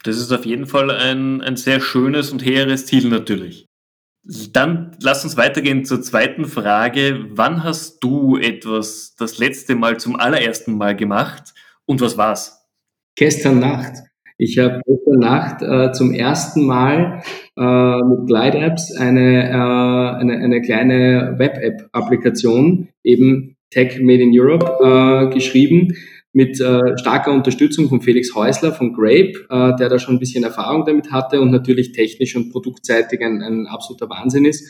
Das 0.03 0.17
ist 0.17 0.31
auf 0.31 0.45
jeden 0.45 0.65
Fall 0.65 0.91
ein, 0.91 1.41
ein 1.41 1.57
sehr 1.57 1.81
schönes 1.81 2.31
und 2.31 2.45
hehres 2.45 2.85
Ziel 2.85 3.09
natürlich. 3.09 3.65
Dann 4.51 4.95
lass 5.01 5.23
uns 5.23 5.37
weitergehen 5.37 5.85
zur 5.85 6.01
zweiten 6.01 6.45
Frage. 6.45 7.25
Wann 7.31 7.63
hast 7.63 8.03
du 8.03 8.37
etwas 8.37 9.15
das 9.17 9.39
letzte 9.39 9.75
Mal 9.75 9.99
zum 9.99 10.15
allerersten 10.15 10.77
Mal 10.77 10.95
gemacht 10.95 11.53
und 11.85 12.01
was 12.01 12.17
war's? 12.17 12.67
Gestern 13.15 13.59
Nacht. 13.59 13.93
Ich 14.37 14.57
habe 14.57 14.81
gestern 14.85 15.19
Nacht 15.19 15.61
äh, 15.61 15.91
zum 15.91 16.13
ersten 16.13 16.65
Mal 16.65 17.21
äh, 17.57 18.01
mit 18.03 18.27
Glide 18.27 18.59
Apps 18.59 18.95
eine, 18.95 19.49
äh, 19.49 20.21
eine, 20.21 20.37
eine 20.37 20.61
kleine 20.61 21.35
Web-App-Applikation, 21.37 22.87
eben 23.03 23.57
Tech 23.69 23.99
Made 23.99 24.23
in 24.23 24.31
Europe, 24.33 24.65
äh, 24.81 25.33
geschrieben 25.33 25.93
mit 26.31 26.59
äh, 26.61 26.97
starker 26.97 27.31
Unterstützung 27.31 27.89
von 27.89 28.01
Felix 28.01 28.35
Häusler 28.35 28.71
von 28.71 28.93
Grape, 28.93 29.33
äh, 29.49 29.75
der 29.77 29.89
da 29.89 29.97
schon 29.97 30.15
ein 30.15 30.19
bisschen 30.19 30.43
Erfahrung 30.43 30.85
damit 30.85 31.11
hatte 31.11 31.41
und 31.41 31.49
natürlich 31.49 31.91
technisch 31.91 32.35
und 32.35 32.51
produktseitig 32.51 33.21
ein, 33.21 33.41
ein 33.41 33.67
absoluter 33.67 34.09
Wahnsinn 34.09 34.45
ist. 34.45 34.69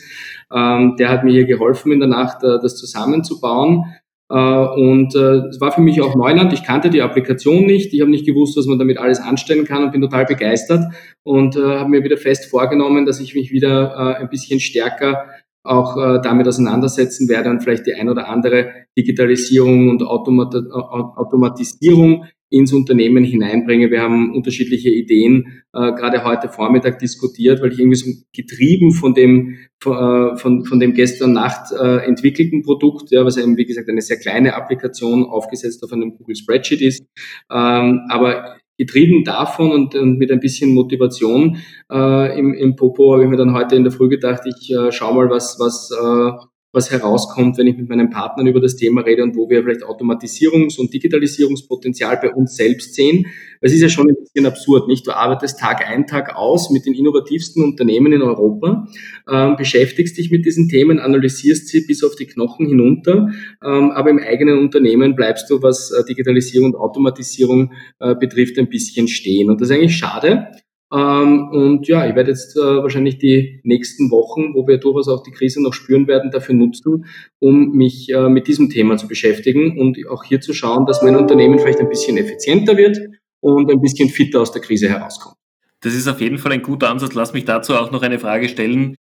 Ähm, 0.52 0.96
der 0.98 1.10
hat 1.10 1.22
mir 1.22 1.32
hier 1.32 1.44
geholfen 1.44 1.92
in 1.92 2.00
der 2.00 2.08
Nacht, 2.08 2.42
äh, 2.42 2.58
das 2.62 2.76
zusammenzubauen. 2.76 3.84
Äh, 4.30 4.34
und 4.34 5.14
äh, 5.14 5.48
es 5.48 5.60
war 5.60 5.72
für 5.72 5.80
mich 5.82 6.00
auch 6.00 6.14
Neuland. 6.14 6.52
Ich 6.52 6.62
kannte 6.62 6.88
die 6.88 7.02
Applikation 7.02 7.66
nicht. 7.66 7.92
Ich 7.92 8.00
habe 8.00 8.10
nicht 8.10 8.24
gewusst, 8.24 8.56
was 8.56 8.66
man 8.66 8.78
damit 8.78 8.96
alles 8.96 9.20
anstellen 9.20 9.66
kann 9.66 9.82
und 9.82 9.92
bin 9.92 10.00
total 10.00 10.24
begeistert 10.24 10.94
und 11.24 11.56
äh, 11.56 11.60
habe 11.60 11.90
mir 11.90 12.04
wieder 12.04 12.16
fest 12.16 12.46
vorgenommen, 12.48 13.04
dass 13.04 13.20
ich 13.20 13.34
mich 13.34 13.50
wieder 13.50 13.92
äh, 13.92 14.22
ein 14.22 14.30
bisschen 14.30 14.60
stärker 14.60 15.26
auch 15.62 15.96
äh, 15.96 16.20
damit 16.22 16.48
auseinandersetzen 16.48 17.28
werde 17.28 17.50
und 17.50 17.62
vielleicht 17.62 17.86
die 17.86 17.94
ein 17.94 18.08
oder 18.08 18.28
andere 18.28 18.86
Digitalisierung 18.96 19.90
und 19.90 20.02
Automat 20.02 20.54
Automatisierung 20.54 22.26
ins 22.50 22.72
Unternehmen 22.72 23.22
hineinbringe. 23.22 23.90
Wir 23.90 24.02
haben 24.02 24.34
unterschiedliche 24.34 24.90
Ideen 24.90 25.62
äh, 25.72 25.92
gerade 25.92 26.24
heute 26.24 26.48
Vormittag 26.48 26.98
diskutiert, 26.98 27.62
weil 27.62 27.72
ich 27.72 27.78
irgendwie 27.78 27.96
so 27.96 28.10
getrieben 28.34 28.90
von 28.92 29.14
dem 29.14 29.56
äh, 29.84 30.36
von, 30.36 30.64
von 30.64 30.80
dem 30.80 30.92
gestern 30.94 31.32
Nacht 31.32 31.72
äh, 31.72 31.98
entwickelten 32.04 32.62
Produkt, 32.62 33.12
ja, 33.12 33.24
was 33.24 33.36
eben 33.36 33.56
wie 33.56 33.66
gesagt 33.66 33.88
eine 33.88 34.02
sehr 34.02 34.18
kleine 34.18 34.54
Applikation 34.54 35.24
aufgesetzt 35.24 35.82
auf 35.84 35.92
einem 35.92 36.16
Google 36.16 36.34
Spreadsheet 36.34 36.80
ist, 36.80 37.04
ähm, 37.50 38.00
aber 38.08 38.56
getrieben 38.80 39.24
davon 39.24 39.70
und, 39.72 39.94
und 39.94 40.16
mit 40.16 40.30
ein 40.32 40.40
bisschen 40.40 40.72
Motivation 40.72 41.58
äh, 41.92 42.38
im, 42.38 42.54
im 42.54 42.76
Popo 42.76 43.12
habe 43.12 43.24
ich 43.24 43.28
mir 43.28 43.36
dann 43.36 43.52
heute 43.52 43.76
in 43.76 43.84
der 43.84 43.92
Früh 43.92 44.08
gedacht, 44.08 44.40
ich 44.46 44.72
äh, 44.74 44.90
schau 44.90 45.12
mal, 45.12 45.28
was, 45.28 45.58
was, 45.60 45.90
äh, 45.90 46.46
was 46.72 46.90
herauskommt, 46.90 47.58
wenn 47.58 47.66
ich 47.66 47.76
mit 47.76 47.88
meinen 47.88 48.10
Partnern 48.10 48.46
über 48.46 48.60
das 48.60 48.76
Thema 48.76 49.00
rede 49.02 49.22
und 49.22 49.36
wo 49.36 49.50
wir 49.50 49.62
vielleicht 49.62 49.82
Automatisierungs- 49.82 50.78
und 50.78 50.94
Digitalisierungspotenzial 50.94 52.18
bei 52.22 52.32
uns 52.32 52.54
selbst 52.54 52.94
sehen. 52.94 53.26
Es 53.60 53.72
ist 53.72 53.80
ja 53.80 53.88
schon 53.88 54.08
ein 54.08 54.14
bisschen 54.14 54.46
absurd, 54.46 54.86
nicht? 54.86 55.06
Du 55.06 55.12
arbeitest 55.12 55.58
Tag 55.58 55.86
ein, 55.86 56.06
Tag 56.06 56.36
aus 56.36 56.70
mit 56.70 56.86
den 56.86 56.94
innovativsten 56.94 57.64
Unternehmen 57.64 58.12
in 58.12 58.22
Europa, 58.22 58.86
ähm, 59.30 59.56
beschäftigst 59.56 60.16
dich 60.16 60.30
mit 60.30 60.46
diesen 60.46 60.68
Themen, 60.68 61.00
analysierst 61.00 61.68
sie 61.68 61.84
bis 61.86 62.04
auf 62.04 62.14
die 62.14 62.26
Knochen 62.26 62.66
hinunter, 62.66 63.28
ähm, 63.64 63.90
aber 63.90 64.10
im 64.10 64.18
eigenen 64.18 64.58
Unternehmen 64.58 65.16
bleibst 65.16 65.50
du, 65.50 65.62
was 65.62 65.90
äh, 65.90 66.04
Digitalisierung 66.04 66.72
und 66.72 66.76
Automatisierung 66.76 67.72
äh, 67.98 68.14
betrifft, 68.14 68.58
ein 68.58 68.68
bisschen 68.68 69.08
stehen. 69.08 69.50
Und 69.50 69.60
das 69.60 69.70
ist 69.70 69.76
eigentlich 69.76 69.96
schade. 69.96 70.48
Ähm, 70.92 71.48
und 71.52 71.86
ja, 71.86 72.08
ich 72.08 72.16
werde 72.16 72.30
jetzt 72.30 72.56
äh, 72.56 72.60
wahrscheinlich 72.60 73.18
die 73.18 73.60
nächsten 73.62 74.10
Wochen, 74.10 74.54
wo 74.54 74.66
wir 74.66 74.78
durchaus 74.78 75.08
auch 75.08 75.22
die 75.22 75.30
Krise 75.30 75.62
noch 75.62 75.72
spüren 75.72 76.08
werden, 76.08 76.30
dafür 76.32 76.54
nutzen, 76.54 77.06
um 77.38 77.72
mich 77.72 78.08
äh, 78.12 78.28
mit 78.28 78.48
diesem 78.48 78.70
Thema 78.70 78.96
zu 78.96 79.06
beschäftigen 79.06 79.78
und 79.78 79.98
auch 80.08 80.24
hier 80.24 80.40
zu 80.40 80.52
schauen, 80.52 80.86
dass 80.86 81.02
mein 81.02 81.16
Unternehmen 81.16 81.58
vielleicht 81.58 81.80
ein 81.80 81.88
bisschen 81.88 82.16
effizienter 82.16 82.76
wird 82.76 82.98
und 83.40 83.70
ein 83.70 83.80
bisschen 83.80 84.08
fitter 84.08 84.40
aus 84.40 84.52
der 84.52 84.62
Krise 84.62 84.88
herauskommt. 84.88 85.36
Das 85.80 85.94
ist 85.94 86.08
auf 86.08 86.20
jeden 86.20 86.38
Fall 86.38 86.52
ein 86.52 86.62
guter 86.62 86.90
Ansatz. 86.90 87.14
Lass 87.14 87.32
mich 87.32 87.44
dazu 87.44 87.74
auch 87.74 87.90
noch 87.90 88.02
eine 88.02 88.18
Frage 88.18 88.48
stellen. 88.48 88.96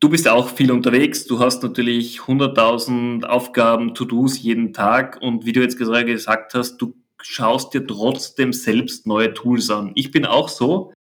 Du 0.00 0.08
bist 0.08 0.26
auch 0.26 0.48
viel 0.48 0.72
unterwegs. 0.72 1.26
Du 1.26 1.38
hast 1.38 1.62
natürlich 1.62 2.20
100.000 2.20 3.24
Aufgaben, 3.24 3.94
To-Dos 3.94 4.42
jeden 4.42 4.72
Tag. 4.72 5.20
Und 5.22 5.46
wie 5.46 5.52
du 5.52 5.60
jetzt 5.60 5.78
gerade 5.78 6.04
gesagt 6.04 6.54
hast, 6.54 6.78
du 6.78 6.94
schaust 7.20 7.72
dir 7.72 7.86
trotzdem 7.86 8.52
selbst 8.52 9.06
neue 9.06 9.32
Tools 9.32 9.70
an. 9.70 9.92
Ich 9.94 10.10
bin 10.10 10.24
auch 10.26 10.48
so 10.48 10.92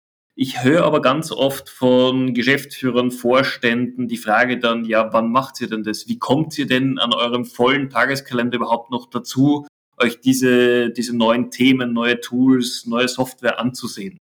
Ich 0.44 0.64
höre 0.64 0.86
aber 0.86 1.04
ganz 1.04 1.32
oft 1.32 1.70
von 1.70 2.34
Geschäftsführern, 2.34 3.12
Vorständen 3.12 4.08
die 4.08 4.18
Frage 4.18 4.58
dann, 4.58 4.86
ja, 4.86 5.14
wann 5.14 5.32
macht 5.32 5.62
ihr 5.62 5.70
denn 5.70 5.84
das? 5.84 6.08
Wie 6.08 6.18
kommt 6.18 6.58
ihr 6.58 6.66
denn 6.66 6.98
an 6.98 7.14
eurem 7.14 7.46
vollen 7.46 7.92
Tageskalender 7.92 8.58
überhaupt 8.58 8.89
noch 8.89 9.08
dazu, 9.08 9.68
euch 10.00 10.20
diese, 10.20 10.89
diese 10.89 11.16
neuen 11.16 11.52
Themen, 11.52 11.94
neue 11.94 12.20
Tools, 12.22 12.88
neue 12.88 13.08
Software 13.08 13.60
anzusehen? 13.60 14.18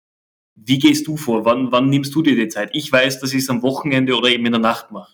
Wie 0.56 0.80
gehst 0.80 1.06
du 1.06 1.18
vor? 1.18 1.46
Wann, 1.46 1.72
wann 1.72 1.92
nimmst 1.92 2.16
du 2.16 2.24
dir 2.24 2.36
die 2.36 2.48
Zeit? 2.48 2.72
Ich 2.74 2.92
weiß, 2.92 3.20
dass 3.20 3.34
ich 3.34 3.44
es 3.44 3.50
am 3.52 3.62
Wochenende 3.62 4.18
oder 4.18 4.30
eben 4.30 4.48
in 4.48 4.54
der 4.54 4.60
Nacht 4.60 4.90
mache. 4.90 5.14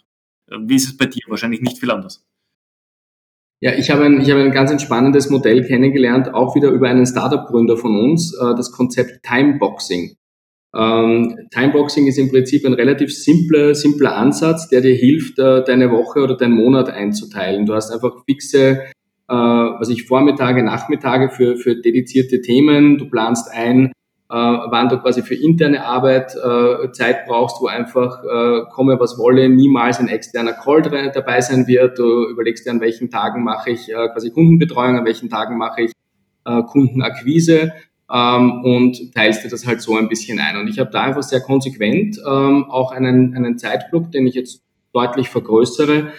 Wie 0.58 0.76
ist 0.76 0.86
es 0.86 0.95
bei 0.95 1.08
dir? 1.08 1.24
Wahrscheinlich 1.28 1.60
nicht 1.60 1.80
viel 1.80 1.91
anders. 1.91 2.24
Ja, 3.60 3.74
ich 3.74 3.89
habe 3.89 4.06
ein, 4.06 4.22
ich 4.22 4.32
habe 4.32 4.41
ein 4.41 4.51
ganz 4.54 4.72
entspannendes 4.72 5.30
Modell 5.30 5.66
kennengelernt, 5.68 6.34
auch 6.34 6.56
wieder 6.56 6.70
über 6.70 6.88
einen 6.88 7.06
Startup-Gründer 7.06 7.76
von 7.76 7.93
uns, 7.93 8.34
äh, 8.38 8.56
das 8.56 8.72
Konzept 8.72 9.22
Timeboxing. 9.24 10.16
Ähm, 10.76 11.38
Timeboxing 11.51 12.07
ist 12.07 12.17
im 12.17 12.30
Prinzip 12.30 12.65
ein 12.65 12.74
relativ 12.74 13.13
simpler, 13.13 13.76
simpler 13.76 14.15
Ansatz, 14.15 14.69
der 14.69 14.82
dir 14.82 14.95
hilft, 14.95 15.38
äh, 15.38 15.63
deine 15.63 15.91
Woche 15.91 16.21
oder 16.21 16.36
deinen 16.36 16.55
Monat 16.55 16.89
einzuteilen. 16.89 17.65
Du 17.65 17.76
hast 17.76 17.91
einfach 17.91 18.26
fixe, 18.26 18.82
äh, 19.30 19.34
was 19.34 19.89
ich 19.89 20.07
Vormittage, 20.07 20.63
Nachmittage 20.63 21.30
für, 21.30 21.57
für 21.57 21.76
dedizierte 21.76 22.41
Themen. 22.41 22.97
Du 22.97 23.07
planst 23.07 23.51
ein, 23.51 23.88
äh, 23.88 23.91
wann 24.32 24.89
du 24.89 24.97
quasi 24.97 25.21
für 25.21 25.36
interne 25.36 25.86
Arbeit 25.86 26.36
äh, 26.36 26.91
Zeit 26.91 27.28
brauchst, 27.28 27.61
wo 27.61 27.67
einfach 27.67 28.24
äh, 28.24 28.61
komme 28.74 28.99
was 28.99 29.19
wolle, 29.19 29.49
niemals 29.49 29.99
ein 29.99 30.07
externer 30.07 30.53
Call 30.53 30.82
dabei 30.82 31.41
sein 31.41 31.67
wird. 31.67 31.99
Du 31.99 32.30
überlegst 32.30 32.65
dir, 32.65 32.71
an 32.71 32.82
welchen 32.82 33.11
Tagen 33.11 33.43
mache 33.43 33.69
ich 33.69 33.89
äh, 33.89 34.07
quasi 34.09 34.32
Kundenbetreuung, 34.32 34.97
an 34.97 35.05
welchen 35.05 35.30
Tagen 35.30 35.55
mache 35.59 35.84
ich 35.84 35.91
äh, 36.45 36.63
Kundenakquise 36.63 37.74
ähm, 38.12 38.64
und 38.64 39.14
teilst 39.14 39.43
dir 39.43 39.49
das 39.49 39.66
halt 39.66 39.82
so 39.82 39.95
ein 39.95 40.10
bisschen 40.10 40.39
ein. 40.39 40.58
Und 40.58 40.68
ich 40.68 40.80
habe 40.80 40.91
da 40.91 41.04
einfach 41.04 41.24
sehr 41.24 41.41
konsequent 41.41 42.20
ähm, 42.26 42.66
auch 42.70 42.91
einen, 42.91 43.36
einen 43.36 43.58
Zeitblock, 43.58 44.12
den 44.12 44.28
ich 44.28 44.36
jetzt 44.36 44.62
deutlich 44.93 45.30
vergrößere, 45.30 46.12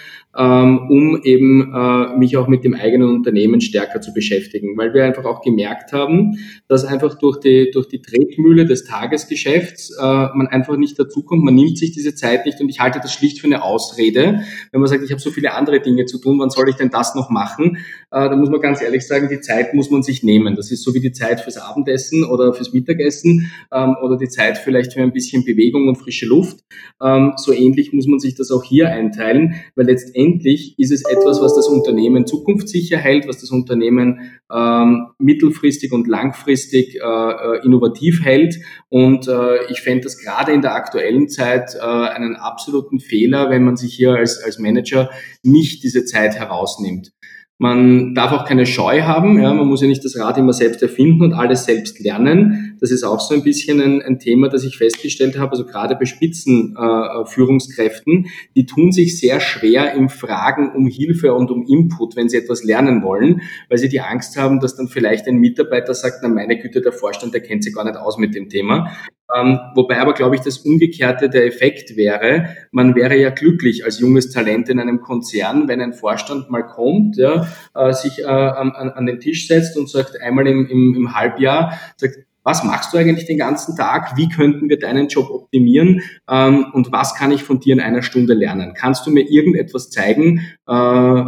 um 0.42 1.20
eben 1.22 1.72
äh, 1.72 2.16
mich 2.16 2.36
auch 2.36 2.48
mit 2.48 2.64
dem 2.64 2.74
eigenen 2.74 3.08
Unternehmen 3.08 3.60
stärker 3.60 4.00
zu 4.00 4.12
beschäftigen, 4.12 4.76
weil 4.76 4.92
wir 4.92 5.04
einfach 5.04 5.24
auch 5.24 5.42
gemerkt 5.42 5.92
haben, 5.92 6.38
dass 6.66 6.84
einfach 6.84 7.16
durch 7.18 7.38
die, 7.38 7.70
durch 7.72 7.86
die 7.86 8.02
Tretmühle 8.02 8.66
des 8.66 8.84
Tagesgeschäfts 8.84 9.96
äh, 9.96 10.02
man 10.02 10.48
einfach 10.48 10.76
nicht 10.76 10.98
dazukommt, 10.98 11.44
man 11.44 11.54
nimmt 11.54 11.78
sich 11.78 11.92
diese 11.92 12.16
Zeit 12.16 12.46
nicht 12.46 12.60
und 12.60 12.68
ich 12.68 12.80
halte 12.80 12.98
das 13.00 13.12
schlicht 13.12 13.40
für 13.40 13.46
eine 13.46 13.62
Ausrede. 13.62 14.40
Wenn 14.72 14.80
man 14.80 14.88
sagt, 14.88 15.04
ich 15.04 15.12
habe 15.12 15.20
so 15.20 15.30
viele 15.30 15.54
andere 15.54 15.80
Dinge 15.80 16.04
zu 16.06 16.18
tun, 16.18 16.40
wann 16.40 16.50
soll 16.50 16.68
ich 16.68 16.76
denn 16.76 16.90
das 16.90 17.14
noch 17.14 17.30
machen? 17.30 17.76
Äh, 18.10 18.28
da 18.28 18.34
muss 18.34 18.50
man 18.50 18.60
ganz 18.60 18.82
ehrlich 18.82 19.06
sagen, 19.06 19.28
die 19.28 19.40
Zeit 19.40 19.72
muss 19.72 19.90
man 19.90 20.02
sich 20.02 20.24
nehmen. 20.24 20.56
Das 20.56 20.72
ist 20.72 20.82
so 20.82 20.94
wie 20.94 21.00
die 21.00 21.12
Zeit 21.12 21.42
fürs 21.42 21.58
Abendessen 21.58 22.24
oder 22.24 22.54
fürs 22.54 22.72
Mittagessen 22.72 23.52
ähm, 23.72 23.94
oder 24.02 24.16
die 24.16 24.28
Zeit 24.28 24.58
vielleicht 24.58 24.94
für 24.94 25.02
ein 25.02 25.12
bisschen 25.12 25.44
Bewegung 25.44 25.86
und 25.86 25.96
frische 25.96 26.26
Luft. 26.26 26.58
Ähm, 27.00 27.34
so 27.36 27.52
ähnlich 27.52 27.92
muss 27.92 28.08
man 28.08 28.18
sich 28.18 28.34
das 28.34 28.50
auch 28.50 28.64
hier 28.64 28.88
einteilen, 28.88 29.54
weil 29.76 29.86
letztendlich 29.86 30.23
letztendlich 30.24 30.78
ist 30.78 30.92
es 30.92 31.04
etwas, 31.04 31.40
was 31.40 31.54
das 31.54 31.68
Unternehmen 31.68 32.26
zukunftssicher 32.26 32.98
hält, 32.98 33.28
was 33.28 33.40
das 33.40 33.50
Unternehmen 33.50 34.32
ähm, 34.52 35.06
mittelfristig 35.18 35.92
und 35.92 36.06
langfristig 36.06 36.96
äh, 36.96 36.98
äh, 37.00 37.64
innovativ 37.64 38.24
hält. 38.24 38.56
Und 38.88 39.28
äh, 39.28 39.70
ich 39.70 39.80
fände 39.80 40.04
das 40.04 40.18
gerade 40.18 40.52
in 40.52 40.62
der 40.62 40.74
aktuellen 40.74 41.28
Zeit 41.28 41.74
äh, 41.74 41.80
einen 41.80 42.36
absoluten 42.36 43.00
Fehler, 43.00 43.50
wenn 43.50 43.64
man 43.64 43.76
sich 43.76 43.94
hier 43.94 44.14
als, 44.14 44.42
als 44.42 44.58
Manager 44.58 45.10
nicht 45.42 45.82
diese 45.82 46.04
Zeit 46.04 46.34
herausnimmt. 46.34 47.12
Man 47.58 48.14
darf 48.14 48.32
auch 48.32 48.44
keine 48.44 48.66
Scheu 48.66 49.02
haben, 49.02 49.40
ja, 49.40 49.54
man 49.54 49.68
muss 49.68 49.80
ja 49.80 49.86
nicht 49.86 50.04
das 50.04 50.18
Rad 50.18 50.38
immer 50.38 50.52
selbst 50.52 50.82
erfinden 50.82 51.22
und 51.22 51.34
alles 51.34 51.64
selbst 51.64 52.00
lernen. 52.00 52.63
Das 52.80 52.90
ist 52.90 53.04
auch 53.04 53.20
so 53.20 53.34
ein 53.34 53.42
bisschen 53.42 53.80
ein, 53.80 54.02
ein 54.02 54.18
Thema, 54.18 54.48
das 54.48 54.64
ich 54.64 54.76
festgestellt 54.76 55.38
habe, 55.38 55.52
also 55.52 55.64
gerade 55.64 55.96
bei 55.96 56.04
Spitzenführungskräften, 56.04 58.24
äh, 58.24 58.28
die 58.54 58.66
tun 58.66 58.92
sich 58.92 59.18
sehr 59.18 59.40
schwer 59.40 59.94
im 59.94 60.08
Fragen 60.08 60.72
um 60.74 60.86
Hilfe 60.86 61.34
und 61.34 61.50
um 61.50 61.64
Input, 61.66 62.16
wenn 62.16 62.28
sie 62.28 62.36
etwas 62.36 62.64
lernen 62.64 63.02
wollen, 63.02 63.42
weil 63.68 63.78
sie 63.78 63.88
die 63.88 64.00
Angst 64.00 64.36
haben, 64.36 64.60
dass 64.60 64.76
dann 64.76 64.88
vielleicht 64.88 65.26
ein 65.26 65.36
Mitarbeiter 65.36 65.94
sagt, 65.94 66.18
na 66.22 66.28
meine 66.28 66.58
Güte, 66.58 66.80
der 66.80 66.92
Vorstand, 66.92 67.34
der 67.34 67.42
kennt 67.42 67.64
sich 67.64 67.74
gar 67.74 67.84
nicht 67.84 67.96
aus 67.96 68.18
mit 68.18 68.34
dem 68.34 68.48
Thema. 68.48 68.92
Ähm, 69.34 69.58
wobei 69.74 70.00
aber, 70.00 70.12
glaube 70.12 70.36
ich, 70.36 70.42
das 70.42 70.58
Umgekehrte 70.58 71.30
der 71.30 71.46
Effekt 71.46 71.96
wäre, 71.96 72.56
man 72.72 72.94
wäre 72.94 73.16
ja 73.16 73.30
glücklich 73.30 73.84
als 73.84 73.98
junges 73.98 74.30
Talent 74.30 74.68
in 74.68 74.78
einem 74.78 75.00
Konzern, 75.00 75.66
wenn 75.66 75.80
ein 75.80 75.94
Vorstand 75.94 76.50
mal 76.50 76.62
kommt, 76.62 77.16
ja, 77.16 77.48
äh, 77.74 77.92
sich 77.92 78.20
äh, 78.20 78.26
an, 78.26 78.72
an, 78.72 79.06
den 79.06 79.20
Tisch 79.20 79.48
setzt 79.48 79.78
und 79.78 79.88
sagt 79.88 80.20
einmal 80.20 80.46
im, 80.46 80.66
im, 80.66 80.94
im 80.94 81.14
Halbjahr, 81.14 81.78
sagt, 81.96 82.18
was 82.44 82.62
machst 82.62 82.92
du 82.92 82.98
eigentlich 82.98 83.26
den 83.26 83.38
ganzen 83.38 83.76
Tag? 83.76 84.16
Wie 84.16 84.28
könnten 84.28 84.68
wir 84.68 84.78
deinen 84.78 85.08
Job 85.08 85.30
optimieren? 85.30 86.02
Ähm, 86.30 86.66
und 86.72 86.92
was 86.92 87.14
kann 87.14 87.32
ich 87.32 87.42
von 87.42 87.58
dir 87.58 87.72
in 87.72 87.80
einer 87.80 88.02
Stunde 88.02 88.34
lernen? 88.34 88.74
Kannst 88.76 89.06
du 89.06 89.10
mir 89.10 89.28
irgendetwas 89.28 89.90
zeigen, 89.90 90.42
äh, 90.68 91.24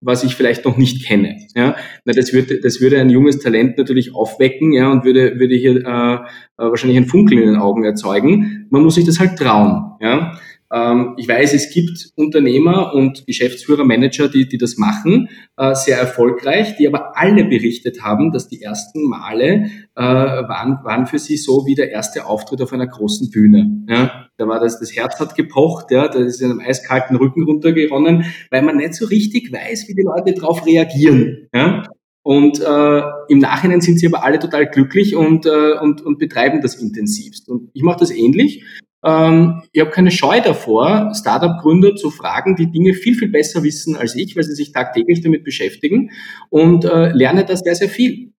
was 0.00 0.22
ich 0.22 0.34
vielleicht 0.34 0.64
noch 0.64 0.76
nicht 0.76 1.06
kenne. 1.06 1.36
Ja, 1.54 1.74
Na, 2.04 2.12
das 2.12 2.32
würde, 2.32 2.60
das 2.60 2.80
würde 2.80 3.00
ein 3.00 3.10
junges 3.10 3.40
Talent 3.40 3.78
natürlich 3.78 4.14
aufwecken, 4.14 4.72
ja, 4.72 4.90
und 4.90 5.04
würde, 5.04 5.38
würde 5.40 5.56
hier 5.56 5.76
äh, 5.76 6.14
äh, 6.14 6.18
wahrscheinlich 6.56 6.98
ein 6.98 7.06
Funkeln 7.06 7.40
in 7.40 7.48
den 7.48 7.56
Augen 7.56 7.84
erzeugen. 7.84 8.66
Man 8.70 8.82
muss 8.82 8.94
sich 8.94 9.06
das 9.06 9.18
halt 9.18 9.36
trauen. 9.38 9.96
Ja. 10.00 10.38
Ähm, 10.72 11.14
ich 11.16 11.26
weiß, 11.26 11.54
es 11.54 11.70
gibt 11.70 12.10
Unternehmer 12.16 12.94
und 12.94 13.26
Geschäftsführer, 13.26 13.84
Manager, 13.84 14.28
die, 14.28 14.48
die 14.48 14.58
das 14.58 14.76
machen, 14.76 15.28
äh, 15.56 15.74
sehr 15.74 15.98
erfolgreich, 15.98 16.76
die 16.76 16.86
aber 16.86 17.16
alle 17.16 17.44
berichtet 17.44 18.02
haben, 18.02 18.32
dass 18.32 18.48
die 18.48 18.60
ersten 18.60 19.08
Male 19.08 19.70
äh, 19.94 20.02
waren, 20.02 20.78
waren 20.84 21.06
für 21.06 21.18
sie 21.18 21.36
so 21.36 21.64
wie 21.66 21.74
der 21.74 21.90
erste 21.90 22.26
Auftritt 22.26 22.60
auf 22.60 22.72
einer 22.72 22.86
großen 22.86 23.30
Bühne. 23.30 23.84
Ja? 23.88 24.28
Da 24.36 24.46
war 24.46 24.60
das, 24.60 24.78
das 24.78 24.94
Herz 24.94 25.18
hat 25.18 25.34
gepocht, 25.34 25.90
ja, 25.90 26.08
da 26.08 26.18
ist 26.18 26.40
in 26.40 26.50
einem 26.50 26.60
eiskalten 26.60 27.16
Rücken 27.16 27.44
runtergeronnen, 27.44 28.24
weil 28.50 28.62
man 28.62 28.76
nicht 28.76 28.94
so 28.94 29.06
richtig 29.06 29.52
weiß, 29.52 29.88
wie 29.88 29.94
die 29.94 30.02
Leute 30.02 30.38
darauf 30.38 30.66
reagieren. 30.66 31.48
Ja? 31.54 31.84
Und 32.22 32.60
äh, 32.60 33.02
im 33.28 33.38
Nachhinein 33.38 33.80
sind 33.80 33.98
sie 33.98 34.06
aber 34.06 34.22
alle 34.22 34.38
total 34.38 34.66
glücklich 34.66 35.16
und, 35.16 35.46
äh, 35.46 35.78
und, 35.80 36.02
und 36.02 36.18
betreiben 36.18 36.60
das 36.60 36.74
intensivst. 36.74 37.48
Und 37.48 37.70
ich 37.72 37.82
mache 37.82 38.00
das 38.00 38.10
ähnlich. 38.10 38.64
Ähm, 39.04 39.62
ich 39.72 39.80
habe 39.80 39.90
keine 39.90 40.10
Scheu 40.10 40.40
davor, 40.40 41.12
Startup-Gründer 41.14 41.96
zu 41.96 42.10
fragen, 42.10 42.56
die 42.56 42.70
Dinge 42.70 42.94
viel, 42.94 43.14
viel 43.14 43.28
besser 43.28 43.62
wissen 43.62 43.96
als 43.96 44.14
ich, 44.16 44.36
weil 44.36 44.44
sie 44.44 44.54
sich 44.54 44.72
tagtäglich 44.72 45.20
damit 45.20 45.44
beschäftigen 45.44 46.10
und 46.50 46.84
äh, 46.84 47.12
lerne 47.12 47.44
da 47.44 47.56
sehr, 47.56 47.74
sehr 47.74 47.88
viel. 47.88 48.32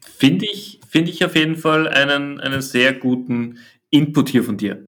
Finde 0.00 0.46
ich, 0.46 0.80
finde 0.88 1.10
ich 1.10 1.24
auf 1.24 1.34
jeden 1.34 1.56
Fall 1.56 1.88
einen, 1.88 2.40
einen 2.40 2.62
sehr 2.62 2.92
guten 2.92 3.58
Input 3.90 4.28
hier 4.28 4.44
von 4.44 4.56
dir. 4.56 4.84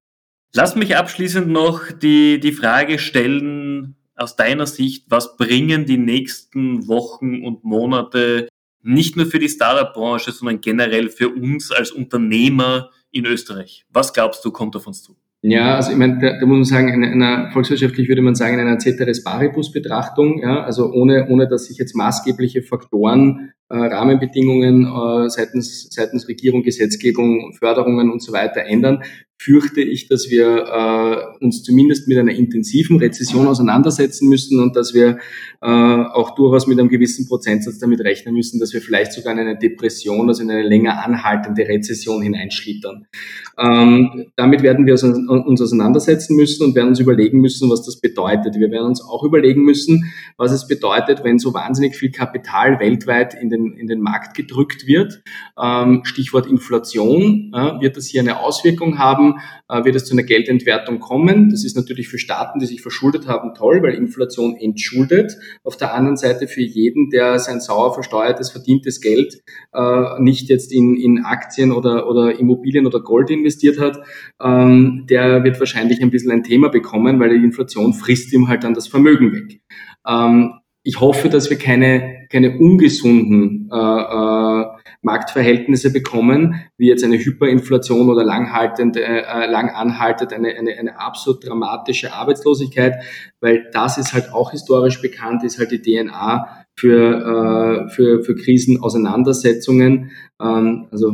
Lass 0.53 0.75
mich 0.75 0.95
abschließend 0.95 1.47
noch 1.47 1.91
die, 1.91 2.39
die 2.39 2.53
Frage 2.53 2.97
stellen, 2.99 3.95
aus 4.15 4.35
deiner 4.35 4.65
Sicht, 4.65 5.05
was 5.09 5.37
bringen 5.37 5.85
die 5.85 5.97
nächsten 5.97 6.87
Wochen 6.87 7.45
und 7.45 7.63
Monate 7.63 8.47
nicht 8.81 9.15
nur 9.15 9.27
für 9.27 9.39
die 9.39 9.49
Startup-Branche, 9.49 10.31
sondern 10.31 10.61
generell 10.61 11.09
für 11.09 11.29
uns 11.29 11.71
als 11.71 11.91
Unternehmer 11.91 12.89
in 13.17 13.25
Österreich? 13.25 13.85
Was 13.91 14.13
glaubst 14.13 14.43
du, 14.45 14.51
kommt 14.51 14.75
auf 14.75 14.87
uns 14.87 15.03
zu? 15.03 15.15
Ja, 15.41 15.75
also 15.75 15.91
ich 15.91 15.97
meine, 15.97 16.19
da, 16.19 16.39
da 16.39 16.45
muss 16.45 16.57
man 16.57 16.63
sagen, 16.65 17.03
in 17.03 17.23
einer 17.23 17.51
volkswirtschaftlich 17.51 18.09
würde 18.09 18.21
man 18.21 18.35
sagen, 18.35 18.55
in 18.55 18.61
einer 18.61 18.79
Ceteris 18.79 19.23
Paribus 19.23 19.71
Betrachtung, 19.71 20.41
ja, 20.41 20.63
also 20.63 20.91
ohne, 20.91 21.27
ohne 21.29 21.47
dass 21.47 21.65
sich 21.65 21.77
jetzt 21.77 21.95
maßgebliche 21.95 22.63
Faktoren 22.63 23.51
Rahmenbedingungen 23.75 24.85
äh, 24.85 25.29
seitens, 25.29 25.89
seitens 25.91 26.27
Regierung, 26.27 26.63
Gesetzgebung, 26.63 27.53
Förderungen 27.53 28.11
und 28.11 28.21
so 28.21 28.31
weiter 28.31 28.61
ändern, 28.61 29.03
fürchte 29.39 29.81
ich, 29.81 30.07
dass 30.07 30.29
wir 30.29 30.65
äh, 30.65 31.45
uns 31.45 31.61
zumindest 31.61 32.07
mit 32.07 32.17
einer 32.17 32.33
intensiven 32.33 32.97
Rezession 32.97 33.47
auseinandersetzen 33.47 34.27
müssen 34.27 34.59
und 34.59 34.75
dass 34.75 34.95
wir 34.95 35.19
äh, 35.61 35.67
auch 35.67 36.33
durchaus 36.33 36.65
mit 36.65 36.79
einem 36.79 36.89
gewissen 36.89 37.27
Prozentsatz 37.27 37.77
damit 37.77 37.99
rechnen 38.01 38.33
müssen, 38.33 38.59
dass 38.59 38.73
wir 38.73 38.81
vielleicht 38.81 39.13
sogar 39.13 39.33
in 39.33 39.39
eine 39.39 39.57
Depression, 39.57 40.27
also 40.27 40.41
in 40.41 40.49
eine 40.49 40.67
länger 40.67 41.05
anhaltende 41.05 41.67
Rezession 41.67 42.23
hineinschlittern. 42.23 43.05
Ähm, 43.59 44.25
damit 44.35 44.63
werden 44.63 44.87
wir 44.87 44.93
uns 44.93 45.61
auseinandersetzen 45.61 46.35
müssen 46.35 46.63
und 46.65 46.75
werden 46.75 46.89
uns 46.89 46.99
überlegen 46.99 47.39
müssen, 47.39 47.69
was 47.69 47.85
das 47.85 48.01
bedeutet. 48.01 48.55
Wir 48.55 48.71
werden 48.71 48.87
uns 48.87 49.03
auch 49.03 49.23
überlegen 49.23 49.63
müssen, 49.63 50.11
was 50.37 50.51
es 50.51 50.67
bedeutet, 50.67 51.23
wenn 51.23 51.37
so 51.37 51.53
wahnsinnig 51.53 51.95
viel 51.95 52.11
Kapital 52.11 52.79
weltweit 52.79 53.35
in 53.39 53.51
den 53.51 53.56
den, 53.57 53.77
in 53.77 53.87
den 53.87 54.01
Markt 54.01 54.35
gedrückt 54.35 54.87
wird. 54.87 55.21
Ähm, 55.61 56.01
Stichwort 56.03 56.45
Inflation. 56.47 57.51
Äh, 57.53 57.81
wird 57.81 57.97
das 57.97 58.07
hier 58.07 58.21
eine 58.21 58.39
Auswirkung 58.39 58.97
haben? 58.97 59.35
Äh, 59.69 59.83
wird 59.83 59.95
es 59.95 60.05
zu 60.05 60.13
einer 60.13 60.23
Geldentwertung 60.23 60.99
kommen? 60.99 61.49
Das 61.49 61.63
ist 61.63 61.75
natürlich 61.75 62.07
für 62.07 62.17
Staaten, 62.17 62.59
die 62.59 62.65
sich 62.65 62.81
verschuldet 62.81 63.27
haben, 63.27 63.53
toll, 63.53 63.81
weil 63.81 63.95
Inflation 63.95 64.55
entschuldet. 64.55 65.37
Auf 65.63 65.77
der 65.77 65.93
anderen 65.93 66.17
Seite 66.17 66.47
für 66.47 66.61
jeden, 66.61 67.09
der 67.09 67.39
sein 67.39 67.59
sauer 67.59 67.93
versteuertes, 67.93 68.51
verdientes 68.51 69.01
Geld 69.01 69.41
äh, 69.73 70.21
nicht 70.21 70.49
jetzt 70.49 70.71
in, 70.71 70.95
in 70.95 71.23
Aktien 71.23 71.71
oder, 71.71 72.07
oder 72.09 72.39
Immobilien 72.39 72.85
oder 72.85 73.01
Gold 73.01 73.29
investiert 73.29 73.79
hat, 73.79 73.99
ähm, 74.41 75.05
der 75.09 75.43
wird 75.43 75.59
wahrscheinlich 75.59 76.01
ein 76.01 76.11
bisschen 76.11 76.31
ein 76.31 76.43
Thema 76.43 76.69
bekommen, 76.69 77.19
weil 77.19 77.29
die 77.29 77.43
Inflation 77.43 77.93
frisst 77.93 78.33
ihm 78.33 78.47
halt 78.47 78.63
dann 78.63 78.73
das 78.73 78.87
Vermögen 78.87 79.33
weg. 79.33 79.61
Ähm, 80.07 80.53
ich 80.87 81.01
hoffe, 81.01 81.27
dass 81.27 81.49
wir 81.49 81.57
keine, 81.57 82.27
keine 82.31 82.57
ungesunden 82.57 83.69
äh, 83.69 83.75
äh, 83.75 84.65
Marktverhältnisse 85.01 85.91
bekommen, 85.91 86.63
wie 86.77 86.87
jetzt 86.87 87.03
eine 87.03 87.17
Hyperinflation 87.17 88.09
oder 88.09 88.23
langhaltende, 88.23 89.03
äh, 89.03 89.47
lang 89.47 89.69
anhaltend 89.69 90.31
eine, 90.31 90.55
eine, 90.55 90.77
eine 90.77 90.97
absolut 90.97 91.45
dramatische 91.45 92.13
Arbeitslosigkeit, 92.13 93.03
weil 93.41 93.69
das 93.73 93.97
ist 93.97 94.13
halt 94.13 94.31
auch 94.31 94.51
historisch 94.51 95.01
bekannt, 95.01 95.43
ist 95.43 95.59
halt 95.59 95.71
die 95.71 95.81
DNA 95.81 96.65
für, 96.77 97.87
äh, 97.87 97.89
für, 97.89 98.23
für 98.23 98.35
Krisenauseinandersetzungen. 98.35 100.11
Ähm, 100.39 100.87
also 100.91 101.13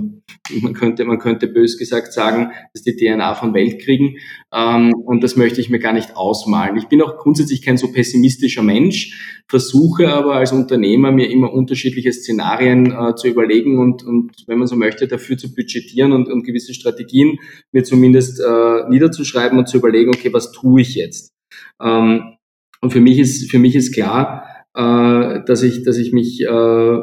man 0.62 0.74
könnte, 0.74 1.06
man 1.06 1.20
könnte 1.20 1.48
bös 1.48 1.78
gesagt 1.78 2.12
sagen, 2.12 2.52
das 2.74 2.82
ist 2.82 2.86
die 2.86 2.98
DNA 2.98 3.34
von 3.36 3.54
Weltkriegen. 3.54 4.18
Ähm, 4.54 4.94
und 4.94 5.24
das 5.24 5.38
möchte 5.38 5.62
ich 5.62 5.70
mir 5.70 5.80
gar 5.80 5.94
nicht 5.94 6.18
ausmalen. 6.18 6.76
Ich 6.76 6.90
bin 6.90 7.02
auch 7.02 7.18
grundsätzlich 7.18 7.62
kein 7.62 7.78
so 7.78 7.94
pessimistischer 7.94 8.62
Mensch, 8.62 9.44
versuche 9.48 10.10
aber 10.10 10.36
als 10.36 10.52
Unternehmer 10.52 11.14
mir 11.14 11.30
immer 11.30 11.54
unterschiedliche 11.54 12.12
Szenarien 12.12 12.92
äh, 12.92 13.16
zu 13.16 13.30
überlegen 13.30 13.80
und, 13.80 14.04
und, 14.04 14.32
wenn 14.48 14.60
man 14.60 14.68
so 14.68 14.76
möchte, 14.76 15.08
dafür 15.08 15.38
zu 15.38 15.56
budgetieren 15.56 16.12
und, 16.12 16.28
und 16.28 16.44
gewisse 16.44 16.74
Strategien 16.74 17.40
mir 17.72 17.86
zumindest 17.86 18.42
äh, 18.42 18.90
niederzuschreiben 18.90 19.58
und 19.58 19.70
zu 19.70 19.78
überlegen, 19.78 20.10
okay, 20.10 20.34
was 20.34 20.52
tue 20.52 20.82
ich 20.82 20.96
jetzt? 20.96 21.32
Ähm, 21.82 22.36
und 22.82 22.92
für 22.92 23.00
mich 23.00 23.18
ist, 23.18 23.50
für 23.50 23.60
mich 23.60 23.76
ist 23.76 23.94
klar, 23.94 24.44
äh, 24.76 25.44
dass 25.46 25.64
ich, 25.64 25.84
dass 25.84 25.98
ich 25.98 26.14
mich 26.14 26.42
äh, 26.42 27.00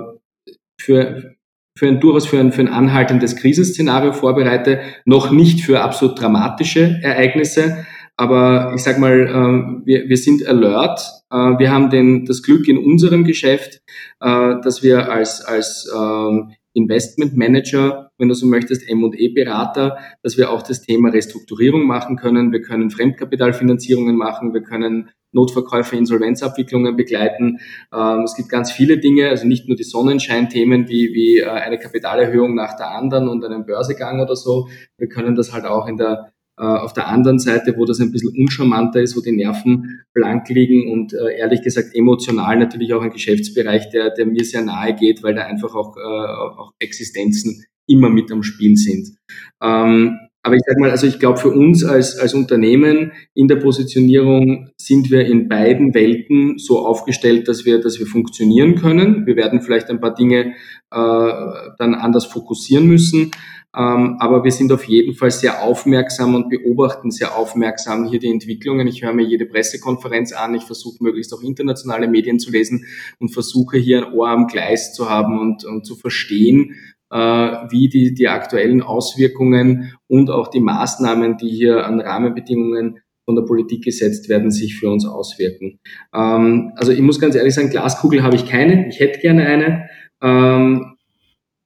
für, 0.81 1.35
für 1.77 1.87
ein 1.89 2.01
durchaus 2.01 2.27
für 2.27 2.39
ein, 2.39 2.53
für 2.53 2.63
ein 2.63 2.69
anhaltendes 2.69 3.37
Krisenszenario 3.37 4.13
vorbereite, 4.13 4.81
noch 5.05 5.31
nicht 5.31 5.63
für 5.63 5.81
absolut 5.81 6.21
dramatische 6.21 7.01
Ereignisse, 7.03 7.87
aber 8.21 8.75
ich 8.75 8.83
sag 8.83 8.99
mal, 8.99 9.19
äh, 9.29 9.87
wir, 9.87 10.11
wir 10.11 10.17
sind 10.19 10.47
alert. 10.47 11.01
Äh, 11.31 11.37
wir 11.59 11.71
haben 11.71 11.89
den, 11.89 12.27
das 12.27 12.43
Glück 12.43 12.69
in 12.69 12.77
unserem 12.77 13.25
Geschäft, 13.25 13.81
äh, 14.21 14.57
dass 14.63 14.83
wir 14.83 15.11
als, 15.11 15.41
als 15.41 15.91
Investment 16.73 17.37
Manager, 17.37 18.11
wenn 18.19 18.29
du 18.29 18.35
so 18.35 18.47
möchtest, 18.47 18.89
M&E-Berater, 18.89 19.99
dass 20.23 20.37
wir 20.37 20.51
auch 20.51 20.63
das 20.63 20.83
Thema 20.83 21.11
Restrukturierung 21.11 21.87
machen 21.87 22.17
können. 22.17 22.53
Wir 22.53 22.63
können 22.63 22.91
Fremdkapitalfinanzierungen 22.91 24.17
machen. 24.17 24.55
Wir 24.55 24.63
können 24.63 25.11
Notverkäufe, 25.33 25.97
Insolvenzabwicklungen 25.97 26.97
begleiten. 26.97 27.59
Ähm, 27.93 28.23
es 28.25 28.35
gibt 28.35 28.49
ganz 28.49 28.73
viele 28.73 28.99
Dinge, 28.99 29.29
also 29.29 29.47
nicht 29.47 29.69
nur 29.69 29.77
die 29.77 29.85
Sonnenscheinthemen 29.85 30.89
wie, 30.89 31.13
wie 31.15 31.39
äh, 31.39 31.49
eine 31.49 31.79
Kapitalerhöhung 31.79 32.55
nach 32.55 32.77
der 32.77 32.91
anderen 32.91 33.29
und 33.29 33.45
einen 33.45 33.65
Börsegang 33.65 34.21
oder 34.21 34.37
so. 34.37 34.69
Wir 34.99 35.09
können 35.09 35.37
das 35.37 35.53
halt 35.53 35.65
auch 35.65 35.87
in 35.87 35.97
der 35.97 36.33
auf 36.65 36.93
der 36.93 37.09
anderen 37.09 37.39
Seite, 37.39 37.75
wo 37.77 37.85
das 37.85 38.01
ein 38.01 38.13
bisschen 38.13 38.35
uncharmanter 38.37 39.01
ist, 39.01 39.17
wo 39.17 39.21
die 39.21 39.33
Nerven 39.33 40.03
blank 40.13 40.49
liegen 40.49 40.91
und 40.93 41.13
äh, 41.13 41.39
ehrlich 41.39 41.63
gesagt 41.63 41.95
emotional 41.95 42.59
natürlich 42.59 42.93
auch 42.93 43.03
ein 43.03 43.11
Geschäftsbereich, 43.11 43.91
der, 43.91 44.11
der 44.11 44.27
mir 44.27 44.45
sehr 44.45 44.63
nahe 44.63 44.95
geht, 44.95 45.23
weil 45.23 45.35
da 45.35 45.43
einfach 45.43 45.75
auch, 45.75 45.97
auch 45.97 46.73
Existenzen 46.79 47.65
immer 47.87 48.09
mit 48.09 48.31
am 48.31 48.43
Spiel 48.43 48.77
sind. 48.77 49.17
Ähm, 49.63 50.19
aber 50.43 50.55
ich 50.55 50.63
sage 50.67 50.81
mal, 50.81 50.91
also 50.91 51.07
ich 51.07 51.19
glaube, 51.19 51.39
für 51.39 51.51
uns 51.51 51.85
als, 51.85 52.17
als 52.17 52.33
Unternehmen 52.33 53.13
in 53.35 53.47
der 53.47 53.57
Positionierung 53.57 54.71
sind 54.79 55.11
wir 55.11 55.27
in 55.27 55.49
beiden 55.49 55.93
Welten 55.93 56.57
so 56.57 56.87
aufgestellt, 56.87 57.47
dass 57.47 57.67
wir, 57.67 57.79
dass 57.81 57.99
wir 57.99 58.07
funktionieren 58.07 58.77
können. 58.77 59.27
Wir 59.27 59.37
werden 59.37 59.61
vielleicht 59.61 59.91
ein 59.91 60.01
paar 60.01 60.15
Dinge 60.15 60.55
äh, 60.91 61.43
dann 61.79 61.95
anders 61.95 62.25
fokussieren 62.25 62.87
müssen. 62.87 63.33
Ähm, 63.77 64.17
aber 64.19 64.43
wir 64.43 64.51
sind 64.51 64.73
auf 64.73 64.85
jeden 64.85 65.15
Fall 65.15 65.31
sehr 65.31 65.63
aufmerksam 65.63 66.35
und 66.35 66.49
beobachten 66.49 67.11
sehr 67.11 67.37
aufmerksam 67.37 68.09
hier 68.09 68.19
die 68.19 68.31
Entwicklungen. 68.31 68.89
Ich 68.89 69.03
höre 69.03 69.13
mir 69.13 69.25
jede 69.25 69.47
Pressekonferenz 69.47 70.33
an. 70.33 70.55
Ich 70.55 70.65
versuche 70.65 71.03
möglichst 71.03 71.33
auch 71.33 71.43
internationale 71.43 72.09
Medien 72.09 72.41
zu 72.41 72.51
lesen 72.51 72.87
und 73.21 73.33
versuche 73.33 73.79
hier 73.79 74.07
ein 74.07 74.13
Ohr 74.13 74.29
am 74.29 74.49
Gleis 74.49 74.93
zu 74.93 75.09
haben 75.09 75.39
und, 75.39 75.65
und 75.65 75.87
zu 75.87 75.95
verstehen, 75.95 76.75
äh, 77.11 77.17
wie 77.17 77.89
die, 77.89 78.13
die 78.15 78.29
aktuellen 78.29 78.83
Auswirkungen 78.83 79.95
und 80.09 80.31
auch 80.31 80.49
die 80.49 80.61
Maßnahmen, 80.61 81.37
die 81.37 81.51
hier 81.51 81.87
an 81.87 82.01
Rahmenbedingungen 82.01 82.99
von 83.25 83.37
der 83.37 83.43
Politik 83.43 83.85
gesetzt 83.85 84.29
werden, 84.29 84.51
sich 84.51 84.77
für 84.77 84.91
uns 84.91 85.07
auswirken. 85.07 85.79
Ähm, 86.13 86.73
also 86.75 86.91
ich 86.91 87.01
muss 87.01 87.21
ganz 87.21 87.37
ehrlich 87.37 87.55
sagen, 87.55 87.71
Glaskugel 87.71 88.25
habe 88.25 88.35
ich 88.35 88.47
keine. 88.47 88.89
Ich 88.89 88.99
hätte 88.99 89.21
gerne 89.21 89.47
eine. 89.47 89.89
Ähm, 90.21 90.97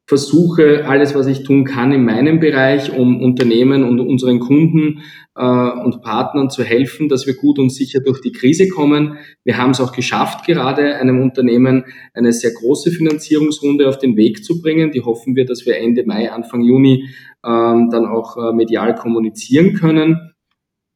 versuche 0.06 0.86
alles, 0.86 1.14
was 1.14 1.26
ich 1.26 1.44
tun 1.44 1.64
kann 1.64 1.92
in 1.92 2.04
meinem 2.04 2.38
Bereich, 2.38 2.92
um 2.92 3.22
Unternehmen 3.22 3.84
und 3.84 4.00
unseren 4.00 4.38
Kunden 4.38 5.00
äh, 5.34 5.42
und 5.42 6.02
Partnern 6.02 6.50
zu 6.50 6.62
helfen, 6.62 7.08
dass 7.08 7.26
wir 7.26 7.34
gut 7.34 7.58
und 7.58 7.70
sicher 7.70 8.00
durch 8.00 8.20
die 8.20 8.32
Krise 8.32 8.68
kommen. 8.68 9.16
Wir 9.44 9.56
haben 9.56 9.70
es 9.70 9.80
auch 9.80 9.92
geschafft, 9.92 10.46
gerade 10.46 10.96
einem 10.96 11.22
Unternehmen 11.22 11.84
eine 12.12 12.32
sehr 12.32 12.52
große 12.52 12.90
Finanzierungsrunde 12.90 13.88
auf 13.88 13.98
den 13.98 14.16
Weg 14.16 14.44
zu 14.44 14.60
bringen. 14.60 14.90
Die 14.92 15.00
hoffen 15.00 15.36
wir, 15.36 15.46
dass 15.46 15.64
wir 15.64 15.78
Ende 15.78 16.04
Mai, 16.04 16.30
Anfang 16.30 16.60
Juni 16.60 17.08
ähm, 17.44 17.88
dann 17.90 18.04
auch 18.04 18.36
äh, 18.36 18.52
medial 18.52 18.94
kommunizieren 18.94 19.72
können. 19.72 20.32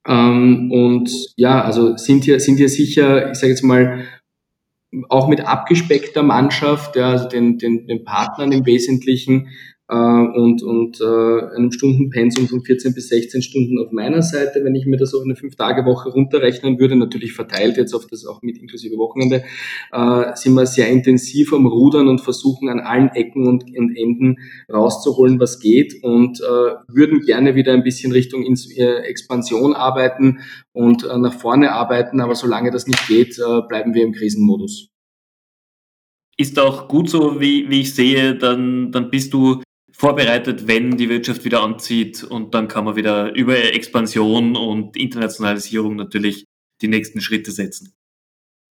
Ähm, 0.07 0.71
und 0.71 1.11
ja, 1.37 1.63
also 1.63 1.97
sind 1.97 2.25
hier, 2.25 2.41
sind 2.41 2.57
hier 2.57 2.69
sicher, 2.69 3.33
ich 3.33 3.39
sage 3.39 3.53
jetzt 3.53 3.65
mal, 3.65 4.05
auch 5.09 5.29
mit 5.29 5.41
abgespeckter 5.41 6.23
Mannschaft, 6.23 6.97
ja, 6.97 7.11
also 7.11 7.29
den, 7.29 7.59
den, 7.59 7.87
den 7.87 8.05
Partnern 8.05 8.53
im 8.53 8.67
Wesentlichen 8.67 9.49
äh, 9.89 9.95
und, 9.95 10.63
und 10.63 11.01
äh, 11.01 11.57
einem 11.57 11.73
Stundenpensum 11.73 12.47
von 12.47 12.63
14 12.63 12.95
bis 12.95 13.09
16 13.09 13.43
Stunden 13.43 13.79
auf 13.79 13.91
meiner 13.91 14.23
Seite, 14.23 14.63
wenn 14.63 14.75
ich 14.75 14.85
mir 14.85 14.99
das 14.99 15.15
auf 15.15 15.23
eine 15.25 15.35
Fünf-Tage-Woche 15.35 16.11
runterrechnen 16.11 16.79
würde, 16.79 16.97
natürlich 16.97 17.33
verteilt 17.33 17.79
jetzt 17.79 17.95
auf 17.95 18.07
das 18.07 18.27
auch 18.27 18.43
mit 18.43 18.59
inklusive 18.59 18.97
Wochenende, 18.99 19.45
äh, 19.93 20.37
sind 20.37 20.55
wir 20.55 20.67
sehr 20.67 20.89
intensiv 20.89 21.53
am 21.53 21.67
Rudern 21.67 22.09
und 22.09 22.21
versuchen 22.21 22.69
an 22.69 22.81
allen 22.81 23.09
Ecken 23.09 23.47
und, 23.47 23.65
und 23.77 23.97
Enden 23.97 24.37
rauszuholen, 24.71 25.41
was 25.41 25.59
geht 25.59 26.03
und 26.03 26.41
äh, 26.41 26.75
würden 26.89 27.21
gerne 27.21 27.55
wieder 27.55 27.73
ein 27.73 27.83
bisschen 27.83 28.13
Richtung 28.13 28.43
Ins 28.43 28.71
äh, 28.77 28.99
Expansion 29.05 29.75
arbeiten 29.75 30.41
und 30.73 31.05
äh, 31.05 31.17
nach 31.19 31.35
vorne 31.35 31.73
arbeiten, 31.73 32.21
aber 32.21 32.35
solange 32.35 32.71
das 32.71 32.87
nicht 32.87 33.09
geht, 33.09 33.39
äh, 33.39 33.63
bleiben 33.67 33.95
wir 33.95 34.05
im 34.05 34.13
Krisenmodus. 34.13 34.91
Ist 36.37 36.59
auch 36.59 36.87
gut 36.87 37.11
so, 37.11 37.41
wie, 37.41 37.69
wie 37.69 37.81
ich 37.81 37.95
sehe, 37.95 38.37
dann, 38.37 38.93
dann 38.93 39.11
bist 39.11 39.33
du 39.33 39.61
vorbereitet, 39.99 40.69
wenn 40.69 40.97
die 40.97 41.09
Wirtschaft 41.09 41.45
wieder 41.45 41.63
anzieht 41.63 42.23
und 42.23 42.55
dann 42.55 42.69
kann 42.69 42.85
man 42.85 42.97
wieder 42.97 43.35
über 43.35 43.57
Expansion 43.57 44.57
und 44.57 44.97
Internationalisierung 44.97 45.97
natürlich 45.97 46.45
die 46.81 46.89
nächsten 46.89 47.21
Schritte 47.21 47.51
setzen. 47.51 47.93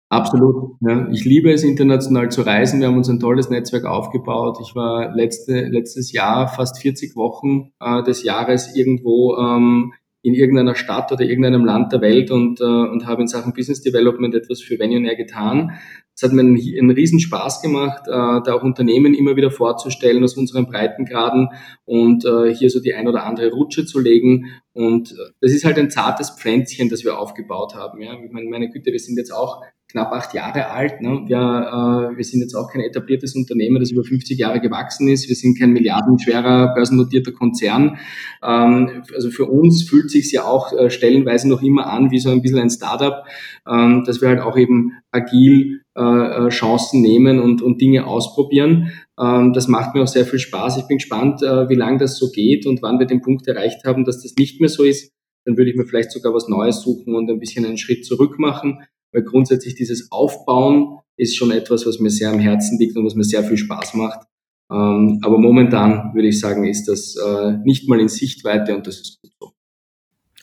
Absolut. 0.09 0.77
Ja. 0.79 1.09
Ich 1.11 1.25
liebe 1.25 1.51
es, 1.51 1.63
international 1.63 2.31
zu 2.31 2.41
reisen. 2.41 2.79
Wir 2.79 2.87
haben 2.87 2.95
uns 2.95 3.09
ein 3.09 3.19
tolles 3.19 3.49
Netzwerk 3.49 3.83
aufgebaut. 3.83 4.57
Ich 4.61 4.73
war 4.73 5.13
letzte, 5.13 5.67
letztes 5.67 6.13
Jahr 6.13 6.47
fast 6.47 6.81
40 6.81 7.17
Wochen 7.17 7.73
äh, 7.81 8.01
des 8.03 8.23
Jahres 8.23 8.73
irgendwo 8.73 9.35
ähm, 9.35 9.93
in 10.21 10.33
irgendeiner 10.33 10.75
Stadt 10.75 11.11
oder 11.11 11.25
irgendeinem 11.25 11.65
Land 11.65 11.91
der 11.91 11.99
Welt 11.99 12.31
und, 12.31 12.61
äh, 12.61 12.63
und 12.63 13.05
habe 13.05 13.23
in 13.23 13.27
Sachen 13.27 13.51
Business 13.51 13.81
Development 13.81 14.33
etwas 14.33 14.61
für 14.61 14.79
Venunair 14.79 15.17
getan. 15.17 15.73
Es 16.17 16.23
hat 16.23 16.33
mir 16.33 16.41
einen, 16.41 16.57
einen 16.57 16.89
riesen 16.89 17.19
Spaß 17.19 17.61
gemacht, 17.61 18.07
äh, 18.07 18.09
da 18.11 18.53
auch 18.53 18.63
Unternehmen 18.63 19.13
immer 19.13 19.35
wieder 19.35 19.51
vorzustellen 19.51 20.23
aus 20.23 20.35
unseren 20.35 20.65
Breitengraden 20.65 21.49
und 21.85 22.25
äh, 22.25 22.55
hier 22.55 22.71
so 22.71 22.79
die 22.79 22.95
ein 22.95 23.07
oder 23.07 23.23
andere 23.23 23.51
Rutsche 23.51 23.85
zu 23.85 23.99
legen. 23.99 24.47
Und 24.73 25.11
äh, 25.11 25.15
das 25.41 25.51
ist 25.51 25.63
halt 25.63 25.77
ein 25.77 25.91
zartes 25.91 26.31
Pflänzchen, 26.31 26.89
das 26.89 27.03
wir 27.03 27.19
aufgebaut 27.19 27.75
haben. 27.75 28.01
Ja. 28.01 28.17
Meine, 28.31 28.49
meine 28.49 28.69
Güte, 28.71 28.91
wir 28.91 28.99
sind 28.99 29.15
jetzt 29.17 29.31
auch 29.31 29.61
knapp 29.89 30.11
acht 30.11 30.33
Jahre 30.33 30.69
alt. 30.69 31.01
Ne? 31.01 31.23
Wir, 31.27 31.37
äh, 31.37 32.17
wir 32.17 32.23
sind 32.23 32.41
jetzt 32.41 32.55
auch 32.55 32.71
kein 32.71 32.81
etabliertes 32.81 33.35
Unternehmen, 33.35 33.79
das 33.79 33.91
über 33.91 34.03
50 34.03 34.37
Jahre 34.37 34.59
gewachsen 34.59 35.07
ist. 35.07 35.29
Wir 35.29 35.35
sind 35.35 35.57
kein 35.57 35.71
milliardenschwerer 35.71 36.73
börsennotierter 36.73 37.31
Konzern. 37.31 37.97
Ähm, 38.43 39.03
also 39.13 39.29
für 39.29 39.45
uns 39.45 39.83
fühlt 39.83 40.09
sich 40.09 40.31
ja 40.31 40.45
auch 40.45 40.73
äh, 40.73 40.89
stellenweise 40.89 41.47
noch 41.47 41.61
immer 41.61 41.87
an 41.87 42.11
wie 42.11 42.19
so 42.19 42.31
ein 42.31 42.41
bisschen 42.41 42.59
ein 42.59 42.69
Startup, 42.69 43.23
ähm, 43.67 44.03
dass 44.03 44.19
wir 44.19 44.29
halt 44.29 44.41
auch 44.41 44.57
eben 44.57 44.93
agil 45.11 45.81
äh, 45.97 46.45
äh, 46.45 46.49
Chancen 46.49 47.01
nehmen 47.01 47.39
und, 47.39 47.61
und 47.61 47.81
Dinge 47.81 48.05
ausprobieren. 48.05 48.91
Ähm, 49.19 49.53
das 49.53 49.67
macht 49.67 49.95
mir 49.95 50.03
auch 50.03 50.07
sehr 50.07 50.25
viel 50.25 50.39
Spaß. 50.39 50.77
Ich 50.77 50.87
bin 50.87 50.97
gespannt, 50.97 51.41
äh, 51.41 51.67
wie 51.69 51.75
lange 51.75 51.97
das 51.97 52.17
so 52.17 52.31
geht 52.31 52.65
und 52.65 52.81
wann 52.81 52.99
wir 52.99 53.07
den 53.07 53.21
Punkt 53.21 53.47
erreicht 53.47 53.83
haben, 53.85 54.05
dass 54.05 54.21
das 54.21 54.35
nicht 54.37 54.61
mehr 54.61 54.69
so 54.69 54.83
ist. 54.83 55.11
Dann 55.45 55.57
würde 55.57 55.71
ich 55.71 55.77
mir 55.77 55.85
vielleicht 55.85 56.11
sogar 56.11 56.33
was 56.33 56.47
Neues 56.47 56.81
suchen 56.81 57.15
und 57.15 57.29
ein 57.29 57.39
bisschen 57.39 57.65
einen 57.65 57.77
Schritt 57.77 58.05
zurück 58.05 58.37
machen 58.37 58.79
weil 59.11 59.23
grundsätzlich 59.23 59.75
dieses 59.75 60.11
Aufbauen 60.11 60.99
ist 61.17 61.35
schon 61.35 61.51
etwas, 61.51 61.85
was 61.85 61.99
mir 61.99 62.09
sehr 62.09 62.29
am 62.29 62.39
Herzen 62.39 62.77
liegt 62.77 62.95
und 62.97 63.05
was 63.05 63.15
mir 63.15 63.23
sehr 63.23 63.43
viel 63.43 63.57
Spaß 63.57 63.95
macht. 63.95 64.27
Ähm, 64.69 65.19
aber 65.23 65.37
momentan 65.37 66.13
würde 66.13 66.27
ich 66.27 66.39
sagen, 66.39 66.65
ist 66.65 66.87
das 66.87 67.15
äh, 67.15 67.57
nicht 67.63 67.87
mal 67.87 67.99
in 67.99 68.09
Sichtweite 68.09 68.75
und 68.75 68.85
das 68.85 68.99
ist 68.99 69.21
gut 69.21 69.31
so. 69.39 69.51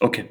Okay. 0.00 0.24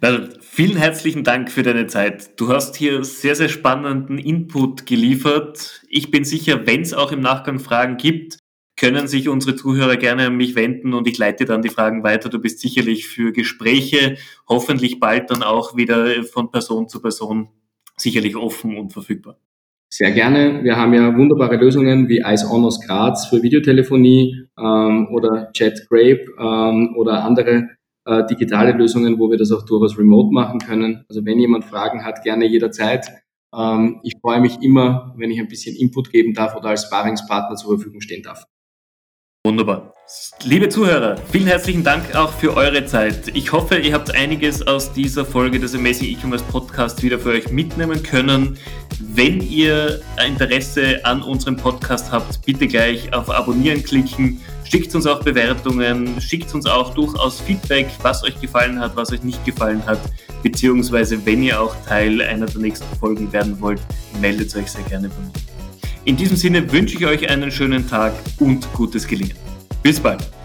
Well, 0.00 0.28
vielen 0.40 0.76
herzlichen 0.76 1.24
Dank 1.24 1.50
für 1.50 1.62
deine 1.62 1.86
Zeit. 1.86 2.38
Du 2.38 2.48
hast 2.48 2.76
hier 2.76 3.02
sehr, 3.02 3.34
sehr 3.34 3.48
spannenden 3.48 4.18
Input 4.18 4.84
geliefert. 4.84 5.82
Ich 5.88 6.10
bin 6.10 6.24
sicher, 6.24 6.66
wenn 6.66 6.82
es 6.82 6.92
auch 6.92 7.12
im 7.12 7.20
Nachgang 7.20 7.58
Fragen 7.58 7.96
gibt, 7.96 8.38
können 8.78 9.08
sich 9.08 9.30
unsere 9.30 9.56
Zuhörer 9.56 9.96
gerne 9.96 10.26
an 10.26 10.36
mich 10.36 10.54
wenden 10.54 10.92
und 10.92 11.06
ich 11.08 11.16
leite 11.16 11.46
dann 11.46 11.62
die 11.62 11.70
Fragen 11.70 12.02
weiter. 12.02 12.28
Du 12.28 12.38
bist 12.38 12.60
sicherlich 12.60 13.08
für 13.08 13.32
Gespräche, 13.32 14.16
hoffentlich 14.46 15.00
bald 15.00 15.30
dann 15.30 15.42
auch 15.42 15.76
wieder 15.76 16.22
von 16.24 16.50
Person 16.50 16.88
zu 16.88 17.00
Person 17.00 17.48
sicherlich 17.96 18.36
offen 18.36 18.76
und 18.76 18.92
verfügbar. 18.92 19.38
Sehr 19.88 20.10
gerne. 20.10 20.62
Wir 20.62 20.76
haben 20.76 20.92
ja 20.92 21.16
wunderbare 21.16 21.56
Lösungen 21.56 22.08
wie 22.08 22.18
Ice 22.18 22.50
Honors 22.50 22.80
Graz 22.86 23.28
für 23.28 23.42
Videotelefonie 23.42 24.42
ähm, 24.58 25.08
oder 25.10 25.50
Chat 25.52 25.88
Grape 25.88 26.26
ähm, 26.38 26.94
oder 26.96 27.24
andere 27.24 27.75
äh, 28.06 28.24
digitale 28.26 28.72
Lösungen, 28.72 29.18
wo 29.18 29.30
wir 29.30 29.36
das 29.36 29.52
auch 29.52 29.64
durchaus 29.64 29.98
remote 29.98 30.32
machen 30.32 30.60
können. 30.60 31.04
Also 31.08 31.24
wenn 31.24 31.38
jemand 31.38 31.64
Fragen 31.64 32.04
hat, 32.04 32.22
gerne 32.22 32.46
jederzeit. 32.46 33.06
Ähm, 33.54 34.00
ich 34.02 34.14
freue 34.20 34.40
mich 34.40 34.62
immer, 34.62 35.14
wenn 35.16 35.30
ich 35.30 35.38
ein 35.38 35.48
bisschen 35.48 35.76
Input 35.76 36.10
geben 36.10 36.32
darf 36.32 36.56
oder 36.56 36.70
als 36.70 36.84
Sparingspartner 36.84 37.56
zur 37.56 37.76
Verfügung 37.76 38.00
stehen 38.00 38.22
darf. 38.22 38.46
Wunderbar. 39.44 39.95
Liebe 40.44 40.68
Zuhörer, 40.68 41.16
vielen 41.32 41.48
herzlichen 41.48 41.82
Dank 41.82 42.14
auch 42.14 42.32
für 42.32 42.56
eure 42.56 42.84
Zeit. 42.86 43.26
Ich 43.34 43.50
hoffe, 43.50 43.76
ihr 43.78 43.92
habt 43.92 44.14
einiges 44.14 44.64
aus 44.64 44.92
dieser 44.92 45.24
Folge 45.24 45.58
des 45.58 45.74
Amazing 45.74 46.16
E-Commerce 46.16 46.44
Podcast 46.44 47.02
wieder 47.02 47.18
für 47.18 47.30
euch 47.30 47.50
mitnehmen 47.50 48.00
können. 48.04 48.56
Wenn 49.00 49.40
ihr 49.40 50.00
Interesse 50.24 51.04
an 51.04 51.22
unserem 51.22 51.56
Podcast 51.56 52.12
habt, 52.12 52.40
bitte 52.46 52.68
gleich 52.68 53.12
auf 53.12 53.28
Abonnieren 53.28 53.82
klicken. 53.82 54.40
Schickt 54.62 54.94
uns 54.94 55.08
auch 55.08 55.24
Bewertungen, 55.24 56.20
schickt 56.20 56.54
uns 56.54 56.66
auch 56.66 56.94
durchaus 56.94 57.40
Feedback, 57.40 57.88
was 58.02 58.22
euch 58.22 58.40
gefallen 58.40 58.78
hat, 58.78 58.94
was 58.94 59.10
euch 59.10 59.24
nicht 59.24 59.44
gefallen 59.44 59.84
hat, 59.86 59.98
beziehungsweise 60.44 61.26
wenn 61.26 61.42
ihr 61.42 61.60
auch 61.60 61.74
Teil 61.84 62.22
einer 62.22 62.46
der 62.46 62.60
nächsten 62.60 62.96
Folgen 62.98 63.32
werden 63.32 63.60
wollt, 63.60 63.80
meldet 64.20 64.54
euch 64.54 64.70
sehr 64.70 64.84
gerne 64.84 65.08
bei 65.08 65.16
mir. 65.16 65.32
In 66.04 66.16
diesem 66.16 66.36
Sinne 66.36 66.70
wünsche 66.70 66.96
ich 66.96 67.04
euch 67.04 67.28
einen 67.28 67.50
schönen 67.50 67.88
Tag 67.88 68.12
und 68.38 68.72
gutes 68.72 69.04
Gelingen. 69.08 69.45
Bis 69.86 70.00
bald. 70.00 70.35